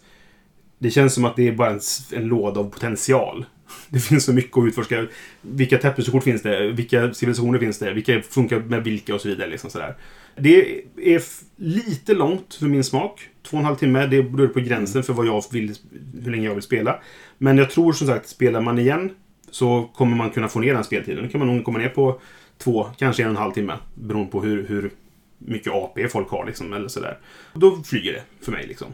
det 0.80 0.92
känns 0.92 1.14
som 1.14 1.26
att 1.26 1.36
det 1.36 1.48
är 1.48 1.52
bara 1.52 1.70
en, 1.70 1.80
en 2.14 2.28
låda 2.28 2.60
av 2.60 2.70
potential. 2.70 3.46
Det 3.90 4.00
finns 4.00 4.26
så 4.26 4.34
mycket 4.34 4.58
att 4.58 4.66
utforska. 4.66 5.08
Vilka 5.42 5.78
Tapestry-kort 5.78 6.24
finns 6.24 6.42
det? 6.42 6.72
Vilka 6.72 7.14
civilisationer 7.14 7.60
finns 7.60 7.80
det? 7.80 7.94
Vilka 7.94 8.22
funkar 8.22 8.60
med 8.60 8.84
vilka 8.84 9.16
och 9.16 9.22
så 9.22 9.28
vidare. 9.28 9.50
Liksom 9.50 9.70
sådär. 9.70 9.96
Det 10.36 10.82
är 10.96 11.22
lite 11.56 12.14
långt 12.14 12.56
för 12.56 12.66
min 12.66 12.84
smak. 12.84 13.30
Två 13.44 13.58
och 13.58 13.60
en 13.60 13.66
halv 13.66 13.76
timme, 13.76 14.08
det 14.08 14.24
beror 14.24 14.48
på 14.48 14.60
gränsen 14.60 15.04
för 15.04 15.14
vad 15.14 15.28
jag 15.28 15.44
vill, 15.52 15.76
hur 16.24 16.32
länge 16.32 16.48
jag 16.48 16.54
vill 16.54 16.64
spela. 16.64 17.00
Men 17.38 17.58
jag 17.58 17.70
tror 17.70 17.94
som 17.94 18.08
sagt, 18.08 18.30
spelar 18.30 18.62
man 18.62 18.80
igen 18.80 19.12
så 19.52 19.90
kommer 19.96 20.18
man 20.18 20.30
kunna 20.30 20.48
få 20.48 20.60
ner 20.60 20.74
den 20.74 20.84
speltiden. 20.84 21.24
Då 21.24 21.30
kan 21.30 21.40
man 21.40 21.56
nog 21.56 21.66
komma 21.66 21.80
ner 21.80 21.90
på 21.90 22.22
två, 22.58 22.88
kanske 22.98 23.24
en 23.24 23.30
och 23.30 23.36
en 23.36 23.42
halv 23.42 23.52
timme. 23.52 23.74
Beroende 23.96 24.32
på 24.32 24.42
hur, 24.42 24.68
hur 24.68 24.92
mycket 25.38 25.74
AP 25.74 26.08
folk 26.08 26.30
har 26.30 26.46
liksom, 26.46 26.74
eller 26.74 26.88
sådär. 26.88 27.18
Då 27.54 27.84
flyger 27.84 28.14
det 28.14 28.46
för 28.46 28.52
mig 28.52 28.68
liksom. 28.68 28.88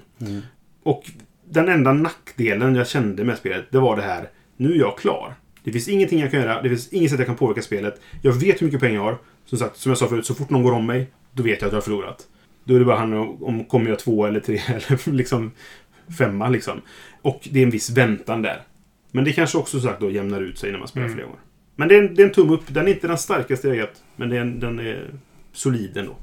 Och 0.84 1.12
den 1.50 1.70
enda 1.70 1.94
nackdelen 1.94 2.76
jag 2.76 2.88
kände 2.88 3.24
med 3.24 3.38
spelet, 3.38 3.66
det 3.72 3.80
var 3.80 3.96
det 3.96 4.02
här. 4.02 4.30
Nu 4.58 4.74
är 4.74 4.78
jag 4.80 4.98
klar. 4.98 5.36
Det 5.64 5.72
finns 5.72 5.88
ingenting 5.88 6.20
jag 6.20 6.32
kan 6.32 6.42
göra. 6.42 6.62
Det 6.62 6.70
finns 6.70 6.94
inget 6.94 7.12
sätt 7.12 7.20
jag 7.20 7.28
kan 7.28 7.36
påverka 7.36 7.62
spelet. 7.62 8.02
Jag 8.22 8.34
vet 8.34 8.62
hur 8.62 8.66
mycket 8.66 8.82
pengar 8.82 8.96
jag 8.96 9.04
har. 9.04 9.18
Som 9.46 9.58
sagt, 9.58 9.78
som 9.78 9.90
jag 9.90 9.98
sa 9.98 10.08
förut, 10.08 10.26
så 10.26 10.36
fort 10.36 10.50
någon 10.50 10.64
går 10.64 10.72
om 10.72 10.86
mig, 10.86 11.08
då 11.32 11.44
vet 11.44 11.62
jag 11.62 11.68
att 11.68 11.74
jag 11.74 11.78
har 11.78 11.82
förlorat. 11.82 12.28
Då 12.64 12.76
är 12.76 12.80
det 12.80 12.86
bara 12.86 12.98
han 12.98 13.14
om, 13.14 13.44
om 13.44 13.66
kommer 13.66 13.90
jag 13.90 14.00
två 14.00 14.26
eller 14.26 14.40
tre 14.40 14.62
eller 14.68 15.12
liksom 15.12 15.52
femma 16.18 16.50
liksom. 16.50 16.82
Och 17.22 17.48
det 17.52 17.60
är 17.60 17.64
en 17.64 17.70
viss 17.70 17.90
väntan 17.90 18.42
där. 18.42 18.62
Men 19.16 19.24
det 19.24 19.34
kanske 19.34 19.58
också 19.58 19.80
sagt 19.80 20.00
då 20.00 20.12
jämnar 20.12 20.42
ut 20.42 20.58
sig 20.58 20.72
när 20.72 20.80
man 20.80 20.88
spelar 20.88 21.06
Mm. 21.06 21.16
flera 21.16 21.28
gånger. 21.28 21.42
Men 21.76 21.88
det 21.88 21.96
är, 21.96 22.04
en, 22.04 22.16
det 22.16 22.22
är 22.22 22.26
en 22.28 22.34
tumme 22.34 22.54
upp. 22.54 22.64
Den 22.68 22.88
är 22.88 22.92
inte 22.92 23.08
den 23.08 23.18
starkaste 23.18 23.68
jag 23.68 23.78
gett. 23.78 24.04
Men 24.16 24.30
det 24.30 24.38
är 24.38 24.42
en, 24.42 24.60
den 24.60 24.80
är 24.80 25.10
solid 25.54 25.98
ändå. 25.98 26.16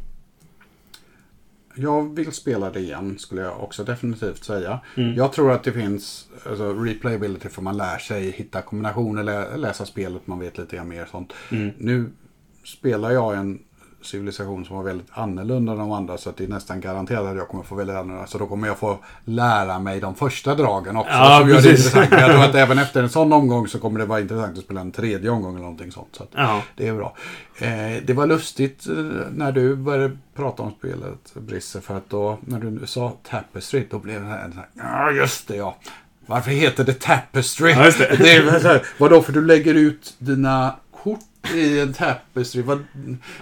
Jag 1.74 2.14
vill 2.14 2.33
spela 2.33 2.70
det 2.70 2.81
igen, 2.81 3.18
skulle 3.18 3.40
jag 3.42 3.61
också 3.64 3.85
definitivt 3.85 4.44
säga. 4.44 4.81
Mm. 4.96 5.14
Jag 5.14 5.33
tror 5.33 5.52
att 5.52 5.64
det 5.64 5.72
finns 5.72 6.28
alltså, 6.46 6.72
replayability 6.72 7.48
för 7.48 7.62
man 7.62 7.76
lär 7.76 7.98
sig 7.98 8.31
hitta 8.31 8.62
kombinationer, 8.62 9.22
lä 9.22 9.57
läsa 9.57 9.87
spelet, 9.87 10.26
man 10.26 10.38
vet 10.38 10.59
lite 10.59 10.76
grann 10.76 10.88
mer 10.88 11.07
sånt. 11.11 11.33
Mm. 11.50 11.70
Nu 11.78 12.11
spelar 12.64 13.11
jag 13.11 13.37
en 13.37 13.59
civilisation 14.02 14.64
som 14.64 14.76
var 14.76 14.82
väldigt 14.82 15.06
annorlunda 15.12 15.72
än 15.72 15.78
de 15.78 15.92
andra 15.92 16.18
så 16.18 16.30
att 16.30 16.36
det 16.36 16.44
är 16.44 16.48
nästan 16.48 16.80
garanterat 16.80 17.26
att 17.26 17.36
jag 17.36 17.48
kommer 17.48 17.64
få 17.64 17.74
väldigt 17.74 17.96
annorlunda. 17.96 18.26
Så 18.26 18.38
då 18.38 18.46
kommer 18.46 18.68
jag 18.68 18.78
få 18.78 18.98
lära 19.24 19.78
mig 19.78 20.00
de 20.00 20.14
första 20.14 20.54
dragen 20.54 20.96
också. 20.96 21.12
Ja, 21.12 21.38
som 21.40 21.48
gör 21.50 21.62
det 21.62 21.68
intressant. 21.70 22.10
Men 22.10 22.20
jag 22.20 22.30
tror 22.30 22.44
att 22.44 22.54
även 22.54 22.78
efter 22.78 23.02
en 23.02 23.08
sån 23.10 23.32
omgång 23.32 23.68
så 23.68 23.78
kommer 23.78 23.98
det 23.98 24.06
vara 24.06 24.20
intressant 24.20 24.58
att 24.58 24.64
spela 24.64 24.80
en 24.80 24.92
tredje 24.92 25.30
omgång 25.30 25.52
eller 25.54 25.62
någonting 25.62 25.92
sånt. 25.92 26.08
Så 26.12 26.24
Ja. 26.34 26.62
det 26.76 26.88
är 26.88 26.94
bra. 26.94 27.14
Eh, 27.58 28.02
det 28.04 28.12
var 28.14 28.26
lustigt 28.26 28.86
eh, 28.86 28.94
när 29.34 29.52
du 29.52 29.76
började 29.76 30.16
prata 30.34 30.62
om 30.62 30.72
spelet, 30.78 31.34
Brisse, 31.34 31.80
för 31.80 31.96
att 31.96 32.10
då 32.10 32.38
när 32.40 32.58
du 32.58 32.86
sa 32.86 33.12
Tapestry, 33.30 33.86
då 33.90 33.98
blev 33.98 34.20
det 34.24 34.28
en 34.30 34.52
sån 34.52 34.60
här, 34.60 34.68
ja 34.88 35.10
just 35.10 35.48
det 35.48 35.56
ja. 35.56 35.76
Varför 36.26 36.50
heter 36.50 36.84
det 36.84 37.00
Tapestry? 37.00 37.70
Ja, 37.72 37.84
just 37.84 37.98
det. 37.98 38.04
är 38.36 38.82
vadå, 38.98 39.22
för 39.22 39.32
du 39.32 39.44
lägger 39.46 39.74
ut 39.74 40.14
dina 40.18 40.74
kort 41.02 41.18
i 41.55 41.81
en 41.81 41.92
Tapestry? 41.92 42.62
Vad, 42.62 42.85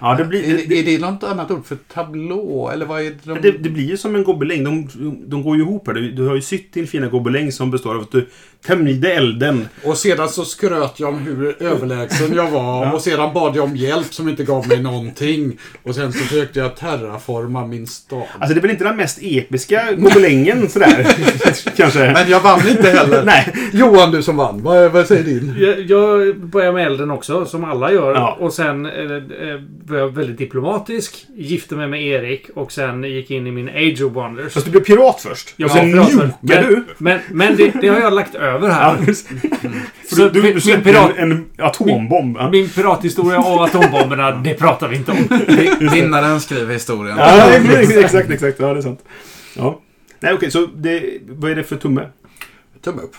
Ja, 0.01 0.15
det 0.15 0.25
blir- 0.25 0.45
är, 0.45 0.69
det- 0.69 0.79
är 0.79 0.85
det 0.85 0.99
något 0.99 1.25
annat 1.25 1.51
ord 1.51 1.67
för 1.67 1.77
tablå? 1.77 2.71
Eller 2.73 2.87
vad 2.87 3.01
är 3.01 3.05
det? 3.11 3.17
De, 3.25 3.41
Det, 3.41 3.51
det 3.59 3.71
blir 3.71 3.85
ju 3.85 3.97
som 3.97 4.17
en 4.17 4.25
gobeläng. 4.25 4.65
De, 4.65 4.89
de 5.27 5.43
går 5.43 5.57
ju 5.57 5.63
ihop 5.63 5.87
här. 5.87 5.95
Du, 5.95 6.13
du 6.13 6.27
har 6.27 6.35
ju 6.35 6.41
sytt 6.43 6.73
din 6.73 6.87
fina 6.87 7.07
gobeläng 7.09 7.53
som 7.53 7.71
består 7.71 7.95
av 7.95 8.01
att 8.01 8.11
du 8.13 8.27
tämjde 8.67 9.13
elden. 9.13 9.69
Och 9.85 9.97
sedan 9.97 10.29
så 10.29 10.45
skröt 10.45 11.01
jag 11.01 11.09
om 11.09 11.19
hur 11.19 11.63
överlägsen 11.63 12.35
jag 12.35 12.51
var. 12.51 12.87
Ja. 12.87 12.93
Och 12.93 13.01
sedan 13.01 13.35
bad 13.35 13.57
jag 13.57 13.65
om 13.65 13.77
hjälp 13.77 14.15
som 14.15 14.29
inte 14.29 14.45
gav 14.45 14.69
mig 14.69 14.83
någonting. 14.83 15.59
Och 15.83 15.95
sen 15.95 16.13
så 16.13 16.19
försökte 16.19 16.59
jag 16.59 16.77
terraforma 16.77 17.67
min 17.67 17.87
stad. 17.87 18.23
Alltså 18.39 18.55
det 18.55 18.61
är 18.61 18.63
väl 18.63 18.71
inte 18.71 18.85
den 18.85 18.97
mest 18.97 19.19
episka 19.23 19.93
gobelängen 19.93 20.69
sådär. 20.69 21.07
Kanske. 21.77 21.99
Men 21.99 22.31
jag 22.31 22.41
vann 22.41 22.69
inte 22.69 22.91
heller. 22.91 23.23
Nej. 23.25 23.53
Johan, 23.73 24.11
du 24.11 24.23
som 24.23 24.37
vann. 24.37 24.63
Vad, 24.63 24.93
vad 24.93 25.07
säger 25.07 25.25
din? 25.25 25.55
Jag, 25.59 25.81
jag 25.81 26.37
börjar 26.37 26.73
med 26.73 26.87
elden 26.87 27.11
också, 27.11 27.47
som 27.47 27.65
alla 27.65 27.93
gör. 27.93 28.15
Ja. 28.15 28.37
Och 28.41 28.53
sen 28.53 28.87
eh, 28.87 28.93
eh, 28.93 29.61
var 29.87 29.99
jag 29.99 30.09
väldigt 30.09 30.39
diplomatisk. 30.39 31.27
Gifte 31.37 31.75
mig 31.75 31.89
med 31.89 32.03
Erik 32.03 32.49
och 32.55 32.73
sen 32.73 33.05
gick 33.05 33.31
in 33.31 33.47
i 33.47 33.51
min 33.51 33.69
Age 33.69 34.03
of 34.03 34.13
Wonders. 34.13 34.53
Fast 34.53 34.67
du 34.67 34.73
blev 34.73 34.85
pirat 34.85 35.21
först. 35.21 35.55
Jag 35.57 35.67
och 35.67 35.73
sen 35.73 35.97
var 35.97 36.05
pirat 36.05 36.21
först. 36.21 36.43
njukade 36.43 36.69
du. 36.69 36.85
Men, 36.99 37.19
men 37.31 37.57
det, 37.57 37.73
det 37.81 37.89
har 37.89 38.01
jag 38.01 38.13
lagt 38.13 38.35
över 38.35 38.50
Ja, 38.53 38.69
här. 38.73 39.13
Så 40.07 40.17
du, 40.17 40.31
du, 40.31 40.43
min 40.43 40.55
du 40.55 40.61
släppte 40.61 40.91
pirat- 40.91 41.13
en, 41.17 41.33
en 41.33 41.47
atombomb. 41.59 42.37
Ja. 42.37 42.51
Min 42.51 42.69
pirathistoria 42.69 43.39
och 43.39 43.65
atombomberna, 43.65 44.31
det 44.45 44.55
pratar 44.55 44.89
vi 44.89 44.97
inte 44.97 45.13
om. 45.13 45.19
Vinnaren 45.93 46.41
skriver 46.41 46.73
historien. 46.73 47.17
Ja, 47.19 47.51
exakt, 47.53 48.31
exakt. 48.31 48.61
Ja, 48.61 48.73
det 48.73 48.79
är 48.79 48.83
sant. 48.83 49.05
Ja. 49.57 49.81
Nej, 50.21 50.35
okej, 50.35 50.51
så 50.51 50.67
det, 50.67 51.19
vad 51.29 51.51
är 51.51 51.55
det 51.57 51.65
för 51.65 51.77
tumme? 51.77 52.09
tumme 52.85 53.03
upp. 53.03 53.17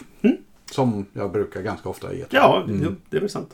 Som 0.71 1.05
jag 1.13 1.32
brukar 1.32 1.61
ganska 1.61 1.89
ofta 1.89 2.13
ge. 2.13 2.23
Ja, 2.29 2.63
jo, 2.67 2.95
det 3.09 3.17
är 3.17 3.21
väl 3.21 3.29
sant. 3.29 3.49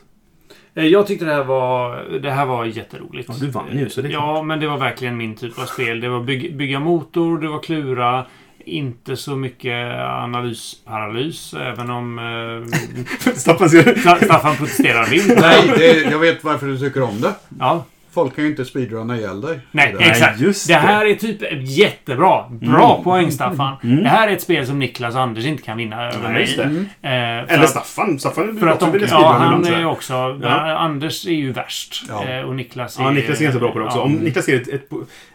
Eh, 0.74 0.84
Jag 0.86 1.06
tyckte 1.06 1.24
det 1.24 1.32
här 1.34 1.44
var, 1.44 1.96
det 2.22 2.30
här 2.30 2.46
var 2.46 2.64
jätteroligt. 2.64 3.28
Ja, 3.28 3.34
du 3.40 3.46
vann 3.50 3.78
ju, 3.78 3.88
så 3.88 4.02
det 4.02 4.08
är 4.08 4.12
Ja, 4.12 4.42
men 4.42 4.60
det 4.60 4.68
var 4.68 4.78
verkligen 4.78 5.16
min 5.16 5.36
typ 5.36 5.58
av 5.58 5.64
spel. 5.64 6.00
Det 6.00 6.08
var 6.08 6.20
bygg, 6.20 6.56
bygga 6.56 6.80
motor, 6.80 7.38
det 7.38 7.48
var 7.48 7.58
klura. 7.62 8.26
Inte 8.68 9.16
så 9.16 9.36
mycket 9.36 10.00
analysparalys, 10.00 11.54
även 11.54 11.90
om 11.90 12.18
eh, 12.18 13.32
Staffan 13.34 14.56
protesterar 14.56 15.06
vilt. 15.06 15.40
Nej, 15.40 15.72
det, 15.76 16.10
jag 16.10 16.18
vet 16.18 16.44
varför 16.44 16.66
du 16.66 16.78
tycker 16.78 17.02
om 17.02 17.20
det. 17.20 17.34
Ja, 17.58 17.84
Folk 18.12 18.34
kan 18.34 18.44
ju 18.44 18.50
inte 18.50 18.64
speedrunna 18.64 19.16
ihjäl 19.16 19.40
dig. 19.40 19.58
nej, 19.70 19.94
Det 19.98 20.04
exakt. 20.04 20.40
just 20.40 20.68
det 20.68 20.74
det. 20.74 20.78
här 20.80 21.06
är 21.06 21.14
typ 21.14 21.42
jättebra. 21.62 22.44
Bra 22.50 23.02
poäng, 23.02 23.32
Staffan. 23.32 23.76
Det 23.82 24.08
här 24.08 24.28
är 24.28 24.32
ett 24.32 24.42
spel 24.42 24.66
som 24.66 24.78
Niklas 24.78 25.14
och 25.14 25.20
Anders 25.20 25.44
inte 25.46 25.62
kan 25.62 25.76
vinna 25.76 26.08
över 26.12 26.32
mig. 26.32 26.54
det. 26.56 26.62
Eh, 27.08 27.12
Eller 27.54 27.64
att- 27.64 27.70
Staffan. 27.70 28.18
Staffan 28.18 28.58
För 28.60 28.66
att 28.66 28.80
de, 28.80 28.92
vilja 28.92 29.08
ja, 29.10 29.32
han 29.32 29.66
är 29.66 29.86
också... 29.86 30.12
Ja. 30.42 30.48
Anders 30.76 31.26
är 31.26 31.30
ju 31.32 31.52
värst. 31.52 32.04
Ja. 32.08 32.24
Eh, 32.28 32.40
och 32.42 32.54
Niklas 32.56 32.98
är... 32.98 33.02
Ja, 33.02 33.10
Niklas 33.10 33.38
är 33.40 33.44
ganska 33.44 33.60
bra 33.60 33.72
på 33.72 33.78
det 33.78 33.84
också. 33.84 33.98
ja. 33.98 34.02
Om 34.02 34.12
Niklas 34.12 34.44
ser 34.44 34.56
ett, 34.60 34.68
ett, 34.68 34.88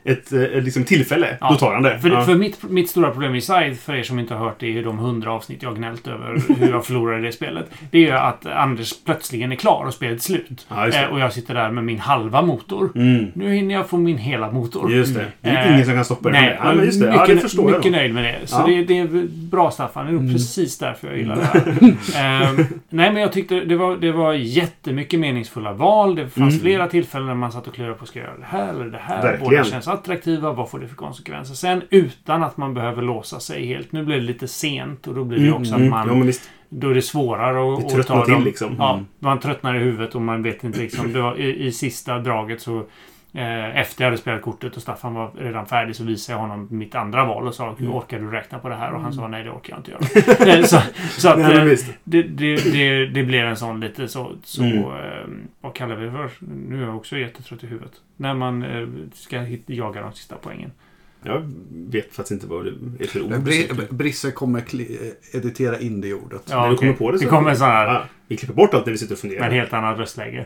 ett, 0.04 0.32
ett, 0.32 0.64
liksom 0.64 0.84
tillfälle, 0.84 1.38
Ja. 1.42 1.48
då 1.50 1.56
tar 1.56 1.74
han 1.74 1.84
det. 1.84 2.00
För, 2.00 2.10
ja. 2.10 2.22
för 2.24 2.36
mitt, 2.36 2.64
mitt 2.64 2.90
stora 2.90 3.12
problem 3.12 3.36
i 3.36 3.42
Side, 3.42 3.80
för 3.80 3.96
er 3.96 4.04
som 4.04 4.20
inte 4.20 4.34
har 4.34 4.46
hört 4.46 4.60
det 4.60 4.68
i 4.68 4.82
de 4.82 4.98
hundra 5.00 5.32
avsnitt 5.32 5.64
jag 5.64 5.70
har 5.70 5.76
gnällt 5.76 6.08
över 6.08 6.42
hur 6.60 6.70
jag 6.72 6.86
förlorade 6.86 7.22
det 7.22 7.32
spelet. 7.32 7.70
Det 7.92 7.98
är 7.98 8.02
ju 8.02 8.12
att 8.12 8.46
Anders 8.46 8.94
plötsligen 9.06 9.52
är 9.52 9.56
klar 9.56 9.84
och 9.88 9.94
spelet 9.94 10.18
är 10.18 10.22
slut. 10.24 10.68
Eh, 10.94 11.04
och 11.12 11.20
jag 11.20 11.34
sitter 11.34 11.54
där 11.54 11.72
med 11.72 11.84
min 11.84 12.00
halva 12.00 12.42
motor. 12.64 12.92
Mm. 12.96 13.26
Nu 13.36 13.54
hinner 13.54 13.76
jag 13.76 13.90
få 13.90 13.98
min 13.98 14.18
hela 14.18 14.52
motor. 14.52 14.92
Just 14.92 15.16
det. 15.16 15.26
Det 15.42 15.50
är 15.50 15.68
Eh, 15.68 15.74
ingen 15.74 15.86
som 15.86 15.94
kan 15.94 16.06
stoppa 16.06 16.30
det. 16.30 16.42
Nej, 16.42 16.58
ja, 16.64 16.74
men 16.76 16.86
just 16.86 17.00
det. 17.00 17.06
mycket, 17.06 17.28
Ja, 17.30 17.36
det 17.36 17.42
förstår 17.42 17.72
jag. 17.72 17.78
mycket 17.78 17.92
då. 17.92 17.98
nöjd 17.98 18.14
med 18.14 18.24
det. 18.24 18.48
Så 18.48 18.56
Ja. 18.56 18.64
Mm. 18.68 18.86
det, 18.86 18.94
det 18.94 19.00
är 19.00 19.28
bra 19.52 19.72
Staffan. 19.72 20.06
Det 20.06 20.12
är 20.12 20.14
nog 20.14 20.32
precis 20.34 20.78
därför 20.78 21.08
jag 21.08 21.18
gillar 21.18 21.36
det 21.36 21.42
här. 21.46 21.64
Ehm, 22.50 22.66
nej, 22.90 23.14
men 23.14 23.22
jag 23.22 23.32
tyckte 23.34 23.56
det 23.60 23.76
var, 23.76 23.98
det 23.98 24.12
var 24.12 24.34
jättemycket 24.34 25.20
meningsfulla 25.20 25.74
val. 25.74 26.16
Det 26.16 26.30
fanns 26.30 26.62
flera 26.62 26.88
tillfällen 26.88 27.28
när 27.28 27.36
man 27.36 27.52
satt 27.52 27.68
och 27.68 27.74
klurade 27.76 27.94
på 27.94 28.06
ska 28.06 28.20
jag 28.20 28.28
göra 28.28 28.38
det 28.38 28.46
här 28.46 28.70
eller 28.74 28.86
det 28.86 28.98
här. 29.02 29.16
Mm. 29.20 29.26
Verkligen. 29.32 29.50
Båda 29.52 29.64
känns 29.64 29.88
attraktiva. 29.88 30.52
Vad 30.52 30.70
får 30.70 30.80
det 30.80 30.88
för 30.88 30.96
konsekvenser? 30.96 31.56
Sen 31.56 31.82
utan 31.90 32.44
att 32.44 32.58
man 32.58 32.74
behöver 32.74 33.02
låsa 33.02 33.40
sig 33.40 33.66
helt. 33.66 33.92
Nu 33.92 34.04
blir 34.04 34.16
det 34.16 34.22
lite 34.22 34.48
sent 34.48 35.08
och 35.08 35.16
då 35.16 35.24
blir 35.24 35.40
det 35.40 35.52
också 35.52 35.74
att 35.74 35.80
Mm. 35.80 35.90
man... 35.90 36.32
Då 36.76 36.90
är 36.90 36.94
det 36.96 37.02
svårare 37.02 37.74
att, 37.78 37.90
Det 37.90 38.00
att 38.00 38.08
ta 38.08 38.26
till, 38.26 38.34
dem. 38.34 38.44
liksom. 38.44 38.76
Ja, 38.80 38.94
Mm. 38.94 39.06
man 39.20 39.40
tröttnar 39.40 39.76
i 39.76 39.80
huvudet 39.80 40.16
och 40.16 40.22
man 40.22 40.44
vet 40.44 40.64
inte 40.64 40.80
liksom. 40.80 41.14
Var, 41.14 41.36
i, 41.40 41.66
I 41.66 41.72
sista 41.72 42.20
draget 42.20 42.62
så 42.62 42.86
Eh, 43.36 43.78
efter 43.78 44.04
jag 44.04 44.08
hade 44.10 44.18
spelat 44.18 44.42
kortet 44.42 44.76
och 44.76 44.82
Staffan 44.82 45.14
var 45.14 45.32
redan 45.38 45.66
färdig 45.66 45.96
så 45.96 46.04
visade 46.04 46.34
jag 46.40 46.42
honom 46.42 46.68
mitt 46.72 46.96
andra 46.96 47.26
val 47.26 47.48
och 47.48 47.56
sa 47.56 47.76
Mm. 47.80 47.94
Orkar 47.94 48.20
du 48.20 48.32
räkna 48.32 48.60
på 48.60 48.70
det 48.70 48.76
här? 48.76 48.94
Och 48.94 49.02
han 49.02 49.14
sa 49.14 49.28
nej 49.28 49.44
det 49.44 49.50
orkar 49.50 49.74
jag 49.74 49.80
inte 49.80 49.92
göra. 49.92 50.56
Eh, 50.60 50.64
så 50.66 50.80
så 51.20 51.30
att, 51.30 51.40
Nej, 51.40 51.72
eh, 51.72 51.78
det, 52.04 52.22
det, 52.24 52.56
det, 52.72 53.06
det 53.06 53.24
blev 53.24 53.46
en 53.46 53.58
sån 53.58 53.80
lite 53.80 54.08
så... 54.08 54.32
så 54.44 54.64
Mm. 54.64 54.78
eh, 54.78 55.28
vad 55.62 55.74
kallar 55.74 55.96
vi 55.96 56.06
det 56.06 56.12
för? 56.12 56.30
Nu 56.70 56.82
är 56.84 56.88
jag 56.88 56.96
också 56.98 57.18
jättetrött 57.18 57.64
i 57.64 57.68
huvudet. 57.68 57.94
När 58.18 58.34
man 58.34 58.64
eh, 58.64 58.88
ska 59.14 59.46
jaga 59.66 60.02
de 60.02 60.14
sista 60.14 60.36
poängen. 60.42 60.72
Jag 61.26 61.52
vet 61.92 62.06
faktiskt 62.16 62.32
inte 62.32 62.48
vad 62.48 62.66
det 62.66 62.74
är 63.04 63.08
för 63.08 63.22
ord. 63.22 63.32
Bri- 63.34 63.88
Brisse 63.94 64.32
kommer 64.32 64.62
editera 65.32 65.80
in 65.80 66.02
det 66.02 66.14
ordet. 66.14 66.42
Ja, 66.50 66.66
okej. 66.66 66.78
kommer 66.78 66.94
på 66.94 67.12
det 67.12 67.18
så... 67.18 67.24
Det 67.24 67.30
kommer 67.30 67.56
sån 67.56 67.68
här 67.68 67.86
Ja, 67.88 68.04
vi 68.28 68.38
klipper 68.38 68.54
bort 68.54 68.74
allt 68.74 68.86
när 68.86 68.92
vi 68.92 68.98
sitter 68.98 69.14
och 69.14 69.20
funderar. 69.20 69.40
med 69.42 69.50
en 69.50 69.56
helt 69.56 69.74
annat 69.74 69.98
röstläge. 70.00 70.46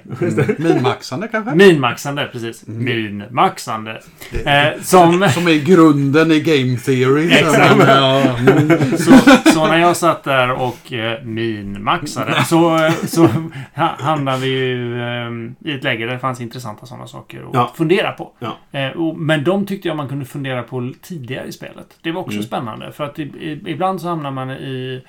Minmaxande 0.58 1.28
kanske? 1.28 1.56
Minmaxande, 1.56 2.30
precis. 2.32 2.68
Minmaxande. 2.68 4.02
Eh, 4.46 4.82
som... 4.82 5.30
Som 5.34 5.48
är 5.48 5.66
grunden 5.66 6.32
i 6.32 6.40
game 6.40 6.78
theory. 6.78 7.32
Exakt. 7.32 7.78
Men, 7.78 7.88
ja, 7.88 8.38
mm. 8.38 8.98
Så, 8.98 9.12
så 9.54 9.68
när 9.68 9.78
jag 9.78 9.98
satt 9.98 10.24
där 10.24 10.52
och 10.52 10.94
eh, 10.94 11.24
minmaxade 11.24 12.44
så, 12.44 12.76
eh, 12.86 12.92
så 12.92 13.28
ha- 13.76 13.96
hamnade 14.00 14.38
vi 14.42 14.48
ju 14.48 15.02
eh, 15.02 15.32
i 15.72 15.76
ett 15.78 15.84
läge 15.84 16.06
där 16.06 16.14
det 16.14 16.20
fanns 16.20 16.42
intressanta 16.42 16.86
sådana 16.86 17.08
saker 17.08 17.40
att 17.44 17.50
Ja. 17.54 17.74
fundera 17.78 18.12
på. 18.12 18.32
Ja. 18.40 18.58
Eh, 18.80 18.90
och, 18.90 19.18
men 19.18 19.44
de 19.44 19.66
tyckte 19.66 19.88
jag 19.88 19.98
man 19.98 20.08
kunde 20.10 20.26
fundera 20.26 20.64
på 20.64 20.94
tidigare 21.02 21.48
i 21.48 21.52
spelet. 21.52 21.88
Det 22.02 22.12
var 22.12 22.22
också 22.22 22.32
Mm. 22.38 22.44
spännande. 22.44 22.92
För 22.92 23.04
att 23.04 23.20
i, 23.20 23.24
i, 23.24 23.62
ibland 23.66 24.02
så 24.02 24.08
hamnar 24.08 24.32
man 24.32 24.52
i 24.52 25.04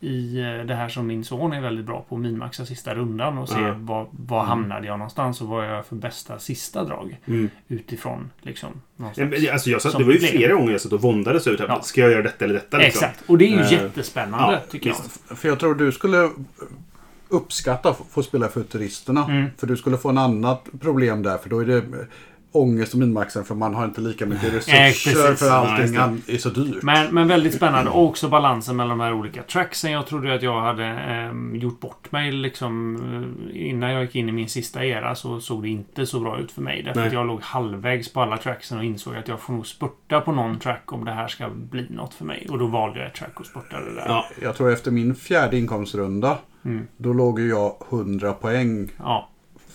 i 0.00 0.40
eh, 0.40 0.66
det 0.66 0.74
här 0.74 0.88
som 0.88 1.06
min 1.06 1.24
son 1.24 1.52
är 1.52 1.60
väldigt 1.60 1.84
bra 1.86 2.04
på, 2.08 2.16
minmaxa 2.16 2.66
sista 2.66 2.94
rundan 2.94 3.38
och 3.38 3.48
se 3.48 3.60
Ja. 3.60 3.74
var, 3.78 4.06
var 4.10 4.44
hamnade 4.44 4.86
jag 4.86 4.98
någonstans 4.98 5.40
och 5.40 5.48
vad 5.48 5.66
jag 5.70 5.86
för 5.86 5.96
bästa 5.96 6.38
sista 6.38 6.84
drag. 6.84 7.18
Mm. 7.26 7.50
Utifrån 7.68 8.30
liksom. 8.40 8.68
Någonstans. 8.96 9.34
Alltså 9.52 9.70
jag 9.70 9.82
satt, 9.82 9.92
Som 9.92 10.00
det 10.00 10.06
var 10.06 10.12
ju 10.12 10.18
problem. 10.18 10.36
flera 10.38 10.54
gånger 10.54 10.72
jag 10.72 10.80
satt 10.80 10.92
och 10.92 11.02
våndades 11.02 11.46
över 11.46 11.64
Ja. 11.68 11.82
Ska 11.82 12.00
jag 12.00 12.10
göra 12.10 12.22
detta 12.22 12.44
eller 12.44 12.54
detta? 12.54 12.76
Liksom. 12.78 13.04
Exakt. 13.08 13.24
Och 13.30 13.38
det 13.38 13.44
är 13.44 13.48
ju 13.48 13.60
Eh, 13.60 13.72
jättespännande 13.72 14.52
ja, 14.54 14.60
tycker 14.70 14.90
jag. 14.90 14.96
visst. 14.96 15.20
För 15.40 15.48
jag 15.48 15.58
tror 15.60 15.74
du 15.74 15.92
skulle 15.92 16.30
uppskatta 17.28 17.88
att 17.90 18.00
få 18.10 18.22
spela 18.22 18.48
Futuristerna. 18.48 19.24
Mm. 19.24 19.46
För 19.58 19.66
du 19.66 19.76
skulle 19.76 19.96
få 19.98 20.08
en 20.08 20.18
annat 20.18 20.68
problem 20.80 21.22
där. 21.22 21.38
För 21.38 21.50
då 21.50 21.60
är 21.60 21.64
det 21.66 21.82
ångest 22.52 22.92
och 22.92 22.98
minmaxen 23.00 23.44
för 23.44 23.54
man 23.54 23.74
har 23.74 23.84
inte 23.84 24.00
lika 24.00 24.26
mycket 24.26 24.54
resurser 24.54 24.82
precis. 24.82 25.38
för 25.38 25.46
Ja, 25.46 25.52
allting 25.52 25.96
an- 25.96 26.22
är 26.26 26.36
så 26.38 26.48
dyrt. 26.48 26.82
Men, 26.82 27.14
men 27.14 27.28
väldigt 27.28 27.54
spännande. 27.54 27.90
Och 27.90 28.04
också 28.04 28.28
balansen 28.28 28.76
mellan 28.76 28.98
de 28.98 29.04
här 29.04 29.12
olika 29.12 29.42
tracksen. 29.42 29.92
Jag 29.92 30.06
trodde 30.06 30.34
att 30.34 30.42
jag 30.42 30.60
hade 30.60 30.84
ehm, 30.84 31.56
gjort 31.56 31.80
bort 31.80 32.12
mig 32.12 32.32
liksom. 32.32 32.96
eh, 33.52 33.68
Innan 33.68 33.90
jag 33.92 34.02
gick 34.02 34.14
in 34.16 34.28
i 34.28 34.32
min 34.32 34.48
sista 34.48 34.84
era 34.84 35.14
så 35.14 35.40
såg 35.40 35.62
det 35.62 35.68
inte 35.68 36.06
så 36.06 36.20
bra 36.20 36.38
ut 36.38 36.52
för 36.52 36.62
mig. 36.62 36.82
Därför 36.82 37.00
Nej. 37.00 37.06
att 37.08 37.12
jag 37.14 37.26
låg 37.26 37.42
halvvägs 37.42 38.12
på 38.12 38.20
alla 38.20 38.36
tracksen 38.36 38.78
och 38.78 38.84
insåg 38.84 39.16
att 39.16 39.28
jag 39.28 39.40
får 39.40 39.52
nog 39.52 39.66
spurta 39.66 40.20
på 40.20 40.32
någon 40.32 40.58
track 40.58 40.92
om 40.92 41.04
det 41.04 41.12
här 41.12 41.28
ska 41.28 41.48
bli 41.50 41.86
något 41.90 42.14
för 42.14 42.24
mig. 42.24 42.46
Och 42.50 42.58
då 42.58 42.66
valde 42.66 42.98
jag 42.98 43.08
ett 43.08 43.14
track 43.14 43.40
och 43.40 43.46
spurtade 43.46 43.94
där. 43.94 44.04
Ja. 44.06 44.24
Jag 44.42 44.56
tror 44.56 44.72
efter 44.72 44.90
min 44.90 45.14
fjärde 45.14 45.58
inkomstrunda. 45.58 46.38
Mm. 46.64 46.86
Då 46.96 47.12
låg 47.12 47.40
jag 47.40 47.74
100 47.90 48.32
poäng 48.32 48.88
Ja. 48.98 49.28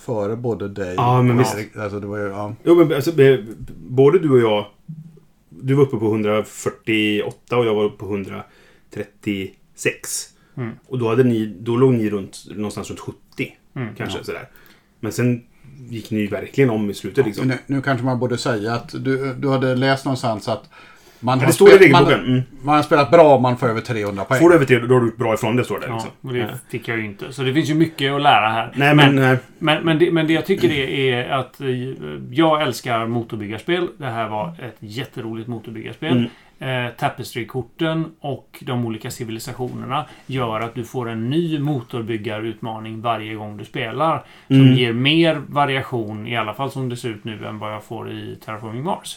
Före 0.04 0.36
både 0.36 0.68
dig 0.68 0.94
Ja, 0.94 1.22
men 1.22 1.36
och 1.36 1.40
visst. 1.40 1.54
Erik. 1.54 1.76
Alltså 1.76 2.00
det 2.00 2.06
var 2.06 2.18
ju, 2.18 2.24
ja. 2.24 2.54
Jo, 2.64 2.74
men 2.74 2.92
alltså, 2.92 3.12
både 3.76 4.18
du 4.18 4.30
och 4.30 4.38
jag... 4.38 4.66
Du 5.48 5.74
var 5.74 5.82
uppe 5.82 5.96
på 5.96 6.06
148 6.06 7.56
och 7.56 7.66
jag 7.66 7.74
var 7.74 7.84
uppe 7.84 7.98
på 7.98 8.06
136. 8.06 10.28
Mm. 10.56 10.70
Och 10.86 10.98
då, 10.98 11.08
hade 11.08 11.24
ni, 11.24 11.56
då 11.60 11.76
låg 11.76 11.94
ni 11.94 12.10
runt, 12.10 12.44
någonstans 12.50 12.90
runt 12.90 13.00
70. 13.00 13.16
Mm, 13.76 13.94
Kanske 13.94 14.18
ja. 14.18 14.24
sådär. 14.24 14.48
Men 15.00 15.12
sen 15.12 15.42
gick 15.88 16.10
ni 16.10 16.20
ju 16.20 16.26
verkligen 16.26 16.70
om 16.70 16.90
i 16.90 16.94
slutet. 16.94 17.26
Liksom. 17.26 17.48
nu, 17.48 17.58
nu 17.66 17.82
kanske 17.82 18.04
man 18.04 18.18
borde 18.18 18.38
säga 18.38 18.74
att 18.74 19.04
du, 19.04 19.34
du 19.34 19.48
hade 19.48 19.74
läst 19.74 20.04
någonstans 20.04 20.48
att 20.48 20.70
man, 21.24 21.38
Ja, 21.38 21.42
har, 21.42 21.46
det 21.46 21.52
står 21.52 21.68
i 21.68 21.72
spelat, 21.72 21.90
man, 21.92 22.04
regelboken. 22.04 22.32
Mm. 22.32 22.42
man 22.62 22.74
har 22.76 22.82
spelat 22.82 23.10
bra 23.10 23.36
om 23.36 23.42
man 23.42 23.56
får 23.56 23.68
över 23.68 23.80
300 23.80 24.24
poäng. 24.24 24.40
Får 24.40 24.48
du 24.48 24.54
över 24.54 24.64
tre, 24.66 24.78
då 24.78 24.94
har 24.94 25.00
du 25.00 25.06
gjort 25.06 25.16
bra 25.16 25.34
ifrån 25.34 25.56
det, 25.56 25.64
står 25.64 25.80
det. 25.80 25.86
Ja, 25.86 25.94
Liksom. 25.94 26.10
och 26.20 26.32
det 26.32 26.38
Ja. 26.38 26.46
fick 26.70 26.88
jag 26.88 26.98
ju 26.98 27.04
inte. 27.04 27.32
Så 27.32 27.42
det 27.42 27.54
finns 27.54 27.70
ju 27.70 27.74
mycket 27.74 28.12
att 28.12 28.22
lära 28.22 28.48
här. 28.48 28.72
Nej, 28.74 28.94
men... 28.94 29.18
eh, 29.18 29.38
Men, 29.58 29.84
men, 29.84 29.98
det, 29.98 30.12
men 30.12 30.26
det 30.26 30.32
jag 30.32 30.46
tycker 30.46 30.70
är, 30.72 30.88
är 30.88 31.28
att 31.30 31.60
eh, 31.60 31.68
jag 32.30 32.62
älskar 32.62 33.06
motorbyggarspel. 33.06 33.88
Det 33.98 34.06
här 34.06 34.28
var 34.28 34.48
ett 34.48 34.76
jätteroligt 34.78 35.48
motorbyggarspel. 35.48 36.28
Eh, 36.58 36.68
Tapestry-korten 36.98 38.04
och 38.20 38.58
de 38.66 38.86
olika 38.86 39.10
civilisationerna 39.10 40.04
gör 40.26 40.60
att 40.60 40.74
du 40.74 40.84
får 40.84 41.08
en 41.10 41.30
ny 41.30 41.58
motorbyggarutmaning 41.58 43.00
varje 43.00 43.34
gång 43.34 43.56
du 43.56 43.64
spelar. 43.64 44.22
Som 44.46 44.56
Mm. 44.60 44.74
ger 44.74 44.92
mer 44.92 45.42
variation, 45.48 46.26
i 46.26 46.36
alla 46.36 46.54
fall 46.54 46.70
som 46.70 46.88
det 46.88 46.96
ser 46.96 47.08
ut 47.08 47.24
nu, 47.24 47.46
än 47.46 47.58
vad 47.58 47.72
jag 47.72 47.84
får 47.84 48.10
i 48.10 48.38
Terraforming 48.44 48.82
Mars. 48.84 49.16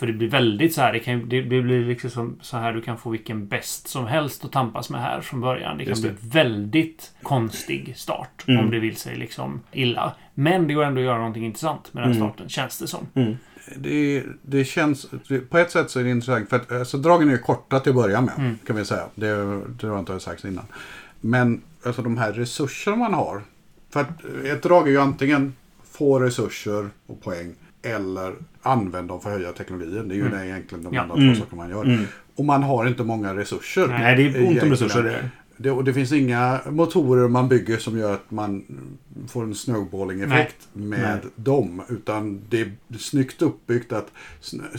Mm. 0.00 0.06
För 0.06 0.06
det 0.06 0.12
blir 0.12 0.28
väldigt 0.28 0.74
så 0.74 0.80
här, 0.80 0.92
det, 0.92 0.98
kan, 0.98 1.28
det, 1.28 1.42
det 1.42 1.62
blir 1.62 1.84
liksom 1.84 2.10
som, 2.10 2.38
så 2.42 2.56
här, 2.56 2.72
du 2.72 2.80
kan 2.82 2.98
få 2.98 3.10
vilken 3.10 3.46
bäst 3.46 3.88
som 3.88 4.06
helst 4.06 4.44
att 4.44 4.52
tampas 4.52 4.90
med 4.90 5.00
här 5.00 5.20
från 5.20 5.40
början. 5.40 5.78
Det 5.78 5.84
kan 5.84 5.90
Just 5.90 6.02
bli 6.02 6.12
väldigt 6.20 7.12
konstig 7.22 7.92
start 7.96 8.44
Mm. 8.46 8.64
om 8.64 8.70
det 8.70 8.78
vill 8.78 8.96
sig 8.96 9.16
liksom 9.16 9.60
illa. 9.72 10.14
Men 10.34 10.66
det 10.66 10.74
går 10.74 10.84
ändå 10.84 11.00
att 11.00 11.04
göra 11.04 11.18
någonting 11.18 11.44
intressant 11.46 11.94
med 11.94 12.02
den 12.02 12.12
Mm. 12.12 12.28
starten, 12.28 12.48
känns 12.48 12.78
det 12.78 12.86
som. 12.86 13.06
Mm. 13.14 13.36
Det, 13.76 14.24
det 14.42 14.64
känns... 14.64 15.06
På 15.50 15.58
ett 15.58 15.70
sätt 15.70 15.90
så 15.90 16.00
är 16.00 16.04
det 16.04 16.10
intressant. 16.10 16.48
För 16.48 16.56
att 16.56 16.72
alltså, 16.72 16.98
dragen 16.98 17.30
är 17.30 17.36
korta 17.36 17.80
till 17.80 17.90
att 17.90 17.96
börja 17.96 18.20
med. 18.20 18.34
Mm. 18.38 18.58
Kan 18.66 18.76
vi 18.76 18.84
säga. 18.84 19.04
Det, 19.14 19.60
det 19.80 19.86
har 19.86 19.98
inte 19.98 20.20
sagt 20.20 20.44
innan. 20.44 20.64
Men 21.20 21.62
alltså 21.84 22.02
de 22.02 22.18
här 22.18 22.32
resurserna 22.32 22.96
man 22.96 23.14
har. 23.14 23.42
För 23.90 24.00
att 24.00 24.24
ett 24.44 24.62
drag 24.62 24.88
är 24.88 24.92
ju 24.92 25.00
antingen 25.00 25.54
få 25.84 26.18
resurser 26.20 26.90
och 27.06 27.22
poäng. 27.22 27.54
Eller 27.82 28.34
använd 28.62 29.08
dem 29.08 29.20
för 29.20 29.30
att 29.30 29.36
höja 29.36 29.52
teknologin. 29.52 30.08
Det 30.08 30.14
är 30.14 30.16
ju 30.16 30.26
Mm. 30.26 30.38
det 30.38 30.46
egentligen 30.46 30.84
de 30.84 30.94
Ja. 30.94 31.02
enda 31.02 31.14
Mm. 31.14 31.34
två 31.34 31.40
saker 31.40 31.56
man 31.56 31.70
gör. 31.70 31.84
Mm. 31.84 32.04
Och 32.36 32.44
man 32.44 32.62
har 32.62 32.86
inte 32.86 33.04
många 33.04 33.36
resurser. 33.36 33.86
Nej, 33.88 34.16
det 34.16 34.22
är 34.38 34.48
ont 34.48 34.62
om 34.62 34.70
resurser 34.70 35.02
det. 35.02 35.30
Det, 35.56 35.70
och 35.70 35.84
det 35.84 35.94
finns 35.94 36.12
inga 36.12 36.60
motorer 36.70 37.28
man 37.28 37.48
bygger 37.48 37.76
som 37.78 37.98
gör 37.98 38.12
att 38.14 38.30
man 38.30 38.64
får 39.28 39.42
en 39.42 39.54
snowballing-effekt 39.54 40.68
med 40.72 41.00
Nej. 41.22 41.30
dem. 41.36 41.82
Utan 41.88 42.40
det 42.48 42.60
är 42.60 42.72
snyggt 42.98 43.42
uppbyggt 43.42 43.92
att 43.92 44.08
sn- 44.42 44.76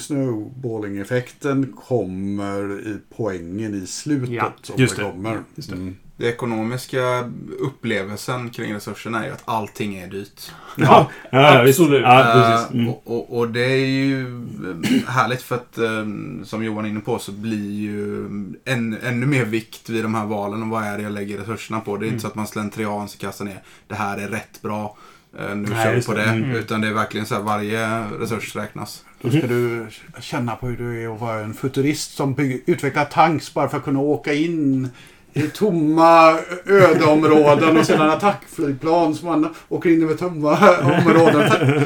snowballing-effekten 0.61 1.73
kommer 1.87 2.79
i 2.87 2.97
poängen 3.15 3.75
i 3.83 3.87
slutet. 3.87 4.29
Ja, 4.29 4.53
som 4.61 4.75
just 4.81 4.95
det 4.97 5.03
det. 5.03 5.11
kommer. 5.11 5.39
Just 5.55 5.69
det. 5.69 5.75
Mm. 5.75 5.95
Det 6.21 6.27
ekonomiska 6.27 7.29
upplevelsen 7.59 8.49
kring 8.49 8.73
resurserna 8.73 9.21
är 9.23 9.27
ju 9.27 9.33
att 9.33 9.41
allting 9.45 9.95
är 9.97 10.07
dyrt. 10.07 10.51
Ja, 10.75 11.09
ja. 11.31 11.61
Absolut. 11.67 12.01
Ja, 12.01 12.19
Eh, 12.19 12.51
precis. 12.51 12.73
Mm. 12.73 12.89
och, 12.89 13.01
och, 13.05 13.37
och 13.37 13.49
det 13.49 13.65
är 13.65 13.85
ju 13.85 14.21
eh, 14.25 15.09
härligt 15.09 15.41
för 15.41 15.55
att, 15.55 15.77
eh, 15.77 16.05
som 16.43 16.63
Johan 16.63 16.85
är 16.85 16.89
inne 16.89 16.99
på, 16.99 17.19
så 17.19 17.31
blir 17.31 17.71
ju 17.71 18.25
en, 18.65 18.97
ännu 19.03 19.25
mer 19.25 19.45
vikt 19.45 19.89
vid 19.89 20.03
de 20.03 20.15
här 20.15 20.25
valen 20.25 20.63
och 20.63 20.69
vad 20.69 20.83
är 20.83 20.97
det 20.97 21.03
jag 21.03 21.11
lägger 21.11 21.37
resurserna 21.37 21.79
på. 21.79 21.97
Det 21.97 22.03
är 22.03 22.07
Mm. 22.07 22.13
inte 22.13 22.21
så 22.21 22.27
att 22.27 22.35
man 22.35 22.47
slentrian 22.47 23.09
så 23.09 23.17
kastar 23.17 23.45
ner, 23.45 23.61
det 23.87 23.95
här 23.95 24.17
är 24.17 24.27
rätt 24.27 24.61
bra, 24.61 24.97
nu 25.33 25.55
Nej, 25.55 25.83
kör 25.85 25.95
vi 25.95 26.01
på 26.03 26.13
det. 26.13 26.21
det. 26.23 26.29
Mm. 26.29 26.51
Utan 26.51 26.81
det 26.81 26.87
är 26.87 26.93
verkligen 26.93 27.25
så 27.25 27.35
här, 27.35 27.41
varje 27.41 28.03
resurs 28.19 28.55
räknas. 28.55 29.05
Då 29.21 29.29
ska 29.29 29.47
du 29.47 29.87
känna 30.19 30.55
på 30.55 30.67
hur 30.67 30.77
du 30.77 31.03
är 31.03 31.13
att 31.15 31.21
vara 31.21 31.39
en 31.39 31.53
futurist 31.53 32.15
som 32.15 32.33
bygger, 32.33 32.59
utvecklar 32.65 33.05
tanks 33.05 33.53
bara 33.53 33.69
för 33.69 33.77
att 33.77 33.83
kunna 33.83 33.99
åka 33.99 34.33
in 34.33 34.89
i 35.33 35.41
tomma 35.41 36.37
ödeområden 36.65 37.77
och 37.77 37.85
sedan 37.85 38.09
attackflygplan 38.09 39.15
som 39.15 39.27
man 39.27 39.55
åker 39.69 39.89
in 39.89 40.03
över 40.03 40.15
tomma 40.15 40.57
områden. 40.81 41.85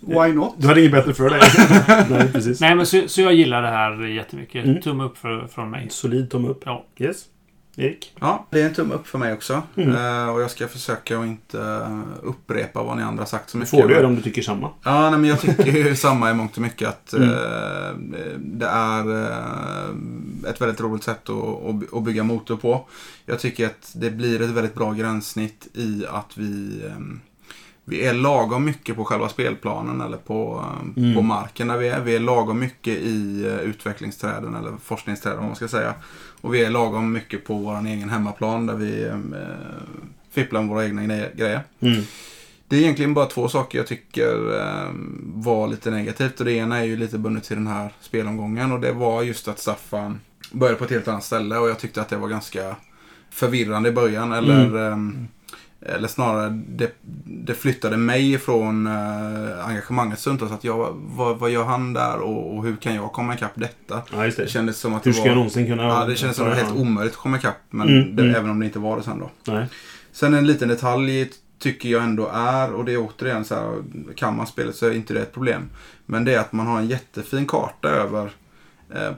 Why 0.00 0.32
not? 0.32 0.54
Du 0.58 0.68
hade 0.68 0.80
inget 0.80 0.92
bättre 0.92 1.14
för 1.14 1.30
dig. 1.30 1.40
Nej, 2.18 2.32
precis. 2.32 2.60
Nej, 2.60 2.74
men 2.74 2.86
så, 2.86 3.02
så 3.06 3.20
jag 3.20 3.34
gillar 3.34 3.62
det 3.62 3.68
här 3.68 4.02
jättemycket. 4.06 4.64
Mm. 4.64 4.80
Tumme 4.80 5.04
upp 5.04 5.18
för, 5.18 5.46
från 5.46 5.70
mig. 5.70 5.86
Solid 5.90 6.30
tumme 6.30 6.48
upp. 6.48 6.62
Ja. 6.66 6.84
Yes. 6.98 7.24
Erik? 7.76 8.12
Ja, 8.20 8.46
det 8.50 8.62
är 8.62 8.66
en 8.66 8.74
tumme 8.74 8.94
upp 8.94 9.06
för 9.06 9.18
mig 9.18 9.32
också. 9.32 9.62
Mm. 9.76 9.96
Eh, 9.96 10.34
och 10.34 10.42
jag 10.42 10.50
ska 10.50 10.68
försöka 10.68 11.18
att 11.18 11.26
inte 11.26 11.60
eh, 11.60 12.00
upprepa 12.22 12.82
vad 12.82 12.96
ni 12.96 13.02
andra 13.02 13.26
sagt 13.26 13.50
så 13.50 13.56
mycket. 13.56 13.70
får 13.70 13.88
du 13.88 13.94
göra 13.94 14.06
om 14.06 14.16
du 14.16 14.22
tycker 14.22 14.42
samma. 14.42 14.70
Ja, 14.82 15.10
nej, 15.10 15.18
men 15.20 15.30
jag 15.30 15.40
tycker 15.40 15.72
ju 15.72 15.96
samma 15.96 16.30
i 16.30 16.34
mångt 16.34 16.56
och 16.56 16.62
mycket 16.62 16.88
att 16.88 17.12
Mm. 17.12 17.28
eh, 17.30 18.38
det 18.38 18.66
är 18.66 19.22
eh, 19.22 20.50
ett 20.50 20.60
väldigt 20.60 20.80
roligt 20.80 21.02
sätt 21.04 21.28
att, 21.28 21.94
att, 21.94 22.02
bygga 22.02 22.22
motor 22.22 22.56
på. 22.56 22.88
Jag 23.26 23.38
tycker 23.38 23.66
att 23.66 23.92
det 23.94 24.10
blir 24.10 24.42
ett 24.42 24.50
väldigt 24.50 24.74
bra 24.74 24.92
gränssnitt 24.92 25.68
i 25.74 26.06
att 26.10 26.38
vi 26.38 26.82
eh, 26.86 26.92
vi 27.84 28.04
är 28.06 28.14
lagom 28.14 28.64
mycket 28.64 28.96
på 28.96 29.04
själva 29.04 29.28
spelplanen 29.28 30.00
eller 30.00 30.16
på, 30.16 30.64
Mm. 30.96 31.14
på 31.14 31.22
marken 31.22 31.68
där 31.68 31.76
vi 31.78 31.88
är. 31.88 32.00
Vi 32.00 32.14
är 32.16 32.20
lagom 32.20 32.58
mycket 32.58 32.98
i 32.98 33.46
utvecklingsträden 33.64 34.54
eller 34.54 34.72
forskningsträden 34.84 35.38
om 35.38 35.46
man 35.46 35.56
ska 35.56 35.68
säga. 35.68 35.94
Och 36.42 36.54
vi 36.54 36.64
är 36.64 36.70
lagom 36.70 37.12
mycket 37.12 37.44
på 37.44 37.54
vår 37.54 37.86
egen 37.86 38.10
hemmaplan 38.10 38.66
där 38.66 38.74
vi 38.74 39.02
eh, 39.04 39.18
fipplar 40.30 40.60
med 40.60 40.70
våra 40.70 40.84
egna 40.84 41.02
gre- 41.02 41.36
grejer. 41.36 41.60
Mm. 41.80 42.02
Det 42.68 42.76
är 42.76 42.80
egentligen 42.80 43.14
bara 43.14 43.26
två 43.26 43.48
saker 43.48 43.78
jag 43.78 43.86
tycker 43.86 44.60
eh, 44.60 44.90
var 45.22 45.68
lite 45.68 45.90
negativt. 45.90 46.38
Och 46.40 46.44
det 46.46 46.52
ena 46.52 46.78
är 46.78 46.84
ju 46.84 46.96
lite 46.96 47.18
bundet 47.18 47.44
till 47.44 47.56
den 47.56 47.66
här 47.66 47.92
spelomgången. 48.00 48.72
Och 48.72 48.80
det 48.80 48.92
var 48.92 49.22
just 49.22 49.48
att 49.48 49.58
Staffan 49.58 50.20
började 50.52 50.78
på 50.78 50.84
ett 50.84 50.90
helt 50.90 51.08
annat 51.08 51.24
ställe. 51.24 51.58
Och 51.58 51.68
jag 51.68 51.78
tyckte 51.78 52.00
att 52.00 52.08
det 52.08 52.16
var 52.16 52.28
ganska 52.28 52.76
förvirrande 53.30 53.88
i 53.88 53.92
början. 53.92 54.32
Eller, 54.32 54.92
ehm, 54.92 55.28
eller 55.86 56.08
snarare, 56.08 56.48
det, 56.68 56.92
det 57.24 57.54
flyttade 57.54 57.96
mig 57.96 58.32
ifrån 58.32 58.86
eh, 58.86 59.68
engagemanget 59.68 60.18
stundtals. 60.18 60.52
Att 60.52 60.64
jag, 60.64 60.88
vad, 60.94 61.38
vad 61.38 61.50
gör 61.50 61.64
han 61.64 61.92
där 61.92 62.18
och, 62.18 62.56
och 62.56 62.64
hur 62.64 62.76
kan 62.76 62.94
jag 62.94 63.12
komma 63.12 63.34
ikapp 63.34 63.52
detta? 63.54 64.02
Ja, 64.12 64.18
Det 64.22 64.36
det. 64.36 64.48
kändes 64.50 64.78
som 64.78 64.94
att 64.94 65.06
Hur 65.06 65.10
det 65.10 65.14
ska 65.14 65.22
var... 65.22 65.28
jag 65.28 65.36
någonsin 65.36 65.66
kunna... 65.66 65.82
Ja, 65.82 66.04
det 66.04 66.16
kändes 66.16 66.36
som 66.36 66.46
att 66.46 66.56
det 66.56 66.62
var 66.62 66.68
helt 66.68 66.80
omöjligt 66.80 67.12
att 67.14 67.18
komma 67.20 67.36
ikapp. 67.36 67.56
Men 67.70 67.88
Mm, 67.88 68.16
det, 68.16 68.22
mm. 68.22 68.34
även 68.34 68.50
om 68.50 68.60
det 68.60 68.66
inte 68.66 68.78
var 68.78 68.96
det 68.96 69.02
sen 69.02 69.18
då. 69.18 69.30
Nej. 69.52 69.66
Sen 70.12 70.34
en 70.34 70.46
liten 70.46 70.68
detalj 70.68 71.30
tycker 71.58 71.88
jag 71.88 72.02
ändå 72.02 72.30
är, 72.34 72.72
och 72.72 72.84
det 72.84 72.92
är 72.92 72.98
återigen 72.98 73.44
så 73.44 73.54
här, 73.54 73.82
kan 74.16 74.36
man 74.36 74.46
spelet 74.46 74.76
så 74.76 74.86
är 74.86 74.94
inte 74.94 75.14
det 75.14 75.20
ett 75.20 75.32
problem. 75.34 75.62
Men 76.06 76.24
det 76.24 76.34
är 76.34 76.38
att 76.40 76.52
man 76.52 76.66
har 76.66 76.78
en 76.78 76.86
jättefin 76.88 77.46
karta 77.46 77.88
över 77.88 78.30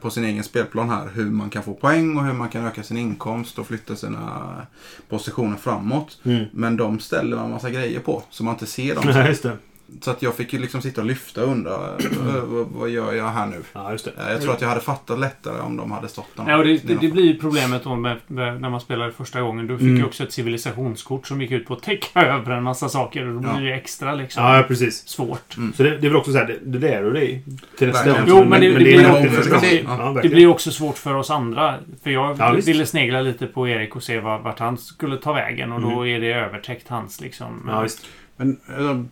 på 0.01 0.11
sin 0.11 0.25
egen 0.25 0.45
spelplan 0.45 0.91
här 0.91 1.11
hur 1.15 1.31
man 1.31 1.51
kan 1.51 1.63
få 1.63 1.75
poäng 1.75 2.17
och 2.17 2.25
hur 2.25 2.33
man 2.33 2.49
kan 2.49 2.67
öka 2.67 2.83
sin 2.83 2.97
inkomst 2.97 3.59
och 3.59 3.67
flytta 3.67 3.97
sina 3.97 4.67
positioner 5.09 5.57
framåt. 5.57 6.19
Mm. 6.25 6.45
Men 6.53 6.77
de 6.77 7.01
ställer 7.01 7.37
man 7.37 7.51
massa 7.51 7.71
grejer 7.71 8.01
på 8.01 8.23
så 8.31 8.45
man 8.45 8.55
inte 8.55 8.67
ser 8.67 8.95
dem. 8.95 9.05
Det. 9.43 9.59
Så 10.01 10.11
att 10.11 10.23
jag 10.23 10.35
fick 10.35 10.53
ju 10.53 10.59
liksom 10.59 10.83
sitta 10.83 11.01
och 11.01 11.07
lyfta 11.07 11.45
och 11.45 11.51
undra, 11.51 11.71
vad, 12.45 12.67
vad 12.67 12.89
gör 12.91 13.13
jag 13.13 13.29
här 13.29 13.47
nu? 13.47 13.63
Ja, 13.73 13.93
just 13.93 14.05
det. 14.05 14.11
Eh, 14.27 14.33
Jag 14.33 14.43
tror 14.43 14.53
att 14.53 14.61
jag 14.61 14.69
hade 14.69 14.81
fattat 14.81 15.19
lättare 15.21 15.61
om 15.61 15.77
de 15.77 15.93
hade 15.93 16.09
stått 16.09 16.27
där. 16.37 16.45
Ja, 16.49 16.57
och 16.57 16.65
det, 16.65 16.87
det, 16.87 16.95
det 17.01 17.09
blir 17.09 17.25
ju 17.25 17.39
problemet 17.39 17.85
då 17.85 17.97
med, 17.97 18.17
med, 18.27 18.61
när 18.61 18.71
man 18.71 18.81
spelar 18.81 19.11
första 19.11 19.41
gången. 19.41 19.67
Du 19.67 19.79
fick 19.79 19.85
Mm. 19.85 19.97
ju 19.97 20.05
också 20.05 20.23
ett 20.25 20.33
civilisationskort 20.33 21.27
som 21.27 21.41
gick 21.41 21.51
ut 21.51 21.67
på 21.67 21.75
att 21.75 21.83
täcka 21.83 22.23
över 22.27 22.53
en 22.53 22.63
massa 22.63 22.89
saker. 22.89 23.27
Och 23.27 23.35
då 23.35 23.39
blir 23.41 23.51
Ja. 23.51 23.61
det 23.61 23.75
extra 23.75 24.15
liksom 24.15 24.45
Ja, 24.45 24.65
precis. 24.69 25.09
svårt. 25.09 25.57
Så 25.77 25.83
det, 25.83 25.91
det 25.91 26.07
är 26.07 26.11
väl 26.11 26.17
också 26.17 26.33
så 26.33 26.39
här, 26.39 26.47
det, 26.47 26.59
det 26.63 26.79
lär 26.79 27.03
du 27.03 27.13
dig 27.13 27.45
till 27.79 27.87
nästa 27.89 28.11
gång. 28.11 28.21
Jo, 28.27 28.45
men 28.45 28.61
det- 28.61 28.71
blir- 28.75 30.23
det- 30.23 30.29
blir 30.29 30.47
också 30.47 30.71
svårt 30.71 30.99
för 30.99 31.15
oss 31.15 31.31
andra. 31.31 31.75
För 32.03 32.11
jag 32.11 32.37
Ja, 32.39 32.53
ville 32.67 32.87
snegla 32.87 33.21
lite 33.21 33.47
på 33.47 33.69
Erik 33.69 33.97
och 33.97 34.03
se 34.03 34.21
var- 34.21 34.39
vart 34.39 34.59
han 34.59 34.79
skulle 34.79 35.17
ta 35.17 35.33
vägen. 35.33 35.73
Och 35.73 35.81
då 35.81 35.89
Mm. 35.91 36.05
är 36.17 36.21
det 36.21 36.33
övertäckt 36.35 36.89
hans 36.89 37.21
liksom. 37.21 37.65
Ja, 37.69 37.81
visst. 37.81 38.07
Men 38.37 38.59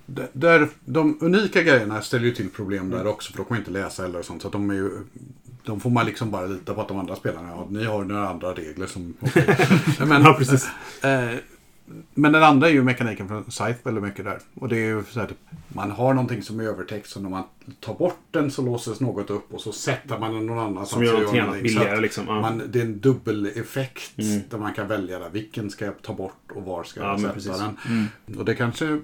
d- 0.06 0.26
där, 0.32 0.68
de 0.84 1.18
unika 1.20 1.62
grejerna 1.62 2.02
ställer 2.02 2.24
ju 2.24 2.34
till 2.34 2.48
problem 2.50 2.90
där 2.90 3.06
också. 3.06 3.32
För 3.32 3.38
då 3.38 3.44
kan 3.44 3.54
man 3.54 3.58
inte 3.58 3.70
läsa 3.70 4.04
eller 4.04 4.22
sånt. 4.22 4.42
Så 4.42 4.48
de 4.48 4.70
är 4.70 4.74
ju... 4.74 4.90
De 5.64 5.80
får 5.80 5.90
man 5.90 6.06
liksom 6.06 6.30
bara 6.30 6.46
lita 6.46 6.74
på 6.74 6.80
att 6.80 6.88
de 6.88 6.98
andra 6.98 7.16
spelarna, 7.16 7.48
ja, 7.48 7.66
ni 7.70 7.84
har 7.84 8.04
några 8.04 8.28
andra 8.28 8.52
regler 8.52 8.86
som... 8.86 9.14
men, 10.08 10.22
Ja, 10.22 10.34
precis. 10.38 10.68
Eh, 11.04 11.30
men 12.14 12.32
den 12.32 12.42
andra 12.42 12.68
är 12.68 12.72
ju 12.72 12.82
mekaniken 12.82 13.28
från 13.28 13.44
Scythe 13.50 13.78
väldigt 13.82 14.04
mycket 14.04 14.24
där. 14.24 14.38
Och 14.54 14.68
det 14.68 14.76
är 14.76 14.86
ju 14.86 15.04
så 15.10 15.20
här, 15.20 15.26
typ, 15.26 15.38
man 15.68 15.90
har 15.90 16.14
någonting 16.14 16.42
som 16.42 16.60
är 16.60 16.64
övertäckt 16.64 17.08
så 17.08 17.20
när 17.20 17.30
man 17.30 17.42
tar 17.80 17.94
bort 17.94 18.18
den 18.30 18.50
så 18.50 18.62
låses 18.62 19.00
något 19.00 19.30
upp 19.30 19.54
och 19.54 19.60
så 19.60 19.72
sätter 19.72 20.18
man 20.18 20.34
den 20.34 20.46
någon 20.46 20.58
annanstans. 20.58 20.90
Som 20.90 21.04
gör 21.04 21.12
någonting 21.12 21.40
annat 21.40 21.62
billigare 21.62 22.00
liksom. 22.00 22.24
Ja. 22.26 22.40
Man, 22.40 22.62
det 22.68 22.78
är 22.80 22.84
en 22.84 22.98
dubbeleffekt 23.00 24.18
Mm. 24.18 24.40
där 24.50 24.58
man 24.58 24.72
kan 24.74 24.88
välja 24.88 25.18
där. 25.18 25.30
Vilken 25.30 25.70
ska 25.70 25.84
jag 25.84 26.02
ta 26.02 26.14
bort 26.14 26.50
och 26.54 26.62
var 26.62 26.84
ska 26.84 27.00
Ja, 27.00 27.06
jag 27.06 27.12
men 27.12 27.20
sätta 27.20 27.34
precis. 27.34 27.62
den? 28.26 28.38
Och 28.38 28.44
det 28.44 28.54
kanske 28.54 29.00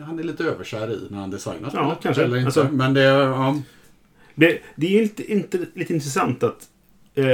han 0.00 0.18
är 0.18 0.22
lite 0.22 0.44
överkär 0.44 0.90
i 0.90 1.06
när 1.10 1.18
han 1.18 1.30
designar 1.30 1.70
Ja, 1.74 1.80
spelet. 1.80 1.98
kanske. 2.02 2.22
Eller 2.22 2.36
inte. 2.36 2.46
Alltså- 2.46 2.68
Men 2.76 2.94
det. 2.94 3.02
Ja, 3.02 3.56
Det, 4.34 4.58
det 4.76 4.86
är 4.86 4.90
ju 4.90 5.02
inte, 5.02 5.32
inte 5.32 5.66
lite 5.74 5.94
intressant 5.94 6.42
att 6.42 6.68
eh, 7.14 7.26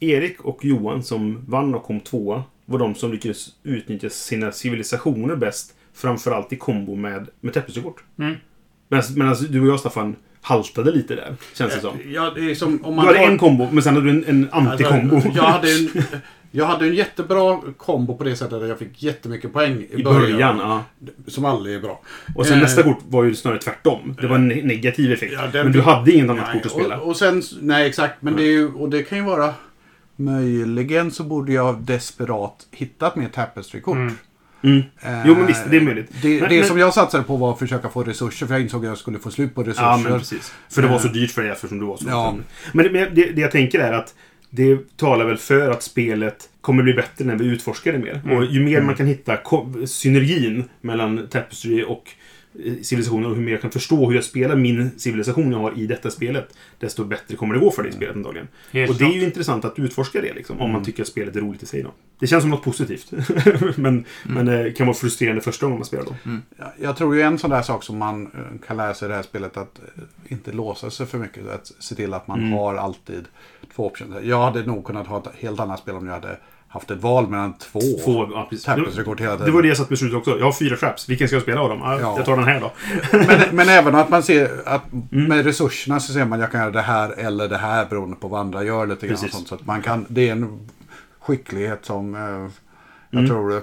Erik 0.00 0.40
och 0.40 0.64
Johan 0.64 1.02
som 1.02 1.44
vann 1.48 1.74
och 1.74 1.82
kom 1.84 2.00
tvåa 2.00 2.44
var 2.70 2.78
de 2.78 2.94
som 2.94 3.12
lyckades 3.12 3.48
utnyttja 3.62 4.10
sina 4.10 4.52
civilisationer 4.52 5.36
bäst. 5.36 5.74
Framförallt 5.94 6.52
i 6.52 6.56
kombo 6.56 6.96
med, 6.96 7.26
med 7.40 7.54
täppelsekort. 7.54 8.04
Mm. 8.18 8.34
Alltså, 9.28 9.44
du 9.44 9.60
och 9.60 9.66
jag 9.68 9.80
Staffan 9.80 10.16
haltade 10.42 10.90
lite 10.92 11.14
där, 11.14 11.34
känns 11.54 11.74
det 11.74 11.80
som. 11.80 11.98
ja, 12.06 12.32
det 12.36 12.54
som 12.56 12.68
om 12.84 12.90
Du 12.90 12.96
man 12.96 13.06
hade 13.06 13.18
har- 13.18 13.26
en 13.26 13.38
kombo, 13.38 13.68
men 13.72 13.82
sen 13.82 13.94
hade 13.94 14.06
du 14.06 14.10
en, 14.10 14.24
en 14.26 14.48
antikombo. 14.52 15.14
Alltså, 15.14 15.30
jag, 15.34 15.42
hade 15.42 15.70
en, 15.72 15.88
jag 16.50 16.64
hade 16.66 16.86
en 16.86 16.94
jättebra 16.94 17.60
kombo 17.76 18.16
på 18.16 18.24
det 18.24 18.36
sättet 18.36 18.62
att 18.62 18.68
jag 18.68 18.78
fick 18.78 19.02
jättemycket 19.02 19.52
poäng 19.52 19.86
i, 19.90 20.00
I 20.00 20.04
början, 20.04 20.58
ja. 20.58 20.84
Som 21.26 21.44
aldrig 21.44 21.74
är 21.76 21.80
bra. 21.80 22.00
Och 22.34 22.46
sen 22.46 22.56
Eh, 22.56 22.62
nästa 22.62 22.82
kort 22.82 22.98
var 23.08 23.24
ju 23.24 23.34
snarare 23.34 23.58
tvärtom. 23.58 24.16
Det 24.20 24.26
var 24.26 24.36
en 24.36 24.52
ne- 24.52 24.64
negativ 24.66 25.12
effekt. 25.12 25.32
Ja, 25.36 25.46
den 25.52 25.64
men 25.64 25.72
du 25.72 25.80
hade 25.80 26.12
inget 26.12 26.30
annat 26.30 26.44
Nej, 26.52 26.56
kort 26.62 26.66
att 26.66 26.72
spela. 26.72 27.00
Och, 27.00 27.08
och 27.08 27.16
sen, 27.16 27.42
nej 27.60 27.88
exakt, 27.88 28.22
men 28.22 28.36
det 28.36 28.42
är 28.42 28.50
ju, 28.52 28.72
och 28.74 28.90
det 28.90 29.02
kan 29.02 29.18
ju 29.18 29.24
vara 29.24 29.54
Möjligen 30.20 31.10
så 31.10 31.24
borde 31.24 31.52
jag 31.52 31.82
desperat 31.82 32.66
hittat 32.70 33.16
mer 33.16 33.28
Tapestry-kort. 33.28 33.96
Mm. 33.96 34.14
Mm. 34.62 34.78
Eh, 35.02 35.26
Jo, 35.26 35.34
men 35.34 35.46
visst, 35.46 35.62
det 35.70 35.76
är 35.76 35.80
möjligt. 35.80 36.10
Det, 36.22 36.40
Men- 36.40 36.48
det 36.48 36.58
men- 36.58 36.68
som 36.68 36.78
jag 36.78 36.94
satsade 36.94 37.24
på 37.24 37.36
var 37.36 37.52
att 37.52 37.58
försöka 37.58 37.88
få 37.88 38.02
resurser, 38.02 38.46
för 38.46 38.54
jag 38.54 38.62
insåg 38.62 38.84
att 38.84 38.88
jag 38.88 38.98
skulle 38.98 39.18
få 39.18 39.30
slut 39.30 39.54
på 39.54 39.62
resurser. 39.62 39.82
Ja, 39.82 39.96
men 40.04 40.18
precis. 40.18 40.52
För 40.68 40.82
det 40.82 40.88
var 40.88 40.98
så 40.98 41.06
Eh, 41.06 41.12
dyrt 41.12 41.30
för 41.30 41.42
dig 41.42 41.50
eftersom 41.50 41.78
du 41.78 41.86
var 41.86 41.96
så 41.96 42.04
Ja. 42.08 42.36
Men 42.72 42.92
det, 42.92 43.08
det, 43.08 43.32
det 43.32 43.40
jag 43.40 43.50
tänker 43.50 43.78
är 43.78 43.92
att 43.92 44.14
det 44.50 44.96
talar 44.96 45.24
väl 45.24 45.36
för 45.36 45.70
att 45.70 45.82
spelet 45.82 46.48
kommer 46.60 46.82
bli 46.82 46.94
bättre 46.94 47.24
när 47.24 47.36
vi 47.36 47.44
utforskar 47.46 47.92
det 47.92 47.98
mer. 47.98 48.20
Mm. 48.24 48.36
Och 48.36 48.44
ju 48.44 48.64
mer 48.64 48.80
man 48.80 48.94
kan 48.94 49.06
hitta 49.06 49.38
synergin 49.86 50.64
mellan 50.80 51.28
Tapestry 51.28 51.84
och 51.84 52.04
eh, 52.64 52.74
civilisationen 52.82 53.30
och 53.30 53.36
hur 53.36 53.42
mer 53.42 53.52
jag 53.52 53.60
kan 53.60 53.70
förstå 53.70 54.06
hur 54.08 54.14
jag 54.14 54.24
spelar 54.24 54.56
min 54.56 54.90
civilisation 54.96 55.52
jag 55.52 55.58
har 55.58 55.78
i 55.78 55.86
detta 55.86 56.10
spelet, 56.10 56.54
desto 56.78 57.04
bättre 57.04 57.36
kommer 57.36 57.54
det 57.54 57.60
gå 57.60 57.70
för 57.70 57.82
det 57.82 57.88
i 57.88 57.92
spelet 57.92 58.16
antagligen. 58.16 58.48
Helt 58.72 58.90
och 58.90 58.96
det 58.98 59.04
är 59.04 59.12
ju 59.12 59.24
intressant 59.24 59.64
att 59.64 59.78
utforska 59.78 60.20
det, 60.20 60.32
liksom, 60.34 60.60
om 60.60 60.70
man 60.72 60.84
tycker 60.84 61.02
att 61.02 61.08
spelet 61.08 61.36
är 61.36 61.40
roligt 61.40 61.62
i 61.62 61.66
sig. 61.66 61.82
Då. 61.82 61.90
Det 62.18 62.26
känns 62.26 62.42
som 62.42 62.50
något 62.50 62.62
positivt. 62.64 63.12
men, 63.76 64.04
men 64.24 64.46
det 64.46 64.72
kan 64.72 64.86
vara 64.86 64.96
frustrerande 64.96 65.40
första 65.42 65.66
gången 65.66 65.78
man 65.78 65.86
spelar 65.86 66.04
då. 66.04 66.14
Ja, 66.58 66.72
Jag 66.80 66.96
tror 66.96 67.14
ju 67.16 67.22
en 67.22 67.38
sån 67.38 67.50
där 67.50 67.62
sak 67.62 67.84
som 67.84 67.98
man 67.98 68.26
eh, 68.26 68.66
kan 68.66 68.76
lära 68.76 68.94
sig 68.94 69.06
i 69.06 69.08
det 69.08 69.14
här 69.14 69.22
spelet 69.22 69.56
att 69.56 69.78
eh, 69.78 70.32
inte 70.32 70.52
låsa 70.52 70.90
sig 70.90 71.06
för 71.06 71.18
mycket. 71.18 71.48
Att 71.48 71.72
se 71.78 71.94
till 71.94 72.14
att 72.14 72.28
man 72.28 72.38
Mm. 72.40 72.52
har 72.52 72.74
alltid 72.74 73.24
två 73.74 73.86
optioner. 73.86 74.20
Jag 74.20 74.42
hade 74.42 74.66
nog 74.66 74.84
kunnat 74.84 75.06
ha 75.06 75.18
ett 75.18 75.28
helt 75.38 75.60
annat 75.60 75.78
spel 75.80 75.94
om 75.94 76.06
jag 76.06 76.14
hade 76.14 76.38
haft 76.72 76.90
ett 76.90 77.02
val 77.02 77.28
mellan 77.28 77.52
två, 77.58 77.80
Två, 78.04 78.28
ja. 78.32 78.50
Tapestry-kort 78.64 79.20
hela 79.20 79.32
tiden. 79.32 79.46
Det 79.46 79.52
var 79.52 79.62
det 79.62 79.68
jag 79.68 79.76
satt 79.76 79.88
beslutet 79.88 80.16
också. 80.18 80.38
Jag 80.38 80.44
har 80.44 80.52
fyra 80.52 80.76
traps. 80.76 81.08
Vilken 81.08 81.28
ska 81.28 81.34
jag 81.36 81.42
spela 81.42 81.60
av 81.60 81.68
dem? 81.68 81.78
Ja, 81.82 82.00
Ja. 82.00 82.14
Jag 82.16 82.26
tar 82.26 82.36
den 82.36 82.44
här 82.44 82.60
då. 82.60 82.72
men, 83.12 83.40
men 83.56 83.68
även 83.78 83.94
att 83.94 84.08
man 84.10 84.22
ser 84.22 84.50
att 84.68 84.92
Mm. 84.92 85.24
med 85.28 85.44
resurserna 85.44 86.00
så 86.00 86.12
ser 86.12 86.24
man 86.24 86.40
jag 86.40 86.50
kan 86.52 86.60
göra 86.60 86.70
det 86.70 86.80
här 86.82 87.10
eller 87.18 87.48
det 87.48 87.58
här 87.58 87.86
beroende 87.86 88.16
på 88.16 88.28
vad 88.28 88.40
andra 88.40 88.64
gör 88.64 88.86
lite 88.86 89.06
grann. 89.06 89.16
Sånt, 89.18 89.48
så 89.48 89.54
att 89.54 89.66
man 89.66 89.82
kan, 89.82 90.06
det 90.08 90.28
är 90.28 90.32
en 90.32 90.68
skicklighet 91.20 91.78
som 91.82 92.14
eh, 92.14 92.20
jag 93.10 93.18
Mm. 93.18 93.26
tror 93.28 93.62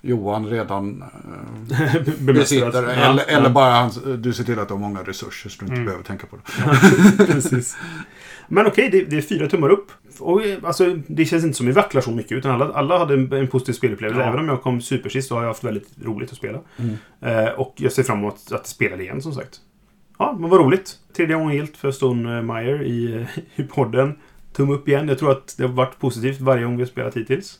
Johan 0.00 0.46
redan 0.46 1.02
eh, 1.70 2.02
besitter. 2.18 2.82
Ja, 2.82 2.90
eller, 2.90 3.24
eller 3.28 3.50
bara 3.50 3.90
du 4.18 4.32
ser 4.32 4.44
till 4.44 4.58
att 4.58 4.68
du 4.68 4.74
har 4.74 4.80
många 4.80 5.00
resurser 5.02 5.50
så 5.50 5.56
du 5.58 5.64
inte 5.64 5.74
Mm. 5.74 5.84
behöver 5.84 6.04
tänka 6.04 6.26
på 6.26 6.36
det. 6.36 7.62
Men 8.48 8.66
okej, 8.66 8.88
det, 8.92 9.04
det 9.04 9.16
är 9.16 9.22
fyra 9.22 9.48
tummar 9.48 9.68
upp. 9.70 9.86
Och, 10.20 10.44
eh, 10.44 10.58
alltså, 10.62 10.96
det 11.06 11.24
känns 11.24 11.44
inte 11.44 11.56
som 11.56 11.66
vi 11.66 11.72
vacklar 11.72 12.00
så 12.00 12.10
mycket. 12.10 12.32
Utan 12.32 12.50
alla, 12.50 12.72
alla 12.72 12.98
hade 12.98 13.14
en, 13.14 13.32
en 13.32 13.48
positiv 13.48 13.72
spelupplevelse. 13.72 14.20
Ja. 14.20 14.28
Även 14.28 14.40
om 14.40 14.48
jag 14.48 14.62
kom 14.62 14.80
supersist 14.80 15.28
så 15.28 15.34
har 15.34 15.42
jag 15.42 15.48
haft 15.48 15.64
väldigt 15.64 15.88
roligt 16.02 16.30
att 16.30 16.36
spela. 16.36 16.60
Mm. 16.76 16.96
Eh, 17.20 17.52
och 17.52 17.74
jag 17.76 17.92
ser 17.92 18.02
fram 18.02 18.18
emot 18.18 18.52
att 18.52 18.66
spela 18.66 18.96
det 18.96 19.02
igen 19.02 19.22
som 19.22 19.32
sagt. 19.32 19.60
Ja, 20.18 20.36
men 20.40 20.50
vad 20.50 20.60
roligt. 20.60 20.98
Tredje 21.16 21.36
gången 21.36 21.56
gillt 21.56 21.76
för 21.76 21.90
Stone 21.90 22.42
Meyer 22.42 22.82
i, 22.82 23.14
eh, 23.14 23.38
i 23.56 23.62
podden. 23.62 24.18
Tumme 24.52 24.74
upp 24.74 24.88
igen. 24.88 25.08
Jag 25.08 25.18
tror 25.18 25.30
att 25.30 25.54
det 25.58 25.62
har 25.62 25.72
varit 25.72 25.98
positivt 25.98 26.40
varje 26.40 26.64
gång 26.64 26.76
vi 26.76 26.82
har 26.82 26.88
spelat 26.88 27.16
hittills. 27.16 27.58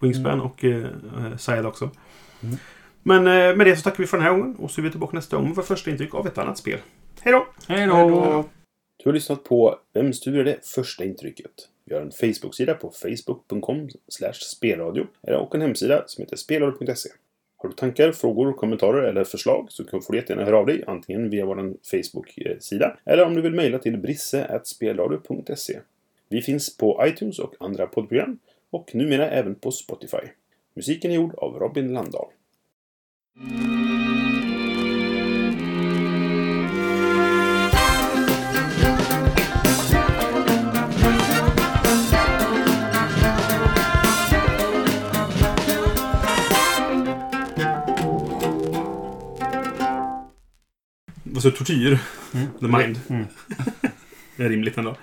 Wingspan 0.00 0.40
och 0.40 0.64
eh, 0.64 0.84
eh, 0.84 1.36
Syed 1.36 1.66
också. 1.66 1.90
Mm. 2.42 2.56
Men 3.02 3.26
eh, 3.26 3.56
med 3.56 3.66
det 3.66 3.76
så 3.76 3.82
tackar 3.82 3.98
vi 3.98 4.06
för 4.06 4.16
den 4.16 4.26
här 4.26 4.32
gången. 4.32 4.56
Och 4.56 4.70
så 4.70 4.80
är 4.80 4.82
vi 4.82 4.90
tillbaka 4.90 5.16
nästa 5.16 5.36
gång 5.36 5.46
med 5.46 5.56
vårt 5.56 5.66
första 5.66 5.90
intryck 5.90 6.14
av 6.14 6.26
ett 6.26 6.38
annat 6.38 6.58
spel. 6.58 6.78
Hej 7.20 7.32
då! 7.32 7.46
Hej 7.68 7.86
då! 7.86 8.44
Du 9.02 9.08
har 9.08 9.12
lyssnat 9.12 9.44
på 9.44 9.76
Vem 9.94 10.12
studerar 10.12 10.44
det 10.44 10.58
första 10.74 11.04
intrycket? 11.04 11.50
Vi 11.90 11.96
har 11.96 12.02
en 12.02 12.10
Facebook-sida 12.10 12.74
på 12.74 12.90
facebook.com 12.90 13.88
spelradio 14.32 15.06
och 15.22 15.54
en 15.54 15.60
hemsida 15.60 16.04
som 16.06 16.22
heter 16.22 16.36
spelradio.se. 16.36 17.08
Har 17.56 17.68
du 17.68 17.74
tankar, 17.74 18.12
frågor, 18.12 18.52
kommentarer 18.52 19.02
eller 19.02 19.24
förslag 19.24 19.66
så 19.70 19.84
får 19.84 20.12
du 20.12 20.18
jättegärna 20.18 20.44
höra 20.44 20.58
av 20.58 20.66
dig 20.66 20.84
antingen 20.86 21.30
via 21.30 21.46
vår 21.46 21.74
Facebook-sida 21.90 22.96
eller 23.04 23.24
om 23.24 23.34
du 23.34 23.40
vill 23.40 23.54
mejla 23.54 23.78
till 23.78 23.98
brisse.spelradio.se. 23.98 25.80
Vi 26.28 26.42
finns 26.42 26.76
på 26.76 27.04
iTunes 27.06 27.38
och 27.38 27.54
andra 27.60 27.86
poddprogram 27.86 28.38
och 28.70 28.94
numera 28.94 29.30
även 29.30 29.54
på 29.54 29.70
Spotify. 29.70 30.28
Musiken 30.74 31.10
är 31.10 31.14
gjord 31.14 31.34
av 31.34 31.58
Robin 31.58 31.92
Landahl. 31.92 32.28
Alltså 51.34 51.50
tortyr. 51.50 51.98
Mm. 52.34 52.48
The 52.60 52.66
mind. 52.66 53.00
Mm. 53.08 53.26
Det 54.36 54.44
är 54.44 54.48
rimligt 54.48 54.78
ändå. 54.78 54.96